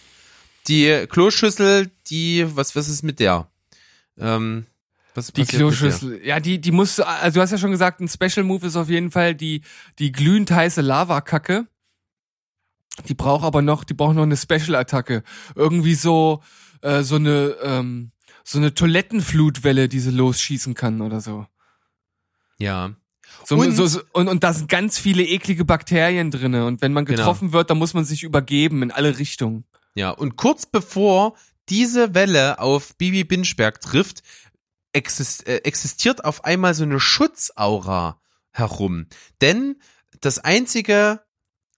Die 0.67 1.07
Kloschüssel, 1.09 1.91
die, 2.09 2.45
was, 2.55 2.77
was 2.77 2.89
ist 2.89 3.03
mit 3.03 3.19
der? 3.19 3.49
Ähm, 4.19 4.67
was 5.15 5.33
Die? 5.33 5.45
Kloschüssel. 5.45 6.25
Ja, 6.25 6.39
die, 6.39 6.61
die 6.61 6.71
muss, 6.71 7.01
also 7.01 7.37
du 7.37 7.41
hast 7.41 7.51
ja 7.51 7.59
schon 7.59 7.71
gesagt, 7.71 8.01
ein 8.01 8.09
Special 8.09 8.45
Move 8.45 8.67
ist 8.67 8.77
auf 8.77 8.89
jeden 8.89 9.11
Fall 9.11 9.35
die, 9.35 9.63
die 9.99 10.13
glühend 10.13 10.51
heiße 10.51 10.83
Lavakacke. 10.83 11.67
Die 13.09 13.15
braucht 13.15 13.45
aber 13.45 13.63
noch, 13.63 13.85
die 13.85 13.95
braucht 13.95 14.15
noch 14.15 14.23
eine 14.25 14.37
Special-Attacke. 14.37 15.23
Irgendwie 15.55 15.95
so, 15.95 16.43
äh, 16.83 17.03
so 17.03 17.17
eine, 17.17 17.57
ähm, 17.63 18.13
so 18.45 18.59
eine 18.59 18.75
Toilettenflutwelle, 18.75 19.89
die 19.89 20.01
sie 20.01 20.11
losschießen 20.11 20.75
kann 20.75 21.01
oder 21.01 21.21
so. 21.21 21.47
Ja. 22.61 22.95
So, 23.45 23.57
Und- 23.57 23.75
so, 23.75 23.87
so 23.87 24.01
und, 24.13 24.29
und 24.29 24.45
da 24.45 24.53
sind 24.53 24.69
ganz 24.69 24.99
viele 24.99 25.25
eklige 25.25 25.65
Bakterien 25.65 26.31
drinne. 26.31 26.67
Und 26.67 26.83
wenn 26.83 26.93
man 26.93 27.05
Genau. 27.05 27.19
getroffen 27.19 27.53
wird, 27.53 27.71
dann 27.71 27.79
muss 27.79 27.95
man 27.95 28.05
sich 28.05 28.23
übergeben 28.23 28.83
in 28.83 28.91
alle 28.91 29.19
Richtungen. 29.19 29.65
Ja, 29.95 30.11
und 30.11 30.37
kurz 30.37 30.67
bevor 30.67 31.35
diese 31.69 32.15
Welle 32.15 32.59
auf 32.61 32.97
Bibi 32.97 33.25
Binchberg 33.25 33.81
trifft, 33.81 34.23
äh, 34.93 35.01
existiert 35.65 36.25
auf 36.25 36.45
einmal 36.45 36.75
so 36.75 36.83
eine 36.85 37.01
Schutzaura 37.01 38.21
herum. 38.53 39.07
Denn 39.41 39.77
das 40.21 40.39
einzige 40.41 41.21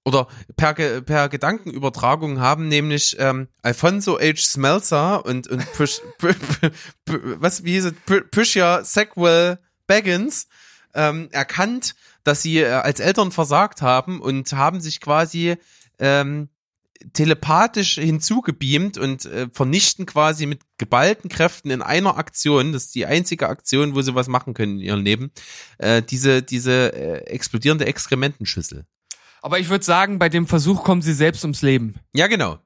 oder 0.05 0.26
per, 0.57 0.74
per 0.74 1.28
Gedankenübertragung 1.28 2.41
haben 2.41 2.68
nämlich 2.68 3.16
ähm, 3.20 3.49
Alfonso 3.62 4.18
H. 4.18 4.37
Smeltzer 4.39 5.24
und, 5.24 5.47
und 5.47 5.70
Push, 5.74 6.01
was, 7.07 7.64
wie 7.64 7.72
hieß 7.72 7.85
es, 7.87 7.93
P- 8.07 8.22
Pusha 8.22 8.85
Sackwell 8.85 9.59
Baggins 9.87 10.49
ähm, 10.95 11.28
erkannt, 11.32 11.95
dass 12.24 12.43
sie 12.43 12.59
äh, 12.59 12.70
als 12.70 13.01
Eltern 13.01 13.32
versagt 13.32 13.82
haben 13.82 14.20
und 14.20 14.53
haben 14.53 14.80
sich 14.80 15.01
quasi 15.01 15.57
ähm, 15.99 16.49
telepathisch 17.12 17.95
hinzugebeamt 17.95 18.99
und 18.99 19.24
äh, 19.24 19.49
vernichten 19.53 20.07
quasi 20.07 20.47
mit 20.47 20.61
geballten 20.78 21.28
Kräften 21.28 21.70
in 21.70 21.82
einer 21.82 22.16
Aktion, 22.16 22.72
das 22.72 22.84
ist 22.84 22.95
die 22.95 23.07
einzige 23.07 23.49
Aktion, 23.49 23.95
wo 23.95 24.03
sie 24.03 24.14
was 24.14 24.28
machen 24.28 24.55
können 24.55 24.78
in 24.78 24.84
ihrem 24.84 25.03
Leben, 25.03 25.32
äh, 25.78 26.03
diese, 26.03 26.43
diese 26.43 26.93
äh, 26.93 27.24
explodierende 27.26 27.86
Exkrementenschüssel. 27.86 28.86
Aber 29.40 29.59
ich 29.59 29.68
würde 29.68 29.84
sagen, 29.84 30.18
bei 30.18 30.28
dem 30.28 30.47
Versuch 30.47 30.84
kommen 30.84 31.03
sie 31.03 31.14
selbst 31.14 31.43
ums 31.43 31.62
Leben. 31.62 31.97
Ja, 32.12 32.28
genau. 32.28 32.59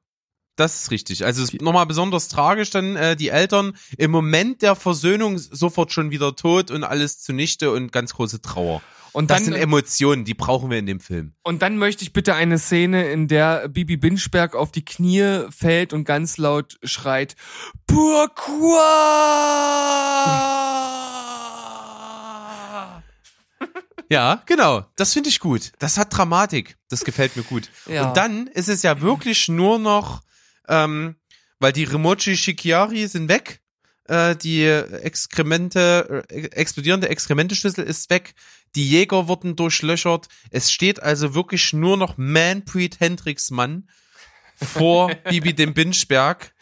Das 0.57 0.83
ist 0.83 0.91
richtig. 0.91 1.25
Also 1.25 1.43
es 1.43 1.53
ist 1.53 1.63
nochmal 1.63 1.87
besonders 1.87 2.29
tragisch, 2.29 2.71
dann 2.71 2.97
äh, 2.97 3.15
die 3.15 3.29
Eltern 3.29 3.77
im 3.99 4.11
Moment 4.11 4.63
der 4.63 4.75
Versöhnung 4.75 5.37
sofort 5.39 5.93
schon 5.93 6.11
wieder 6.11 6.35
tot 6.35 6.71
und 6.71 6.83
alles 6.83 7.21
zunichte 7.21 7.71
und 7.71 7.93
ganz 7.93 8.15
große 8.15 8.41
Trauer. 8.41 8.83
Und 9.13 9.31
Das 9.31 9.39
dann, 9.39 9.45
sind 9.47 9.55
Emotionen, 9.55 10.25
die 10.25 10.35
brauchen 10.35 10.71
wir 10.71 10.79
in 10.79 10.87
dem 10.87 11.01
Film. 11.01 11.33
Und 11.43 11.63
dann 11.63 11.79
möchte 11.79 12.03
ich 12.05 12.13
bitte 12.13 12.35
eine 12.35 12.59
Szene, 12.59 13.09
in 13.09 13.29
der 13.29 13.69
Bibi 13.69 13.97
Binchberg 13.97 14.55
auf 14.55 14.73
die 14.73 14.85
Knie 14.85 15.47
fällt 15.51 15.93
und 15.95 16.05
ganz 16.05 16.37
laut 16.37 16.79
schreit, 16.83 17.35
Pourquoi? 17.87 18.77
Ja, 24.09 24.43
genau. 24.47 24.85
Das 24.95 25.13
finde 25.13 25.31
ich 25.31 25.41
gut. 25.41 25.73
Das 25.81 25.99
hat 25.99 26.17
Dramatik. 26.17 26.77
Das 26.89 27.05
gefällt 27.05 27.37
mir 27.37 27.43
gut. 27.43 27.71
Ja. 27.87 28.07
Und 28.07 28.17
dann 28.17 28.47
ist 28.47 28.69
es 28.69 28.83
ja 28.83 29.01
wirklich 29.01 29.49
nur 29.49 29.81
noch, 29.81 30.23
ähm, 30.69 31.17
weil 31.59 31.73
die 31.73 31.85
Remochi 31.85 32.37
Shikiari 32.37 33.07
sind 33.07 33.29
weg. 33.29 33.61
Äh, 34.05 34.37
die 34.37 34.65
Exkremente, 34.65 36.25
äh, 36.29 36.47
explodierende 36.49 37.09
Exkrementeschlüssel 37.09 37.85
ist 37.85 38.09
weg. 38.11 38.35
Die 38.75 38.89
Jäger 38.89 39.27
wurden 39.27 39.57
durchlöchert. 39.57 40.29
Es 40.51 40.71
steht 40.71 41.03
also 41.03 41.35
wirklich 41.35 41.73
nur 41.73 41.97
noch 41.97 42.17
Manpreet 42.17 43.01
Hendricks 43.01 43.51
Mann 43.51 43.89
vor 44.57 45.11
Bibi 45.29 45.55
dem 45.55 45.75
Binchberg. 45.75 46.55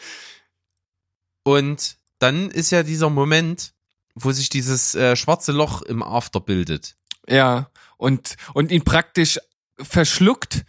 Und 1.43 1.99
dann 2.19 2.51
ist 2.51 2.71
ja 2.71 2.83
dieser 2.83 3.11
Moment, 3.11 3.75
wo 4.15 4.33
sich 4.33 4.49
dieses 4.49 4.95
äh, 4.95 5.17
schwarze 5.17 5.53
Loch 5.53 5.83
im 5.83 6.03
After 6.03 6.41
bildet. 6.41 6.97
Ja, 7.29 7.71
und, 7.97 8.37
und 8.55 8.71
ihn 8.71 8.85
praktisch 8.85 9.39
verschluckt 9.79 10.65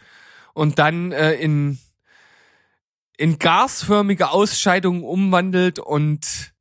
und 0.53 0.79
dann 0.79 1.11
äh, 1.11 1.33
in, 1.33 1.79
in 3.17 3.39
gasförmige 3.39 4.29
Ausscheidungen 4.29 5.03
umwandelt 5.03 5.79
und, 5.79 6.53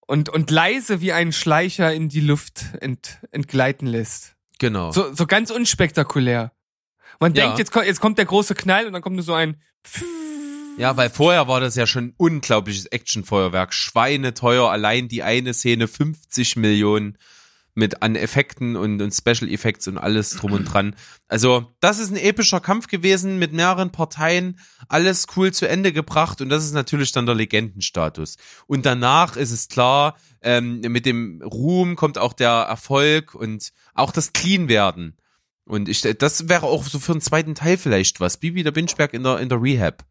und, 0.00 0.28
und 0.28 0.50
leise 0.50 1.00
wie 1.00 1.12
ein 1.12 1.32
Schleicher 1.32 1.92
in 1.92 2.08
die 2.08 2.20
Luft 2.20 2.64
ent, 2.80 3.18
entgleiten 3.30 3.86
lässt. 3.86 4.34
Genau. 4.58 4.92
So, 4.92 5.12
so 5.14 5.26
ganz 5.26 5.50
unspektakulär. 5.50 6.52
Man 7.20 7.34
Ja. 7.34 7.44
denkt, 7.44 7.58
jetzt, 7.58 7.72
kommt- 7.72 7.86
jetzt 7.86 8.00
kommt 8.00 8.18
der 8.18 8.24
große 8.26 8.54
Knall 8.54 8.86
und 8.86 8.92
dann 8.92 9.02
kommt 9.02 9.16
nur 9.16 9.24
so 9.24 9.34
ein 9.34 9.60
Ja, 10.78 10.96
weil 10.96 11.10
vorher 11.10 11.48
war 11.48 11.60
das 11.60 11.74
ja 11.76 11.86
schon 11.86 12.06
ein 12.06 12.14
unglaubliches 12.16 12.86
Actionfeuerwerk. 12.86 13.74
Schweineteuer, 13.74 14.70
allein 14.70 15.08
die 15.08 15.22
eine 15.22 15.52
Szene 15.54 15.86
50 15.88 16.56
Millionen 16.56 17.18
mit 17.74 18.02
an 18.02 18.16
Effekten 18.16 18.76
und, 18.76 19.00
und 19.00 19.12
Special 19.12 19.50
Effects 19.50 19.88
und 19.88 19.98
alles 19.98 20.30
drum 20.30 20.52
und 20.52 20.64
dran. 20.64 20.94
Also, 21.28 21.72
das 21.80 21.98
ist 21.98 22.10
ein 22.10 22.16
epischer 22.16 22.60
Kampf 22.60 22.86
gewesen 22.86 23.38
mit 23.38 23.52
mehreren 23.52 23.90
Parteien, 23.90 24.58
alles 24.88 25.26
cool 25.36 25.52
zu 25.52 25.68
Ende 25.68 25.92
gebracht 25.92 26.40
und 26.40 26.48
das 26.48 26.64
ist 26.64 26.74
natürlich 26.74 27.12
dann 27.12 27.26
der 27.26 27.34
Legendenstatus. 27.34 28.36
Und 28.66 28.84
danach 28.84 29.36
ist 29.36 29.52
es 29.52 29.68
klar, 29.68 30.16
ähm, 30.42 30.80
mit 30.80 31.06
dem 31.06 31.40
Ruhm 31.42 31.96
kommt 31.96 32.18
auch 32.18 32.32
der 32.32 32.50
Erfolg 32.50 33.34
und 33.34 33.72
auch 33.94 34.12
das 34.12 34.32
Clean-Werden. 34.32 35.16
Und 35.64 35.88
ich, 35.88 36.02
das 36.02 36.48
wäre 36.48 36.66
auch 36.66 36.84
so 36.84 36.98
für 36.98 37.12
einen 37.12 37.20
zweiten 37.20 37.54
Teil 37.54 37.78
vielleicht 37.78 38.20
was. 38.20 38.36
Bibi 38.36 38.62
der 38.62 38.72
Binchberg 38.72 39.14
in 39.14 39.22
der, 39.22 39.38
in 39.38 39.48
der 39.48 39.62
Rehab. 39.62 40.04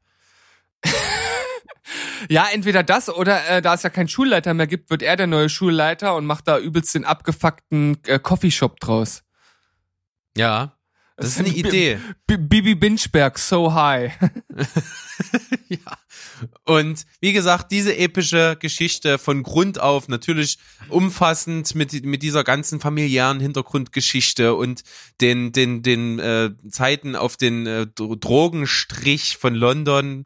Ja, 2.30 2.48
entweder 2.54 2.84
das 2.84 3.10
oder 3.10 3.48
äh, 3.50 3.62
da 3.62 3.74
es 3.74 3.84
ja 3.84 3.90
keinen 3.90 4.08
Schulleiter 4.08 4.54
mehr 4.54 4.68
gibt, 4.68 4.90
wird 4.90 5.02
er 5.02 5.16
der 5.16 5.28
neue 5.28 5.50
Schulleiter 5.50 6.16
und 6.16 6.26
macht 6.26 6.48
da 6.48 6.60
übelst 6.60 6.94
den 6.96 7.06
abgefuckten 7.06 7.98
äh, 8.06 8.20
Coffeeshop 8.20 8.80
draus. 8.80 9.24
Ja, 10.38 10.78
das 11.18 11.30
ist 11.30 11.40
eine 11.40 11.50
Idee. 11.56 12.00
B 12.28 12.38
Bibi 12.38 12.76
Binchberg, 12.76 13.38
so 13.38 13.74
high. 13.74 14.14
ja. 15.70 15.98
Und 16.66 17.06
wie 17.20 17.34
gesagt, 17.34 17.72
diese 17.72 17.96
epische 17.98 18.58
Geschichte 18.60 19.18
von 19.20 19.44
Grund 19.44 19.80
auf 19.80 20.08
natürlich 20.08 20.58
umfassend 20.90 21.76
mit, 21.76 22.06
mit 22.06 22.24
dieser 22.24 22.44
ganzen 22.44 22.80
familiären 22.80 23.40
Hintergrundgeschichte 23.40 24.56
und 24.56 24.84
den, 25.20 25.52
den, 25.52 25.84
den 25.84 26.20
äh, 26.20 26.52
Zeiten 26.70 27.16
auf 27.16 27.38
den 27.38 27.68
äh, 27.68 27.88
Dro- 27.88 28.16
Drogenstrich 28.16 29.38
von 29.38 29.54
London 29.54 30.26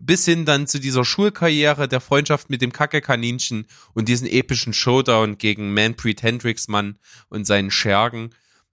bis 0.00 0.24
hin 0.24 0.44
dann 0.44 0.66
zu 0.66 0.80
dieser 0.80 1.04
Schulkarriere, 1.04 1.88
der 1.88 2.00
Freundschaft 2.00 2.50
mit 2.50 2.62
dem 2.62 2.72
Kacke-Kaninchen 2.72 3.66
und 3.92 4.08
diesen 4.08 4.26
epischen 4.26 4.72
Showdown 4.72 5.38
gegen 5.38 5.72
Manpreet 5.72 6.22
Hendricksmann 6.22 6.98
und 7.28 7.46
seinen 7.46 7.70
Schergen. 7.70 8.30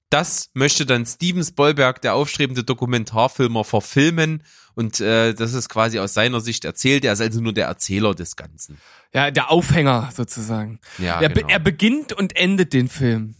Das 0.09 0.49
möchte 0.53 0.85
dann 0.85 1.05
Steven 1.05 1.43
Spielberg, 1.43 2.01
der 2.01 2.15
aufstrebende 2.15 2.63
Dokumentarfilmer, 2.63 3.63
verfilmen 3.63 4.43
und 4.73 4.99
äh, 4.99 5.33
das 5.33 5.53
ist 5.53 5.69
quasi 5.69 5.99
aus 5.99 6.13
seiner 6.13 6.41
Sicht 6.41 6.65
erzählt. 6.65 7.05
Er 7.05 7.13
ist 7.13 7.21
also 7.21 7.41
nur 7.41 7.53
der 7.53 7.67
Erzähler 7.67 8.13
des 8.15 8.35
Ganzen. 8.35 8.77
Ja, 9.13 9.31
der 9.31 9.51
Aufhänger 9.51 10.09
sozusagen. 10.15 10.79
Ja, 10.97 11.21
er, 11.21 11.29
genau. 11.29 11.47
er 11.47 11.59
beginnt 11.59 12.13
und 12.13 12.35
endet 12.35 12.73
den 12.73 12.87
Film. 12.87 13.35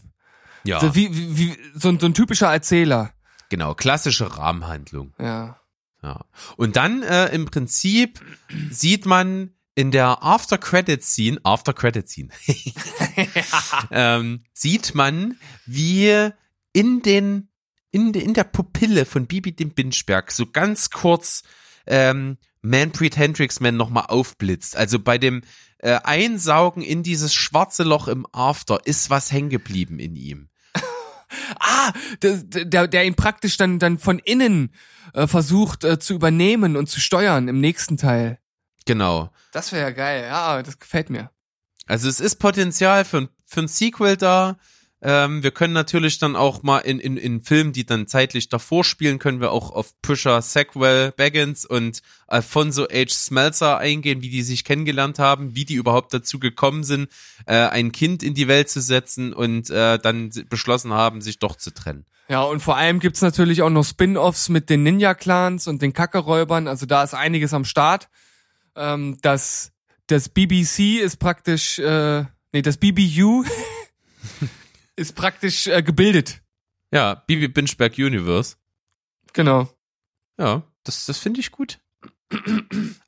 ja, 0.64 0.80
So, 0.80 0.94
wie, 0.94 1.14
wie, 1.14 1.38
wie, 1.38 1.56
so, 1.74 1.88
ein, 1.88 1.98
so 1.98 2.06
ein 2.06 2.14
typischer 2.14 2.52
Erzähler. 2.52 3.12
genau, 3.48 3.74
klassische 3.74 4.36
Rahmenhandlung. 4.36 5.14
Ja. 5.18 5.58
Ja. 6.02 6.24
Und 6.56 6.76
dann 6.76 7.02
äh, 7.02 7.28
im 7.34 7.46
Prinzip 7.46 8.20
sieht 8.70 9.06
man 9.06 9.54
in 9.74 9.90
der 9.90 10.22
After 10.22 10.58
Credit 10.58 11.02
Scene, 11.02 11.38
After 11.44 11.72
Credit 11.72 12.08
Scene, 12.08 12.28
ähm, 13.90 14.44
sieht 14.52 14.94
man, 14.94 15.38
wie 15.66 16.30
in 16.72 17.02
den 17.02 17.48
in, 17.92 18.14
in 18.14 18.34
der 18.34 18.44
Pupille 18.44 19.04
von 19.04 19.26
Bibi 19.26 19.52
dem 19.52 19.74
Binchberg 19.74 20.32
so 20.32 20.46
ganz 20.46 20.90
kurz 20.90 21.42
ähm, 21.86 22.38
Manpreet 22.62 23.16
Hendrixman 23.16 23.76
nochmal 23.76 24.06
aufblitzt. 24.08 24.76
Also 24.76 24.98
bei 24.98 25.18
dem 25.18 25.42
äh, 25.78 25.98
Einsaugen 26.02 26.82
in 26.82 27.02
dieses 27.02 27.34
schwarze 27.34 27.82
Loch 27.82 28.08
im 28.08 28.26
After 28.32 28.86
ist 28.86 29.10
was 29.10 29.30
hängen 29.30 29.50
geblieben 29.50 29.98
in 29.98 30.16
ihm. 30.16 30.48
Ah, 31.58 31.92
der, 32.22 32.36
der, 32.38 32.88
der 32.88 33.04
ihn 33.04 33.14
praktisch 33.14 33.56
dann, 33.56 33.78
dann 33.78 33.98
von 33.98 34.18
innen 34.18 34.72
äh, 35.14 35.26
versucht 35.26 35.84
äh, 35.84 35.98
zu 35.98 36.14
übernehmen 36.14 36.76
und 36.76 36.88
zu 36.88 37.00
steuern 37.00 37.48
im 37.48 37.60
nächsten 37.60 37.96
Teil. 37.96 38.38
Genau. 38.86 39.30
Das 39.52 39.72
wäre 39.72 39.82
ja 39.82 39.90
geil. 39.90 40.24
Ja, 40.28 40.62
das 40.62 40.78
gefällt 40.78 41.10
mir. 41.10 41.30
Also 41.86 42.08
es 42.08 42.20
ist 42.20 42.36
Potenzial 42.36 43.04
für, 43.04 43.28
für 43.46 43.60
ein 43.60 43.68
Sequel 43.68 44.16
da. 44.16 44.58
Ähm, 45.04 45.42
wir 45.42 45.50
können 45.50 45.74
natürlich 45.74 46.20
dann 46.20 46.36
auch 46.36 46.62
mal 46.62 46.78
in, 46.78 47.00
in, 47.00 47.16
in 47.16 47.42
Filmen, 47.42 47.72
die 47.72 47.84
dann 47.84 48.06
zeitlich 48.06 48.48
davor 48.48 48.84
spielen, 48.84 49.18
können 49.18 49.40
wir 49.40 49.50
auch 49.50 49.72
auf 49.72 50.00
Pusher 50.00 50.40
Sackwell 50.40 51.10
Baggins 51.10 51.66
und 51.66 52.02
Alfonso 52.28 52.84
H. 52.84 53.08
Smeltzer 53.08 53.78
eingehen, 53.78 54.22
wie 54.22 54.30
die 54.30 54.42
sich 54.42 54.62
kennengelernt 54.62 55.18
haben, 55.18 55.56
wie 55.56 55.64
die 55.64 55.74
überhaupt 55.74 56.14
dazu 56.14 56.38
gekommen 56.38 56.84
sind, 56.84 57.10
äh, 57.46 57.56
ein 57.56 57.90
Kind 57.90 58.22
in 58.22 58.34
die 58.34 58.46
Welt 58.46 58.68
zu 58.68 58.80
setzen 58.80 59.32
und 59.32 59.70
äh, 59.70 59.98
dann 59.98 60.30
beschlossen 60.48 60.92
haben, 60.92 61.20
sich 61.20 61.40
doch 61.40 61.56
zu 61.56 61.72
trennen. 61.72 62.06
Ja, 62.28 62.42
und 62.42 62.60
vor 62.60 62.76
allem 62.76 63.00
gibt's 63.00 63.22
natürlich 63.22 63.62
auch 63.62 63.70
noch 63.70 63.84
Spin-offs 63.84 64.48
mit 64.50 64.70
den 64.70 64.84
Ninja-Clans 64.84 65.66
und 65.66 65.82
den 65.82 65.92
Kackeräubern. 65.92 66.68
Also 66.68 66.86
da 66.86 67.02
ist 67.02 67.14
einiges 67.14 67.52
am 67.52 67.64
Start. 67.64 68.08
Ähm, 68.76 69.18
das, 69.20 69.72
das 70.06 70.28
BBC 70.28 71.00
ist 71.02 71.18
praktisch, 71.18 71.80
äh, 71.80 72.24
nee, 72.52 72.62
das 72.62 72.76
BBU 72.76 73.44
ist 74.96 75.14
praktisch 75.14 75.66
äh, 75.66 75.82
gebildet. 75.82 76.42
Ja, 76.92 77.14
Bibi 77.14 77.48
Binchberg 77.48 77.94
Universe. 77.98 78.56
Genau. 79.32 79.68
Ja, 80.38 80.62
das, 80.84 81.06
das 81.06 81.18
finde 81.18 81.40
ich 81.40 81.50
gut. 81.50 81.78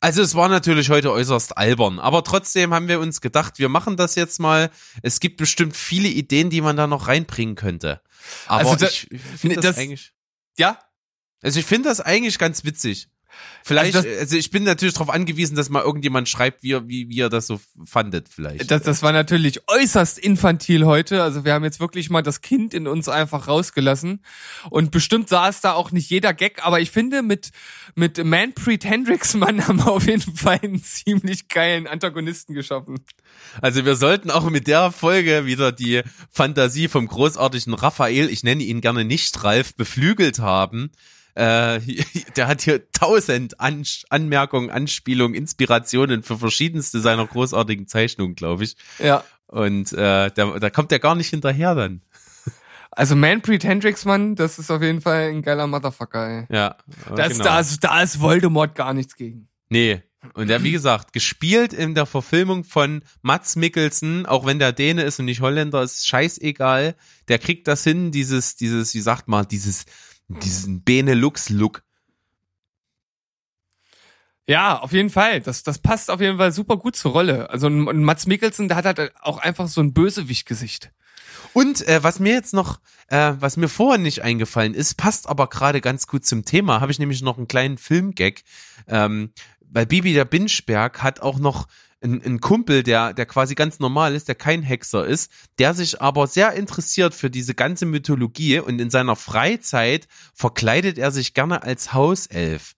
Also 0.01 0.21
es 0.21 0.35
war 0.35 0.49
natürlich 0.51 0.91
heute 0.91 1.11
äußerst 1.11 1.57
albern, 1.57 1.99
aber 1.99 2.23
trotzdem 2.25 2.75
haben 2.75 2.89
wir 2.89 3.01
uns 3.01 3.23
gedacht, 3.23 3.59
wir 3.59 3.71
machen 3.71 3.97
das 3.97 4.15
jetzt 4.17 4.39
mal. 4.39 4.71
Es 5.03 5.19
gibt 5.19 5.39
bestimmt 5.39 5.75
viele 5.77 6.09
Ideen, 6.09 6.51
die 6.51 6.61
man 6.61 6.77
da 6.77 6.87
noch 6.87 7.09
reinbringen 7.09 7.55
könnte. 7.55 8.03
Aber 8.47 8.71
Also 8.71 8.77
da- 8.85 8.89
ich, 8.91 9.11
ich 9.11 9.21
finde 9.23 9.57
das, 9.57 9.65
das- 9.65 9.79
eigentlich, 9.79 10.13
Ja? 10.59 10.79
also 11.43 11.59
ich 11.59 11.65
finde 11.67 11.89
das 11.89 12.01
eigentlich 12.01 12.39
ganz 12.39 12.65
witzig. 12.65 13.09
Vielleicht, 13.67 13.97
Also 13.97 14.07
also, 14.07 14.37
ich 14.37 14.51
bin 14.51 14.65
natürlich 14.65 14.93
darauf 14.93 15.09
angewiesen, 15.09 15.57
dass 15.57 15.71
mal 15.71 15.83
irgendjemand 15.83 16.29
schreibt, 16.29 16.63
wie, 16.63 16.75
wie, 16.87 17.09
wie 17.09 17.17
ihr 17.17 17.31
das 17.31 17.47
so 17.47 17.61
fandet, 17.87 18.29
vielleicht. 18.29 18.71
Das, 18.71 18.83
das 18.83 19.03
war 19.03 19.13
natürlich 19.13 19.63
äußerst 19.69 20.19
infantil 20.19 20.85
heute. 20.85 21.23
Also 21.23 21.47
wir 21.47 21.55
haben 21.55 21.65
jetzt 21.65 21.81
wirklich 21.81 22.11
mal 22.11 22.21
das 22.21 22.43
Kind 22.43 22.75
in 22.75 22.87
uns 22.87 23.09
einfach 23.09 23.49
rausgelassen. 23.49 24.23
Und 24.69 24.91
bestimmt 24.91 25.31
saß 25.31 25.63
da 25.63 25.73
auch 25.73 25.93
nicht 25.93 26.11
jeder 26.11 26.35
Gag, 26.35 26.63
aber 26.63 26.81
ich 26.81 26.91
finde, 26.91 27.23
mit, 27.23 27.53
mit 27.95 28.23
Manpreet 28.23 28.85
Hendrixmann 28.85 29.67
haben 29.67 29.79
wir 29.79 29.93
auf 29.93 30.07
jeden 30.07 30.37
Fall 30.37 30.61
einen 30.63 30.83
ziemlich 30.83 31.49
geilen 31.49 31.87
Antagonisten 31.87 32.53
geschaffen. 32.53 32.99
Also 33.63 33.87
wir 33.87 33.97
sollten 33.97 34.31
auch 34.31 34.49
mit 34.51 34.67
der 34.67 34.93
Folge 34.93 35.47
wieder 35.47 35.73
die 35.73 36.03
Fantasie 36.31 36.89
vom 36.89 37.07
großartigen 37.07 37.73
Raphael, 37.73 38.29
ich 38.29 38.43
nenne 38.43 38.63
ihn 38.63 38.83
gerne 38.83 39.05
nicht 39.05 39.43
Ralf, 39.43 39.75
beflügelt 39.75 40.39
haben. 40.39 40.91
Äh, 41.35 41.81
der 42.37 42.47
hat 42.47 42.63
hier 42.63 42.91
tausend 42.93 43.61
An 43.61 43.85
Anmerkungen, 44.09 44.71
Anspielungen, 44.71 45.35
Inspirationen 45.35 46.23
für 46.23 46.39
verschiedenste 46.39 47.01
seiner 47.01 47.27
großartigen 47.27 47.87
Zeichnungen, 47.87 48.35
glaube 48.35 48.65
ich. 48.65 48.77
Ja. 48.99 49.25
Und 49.47 49.93
äh, 49.93 50.31
da, 50.31 50.59
da 50.59 50.71
kommt 50.71 50.93
er 50.93 50.99
gar 50.99 51.15
nicht 51.15 51.29
hinterher 51.29 51.75
dann. 51.75 52.03
Also 52.97 53.17
Manpreet 53.17 53.65
Hendrixmann, 53.65 54.37
das 54.37 54.59
ist 54.59 54.71
auf 54.71 54.81
jeden 54.81 55.01
Fall 55.01 55.31
ein 55.31 55.43
geiler 55.43 55.67
Motherfucker, 55.67 56.29
ey. 56.29 56.47
Ja, 56.49 56.77
Da, 57.15 57.25
ist, 57.25 57.45
da, 57.45 57.59
ist, 57.59 57.83
da 57.83 58.03
ist 58.03 58.21
Voldemort 58.21 58.77
gar 58.77 58.95
nichts 58.95 59.17
gegen. 59.17 59.49
Nee. 59.69 60.03
Und 60.33 60.49
der, 60.49 60.63
wie 60.63 60.73
gesagt, 60.73 61.13
gespielt 61.13 61.73
in 61.73 61.95
der 61.95 62.07
Verfilmung 62.07 62.65
von 62.65 63.03
Mats 63.21 63.57
Mikkelsen, 63.57 64.27
auch 64.27 64.47
wenn 64.47 64.59
der 64.59 64.73
Däne 64.73 65.03
ist 65.03 65.19
und 65.19 65.27
nicht 65.27 65.41
Holländer, 65.41 65.83
ist 65.83 66.07
scheißegal. 66.07 66.95
Der 67.29 67.39
kriegt 67.39 67.69
das 67.69 67.85
hin, 67.85 68.11
dieses, 68.11 68.57
dieses, 68.57 68.95
wie 68.95 69.01
sagt 69.01 69.29
man, 69.29 69.47
dieses, 69.49 69.85
diesen 70.29 70.83
Benelux-Look. 70.83 71.83
Ja, 74.47 74.79
auf 74.79 74.93
jeden 74.93 75.11
Fall. 75.11 75.41
Das, 75.41 75.63
das 75.63 75.79
passt 75.79 76.11
auf 76.11 76.21
jeden 76.21 76.37
Fall 76.37 76.53
super 76.53 76.77
gut 76.77 76.97
zur 76.97 77.13
Rolle. 77.13 77.51
Also 77.51 77.69
ein, 77.69 78.03
Mats 78.03 78.27
Mikkelsen, 78.27 78.69
der 78.69 78.77
hat 78.77 78.85
halt 78.85 79.13
auch 79.23 79.39
einfach 79.39 79.69
so 79.69 79.81
ein 79.81 79.95
Bösewicht-Gesicht. 79.95 80.93
Und 81.55 81.87
äh, 81.89 82.03
was 82.03 82.19
mir 82.19 82.33
jetzt 82.35 82.53
noch, 82.53 82.81
äh, 83.09 83.35
was 83.39 83.57
mir 83.57 83.69
vorhin 83.69 84.03
nicht 84.03 84.23
eingefallen 84.23 84.75
ist, 84.75 84.97
passt 84.97 85.29
aber 85.29 85.49
gerade 85.49 85.81
ganz 85.81 86.07
gut 86.07 86.27
zum 86.27 86.45
Thema, 86.45 86.81
habe 86.81 86.93
ich 86.93 86.99
nämlich 86.99 87.23
noch 87.23 87.39
einen 87.39 87.49
kleinen 87.49 87.79
Filmgag. 87.79 88.43
Ähm, 88.87 89.33
weil 89.61 89.87
Bibi 89.87 90.13
der 90.13 90.25
Binchberg 90.25 91.03
hat 91.03 91.21
auch 91.21 91.39
noch 91.39 91.67
einen, 92.05 92.23
einen 92.23 92.41
Kumpel, 92.41 92.83
der, 92.83 93.13
der 93.15 93.27
quasi 93.27 93.55
ganz 93.55 93.81
normal 93.81 94.15
ist, 94.15 94.29
der 94.29 94.35
kein 94.37 94.63
Hexer 94.63 95.05
ist, 95.07 95.33
der 95.59 95.75
sich 95.75 96.01
aber 96.01 96.27
sehr 96.27 96.53
interessiert 96.53 97.15
für 97.15 97.31
diese 97.31 97.55
ganze 97.55 97.87
Mythologie 97.87 98.61
und 98.61 98.81
in 98.81 98.91
seiner 98.91 99.17
Freizeit 99.17 100.07
verkleidet 100.35 100.99
er 100.99 101.11
sich 101.11 101.35
gerne 101.35 101.63
als 101.63 101.93
Hauself. 101.93 102.75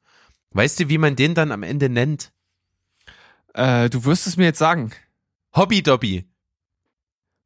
Weißt 0.53 0.81
du, 0.81 0.89
wie 0.89 0.99
man 0.99 1.17
den 1.17 1.35
dann 1.35 1.53
am 1.53 1.63
Ende 1.63 1.89
nennt? 1.91 2.33
Äh, 3.53 3.91
du 3.91 4.05
wirst 4.05 4.27
es 4.27 4.37
mir 4.37 4.45
jetzt 4.45 4.59
sagen. 4.59 4.93
Hobby 5.55 5.83
Dobby. 5.83 6.25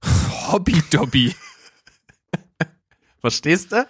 Hobby 0.48 0.82
Dobby. 0.90 1.34
Verstehst 3.20 3.72
du? 3.72 3.86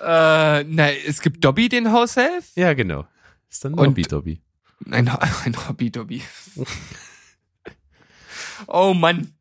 äh, 0.00 0.64
na, 0.64 0.90
es 1.06 1.20
gibt 1.20 1.44
Dobby, 1.44 1.68
den 1.68 1.92
Haushelf. 1.92 2.50
Ja, 2.54 2.72
genau. 2.74 3.06
Ist 3.50 3.64
dann 3.64 3.74
Und- 3.74 3.88
Hobby 3.88 4.02
Dobby. 4.02 4.40
Ein, 4.90 5.08
ein 5.44 5.68
Hobby 5.68 5.90
Dobby. 5.90 6.22
oh 8.66 8.94
Mann. 8.94 9.34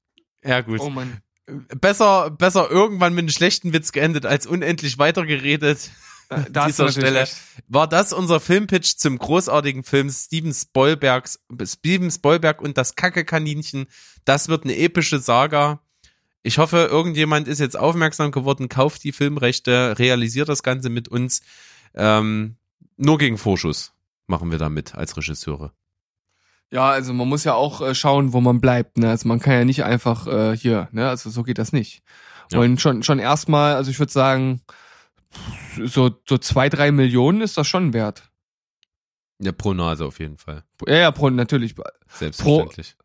Ja, 0.44 0.62
gut. 0.62 0.80
Oh 0.80 0.90
Mann. 0.90 1.22
besser, 1.80 2.32
besser 2.32 2.70
irgendwann 2.70 3.14
mit 3.14 3.24
einem 3.24 3.30
schlechten 3.30 3.74
Witz 3.74 3.92
geendet 3.92 4.26
als 4.26 4.48
unendlich 4.48 4.98
weitergeredet. 4.98 5.92
Da, 6.30 6.36
An 6.36 6.54
da 6.54 6.66
dieser 6.68 6.92
Stelle 6.92 7.22
recht. 7.22 7.36
war 7.68 7.88
das 7.88 8.14
unser 8.14 8.40
Filmpitch 8.40 8.98
zum 8.98 9.18
großartigen 9.18 9.84
Film 9.84 10.10
Steven 10.10 10.54
Spielbergs, 10.54 11.40
Steven 11.64 12.10
Spielberg 12.10 12.62
und 12.62 12.78
das 12.78 12.96
Kacke-Kaninchen. 12.96 13.88
Das 14.26 14.48
wird 14.48 14.64
eine 14.64 14.78
epische 14.78 15.20
Saga. 15.20 15.82
Ich 16.44 16.58
hoffe, 16.58 16.88
irgendjemand 16.90 17.48
ist 17.48 17.60
jetzt 17.60 17.78
aufmerksam 17.78 18.32
geworden, 18.32 18.68
kauft 18.68 19.04
die 19.04 19.12
Filmrechte, 19.12 20.00
realisiert 20.00 20.50
das 20.50 20.64
Ganze 20.64 20.90
mit 20.90 21.08
uns. 21.08 21.42
Ähm, 21.94 22.56
nur 22.98 23.18
gegen 23.18 23.38
Vorschuss 23.38 23.94
machen 24.32 24.50
wir 24.50 24.58
damit 24.58 24.96
als 24.96 25.16
Regisseure. 25.16 25.74
Ja, 26.72 26.90
also 26.90 27.14
man 27.14 27.28
muss 27.28 27.44
ja 27.44 27.54
auch 27.54 27.82
äh, 27.82 27.94
schauen, 27.94 28.32
wo 28.32 28.40
man 28.40 28.62
bleibt. 28.62 28.98
Ne? 28.98 29.10
Also 29.10 29.28
man 29.28 29.40
kann 29.40 29.54
ja 29.54 29.66
nicht 29.66 29.84
einfach 29.84 30.26
äh, 30.26 30.58
hier, 30.58 30.88
ne? 30.92 31.10
Also 31.10 31.30
so 31.30 31.44
geht 31.44 31.58
das 31.58 31.74
nicht. 31.74 32.02
Ja. 32.52 32.60
Und 32.60 32.80
schon 32.80 33.04
schon 33.04 33.20
erstmal, 33.20 33.76
also 33.76 33.92
ich 33.92 34.00
würde 34.00 34.12
sagen, 34.12 34.62
so 35.84 36.12
so 36.28 36.38
zwei 36.38 36.70
drei 36.70 36.92
Millionen 36.92 37.42
ist 37.42 37.58
das 37.58 37.68
schon 37.68 37.94
wert. 37.94 38.32
Ja, 39.40 39.52
pro 39.52 39.74
Nase 39.74 40.06
auf 40.06 40.20
jeden 40.20 40.38
Fall. 40.38 40.64
Ja, 40.88 40.96
ja, 40.96 41.12
pro, 41.12 41.30
natürlich. 41.30 41.76
Selbstverständlich. 42.08 42.96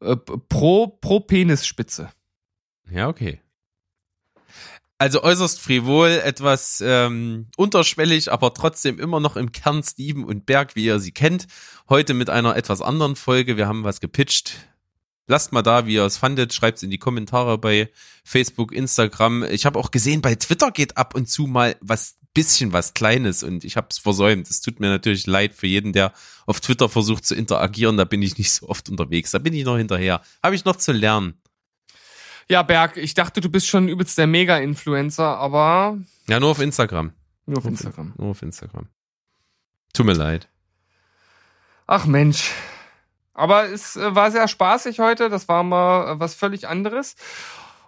Äh, 0.00 0.16
pro 0.16 0.86
pro 0.86 1.20
Penisspitze. 1.20 2.08
Ja, 2.90 3.08
okay. 3.08 3.41
Also 5.02 5.24
äußerst 5.24 5.58
frivol, 5.58 6.10
etwas 6.10 6.80
ähm, 6.80 7.48
unterschwellig, 7.56 8.30
aber 8.30 8.54
trotzdem 8.54 9.00
immer 9.00 9.18
noch 9.18 9.34
im 9.34 9.50
Kern 9.50 9.82
Steven 9.82 10.22
und 10.22 10.46
Berg, 10.46 10.76
wie 10.76 10.84
ihr 10.84 11.00
sie 11.00 11.10
kennt. 11.10 11.48
Heute 11.88 12.14
mit 12.14 12.30
einer 12.30 12.54
etwas 12.54 12.80
anderen 12.80 13.16
Folge. 13.16 13.56
Wir 13.56 13.66
haben 13.66 13.82
was 13.82 13.98
gepitcht. 13.98 14.68
Lasst 15.26 15.50
mal 15.50 15.62
da, 15.62 15.86
wie 15.86 15.94
ihr 15.94 16.04
es 16.04 16.18
fandet. 16.18 16.54
Schreibt's 16.54 16.84
in 16.84 16.90
die 16.90 16.98
Kommentare 16.98 17.58
bei 17.58 17.90
Facebook, 18.22 18.70
Instagram. 18.70 19.42
Ich 19.42 19.66
habe 19.66 19.76
auch 19.76 19.90
gesehen, 19.90 20.22
bei 20.22 20.36
Twitter 20.36 20.70
geht 20.70 20.96
ab 20.96 21.16
und 21.16 21.28
zu 21.28 21.48
mal 21.48 21.74
was 21.80 22.14
bisschen 22.32 22.72
was 22.72 22.94
Kleines 22.94 23.42
und 23.42 23.64
ich 23.64 23.76
habe 23.76 23.88
es 23.90 23.98
versäumt. 23.98 24.48
Es 24.48 24.60
tut 24.60 24.78
mir 24.78 24.88
natürlich 24.88 25.26
leid 25.26 25.52
für 25.52 25.66
jeden, 25.66 25.92
der 25.92 26.12
auf 26.46 26.60
Twitter 26.60 26.88
versucht 26.88 27.26
zu 27.26 27.34
interagieren. 27.34 27.96
Da 27.96 28.04
bin 28.04 28.22
ich 28.22 28.38
nicht 28.38 28.52
so 28.52 28.68
oft 28.68 28.88
unterwegs. 28.88 29.32
Da 29.32 29.38
bin 29.38 29.52
ich 29.52 29.64
noch 29.64 29.76
hinterher. 29.76 30.22
Habe 30.42 30.54
ich 30.54 30.64
noch 30.64 30.76
zu 30.76 30.92
lernen. 30.92 31.34
Ja, 32.48 32.62
Berg, 32.62 32.96
ich 32.96 33.14
dachte, 33.14 33.40
du 33.40 33.48
bist 33.50 33.66
schon 33.68 33.88
übelst 33.88 34.18
der 34.18 34.26
Mega-Influencer, 34.26 35.38
aber 35.38 35.98
Ja, 36.28 36.40
nur 36.40 36.50
auf 36.50 36.60
Instagram. 36.60 37.12
nur 37.46 37.58
auf 37.58 37.64
Instagram. 37.66 38.12
Nur 38.16 38.30
auf 38.30 38.42
Instagram. 38.42 38.88
Tut 39.92 40.06
mir 40.06 40.14
leid. 40.14 40.48
Ach 41.86 42.06
Mensch. 42.06 42.50
Aber 43.34 43.68
es 43.68 43.96
äh, 43.96 44.14
war 44.14 44.30
sehr 44.30 44.46
spaßig 44.48 44.98
heute. 45.00 45.28
Das 45.28 45.48
war 45.48 45.62
mal 45.62 46.12
äh, 46.12 46.20
was 46.20 46.34
völlig 46.34 46.68
anderes. 46.68 47.16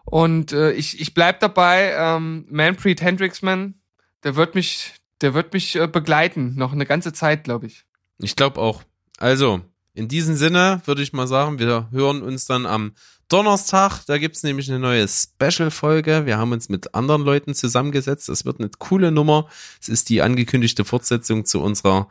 Und 0.05 0.53
äh, 0.53 0.73
ich, 0.73 1.01
ich 1.01 1.15
bleib 1.15 1.41
dabei. 1.41 1.93
Ähm, 1.97 2.47
Manfred 2.51 3.01
Hendricksman, 3.03 3.75
der 4.23 4.37
wird 4.37 4.55
mich, 4.55 4.95
der 5.21 5.35
wird 5.35 5.53
mich 5.53 5.77
äh, 5.77 5.87
begleiten. 5.87 6.55
Noch 6.57 6.73
eine 6.73 6.87
ganze 6.87 7.13
Zeit, 7.13 7.45
glaube 7.45 7.67
ich. 7.67 7.85
Ich 8.19 8.37
glaube 8.37 8.61
auch. 8.61 8.83
Also, 9.19 9.61
in 9.95 10.09
diesem 10.09 10.35
Sinne 10.35 10.83
würde 10.87 11.03
ich 11.03 11.13
mal 11.13 11.27
sagen, 11.27 11.59
wir 11.59 11.89
hören 11.91 12.23
uns 12.23 12.47
dann 12.47 12.67
am 12.67 12.93
Donnerstag. 13.29 14.05
Da 14.07 14.19
gibt's 14.19 14.43
nämlich 14.43 14.69
eine 14.69 14.79
neue 14.79 15.07
Special-Folge. 15.09 16.27
Wir 16.27 16.39
haben 16.39 16.53
uns 16.53 16.69
mit 16.69 16.95
anderen 16.95 17.23
Leuten 17.23 17.55
zusammengesetzt. 17.55 18.29
Das 18.29 18.45
wird 18.45 18.61
eine 18.61 18.71
coole 18.79 19.11
Nummer. 19.11 19.49
Es 19.81 19.89
ist 19.89 20.09
die 20.09 20.23
angekündigte 20.23 20.85
Fortsetzung 20.85 21.45
zu 21.45 21.61
unserer 21.61 22.09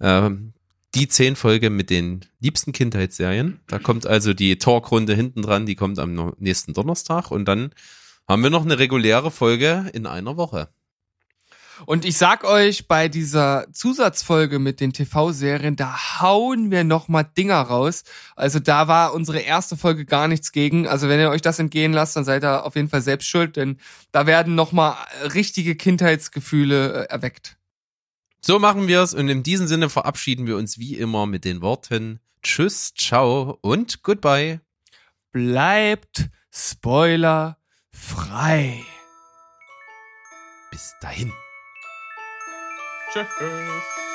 äh, 0.00 0.30
die 0.94 1.08
zehn 1.08 1.36
Folge 1.36 1.68
mit 1.70 1.90
den 1.90 2.24
liebsten 2.40 2.72
Kindheitsserien. 2.72 3.60
Da 3.66 3.78
kommt 3.78 4.06
also 4.06 4.32
die 4.32 4.58
Talkrunde 4.58 5.14
hinten 5.14 5.42
dran, 5.42 5.66
die 5.66 5.74
kommt 5.74 5.98
am 5.98 6.32
nächsten 6.38 6.72
Donnerstag 6.72 7.30
und 7.30 7.44
dann 7.46 7.70
haben 8.26 8.42
wir 8.42 8.50
noch 8.50 8.64
eine 8.64 8.78
reguläre 8.78 9.30
Folge 9.30 9.90
in 9.92 10.06
einer 10.06 10.36
Woche. 10.36 10.68
Und 11.84 12.04
ich 12.04 12.16
sag 12.16 12.44
euch, 12.44 12.88
bei 12.88 13.08
dieser 13.08 13.66
Zusatzfolge 13.72 14.58
mit 14.58 14.80
den 14.80 14.92
TV-Serien, 14.92 15.76
da 15.76 16.20
hauen 16.20 16.70
wir 16.70 16.84
noch 16.84 17.08
mal 17.08 17.24
Dinger 17.24 17.60
raus. 17.60 18.04
Also 18.34 18.58
da 18.58 18.88
war 18.88 19.12
unsere 19.12 19.40
erste 19.40 19.76
Folge 19.76 20.06
gar 20.06 20.28
nichts 20.28 20.52
gegen. 20.52 20.86
Also 20.88 21.08
wenn 21.08 21.20
ihr 21.20 21.30
euch 21.30 21.42
das 21.42 21.58
entgehen 21.58 21.92
lasst, 21.92 22.16
dann 22.16 22.24
seid 22.24 22.44
ihr 22.44 22.64
auf 22.64 22.76
jeden 22.76 22.88
Fall 22.88 23.02
selbst 23.02 23.28
schuld, 23.28 23.56
denn 23.56 23.78
da 24.12 24.26
werden 24.26 24.54
noch 24.54 24.72
mal 24.72 24.96
richtige 25.34 25.74
Kindheitsgefühle 25.74 27.04
äh, 27.04 27.12
erweckt. 27.12 27.56
So 28.40 28.58
machen 28.58 28.88
wir 28.88 29.02
es 29.02 29.12
und 29.12 29.28
in 29.28 29.42
diesem 29.42 29.66
Sinne 29.66 29.90
verabschieden 29.90 30.46
wir 30.46 30.56
uns 30.56 30.78
wie 30.78 30.94
immer 30.94 31.26
mit 31.26 31.44
den 31.44 31.60
Worten 31.60 32.20
Tschüss, 32.42 32.94
ciao 32.94 33.58
und 33.60 34.04
goodbye. 34.04 34.60
Bleibt 35.32 36.30
Spoiler 36.52 37.58
frei. 37.90 38.84
Bis 40.70 40.94
dahin. 41.00 41.32
Tschüss. 43.24 44.05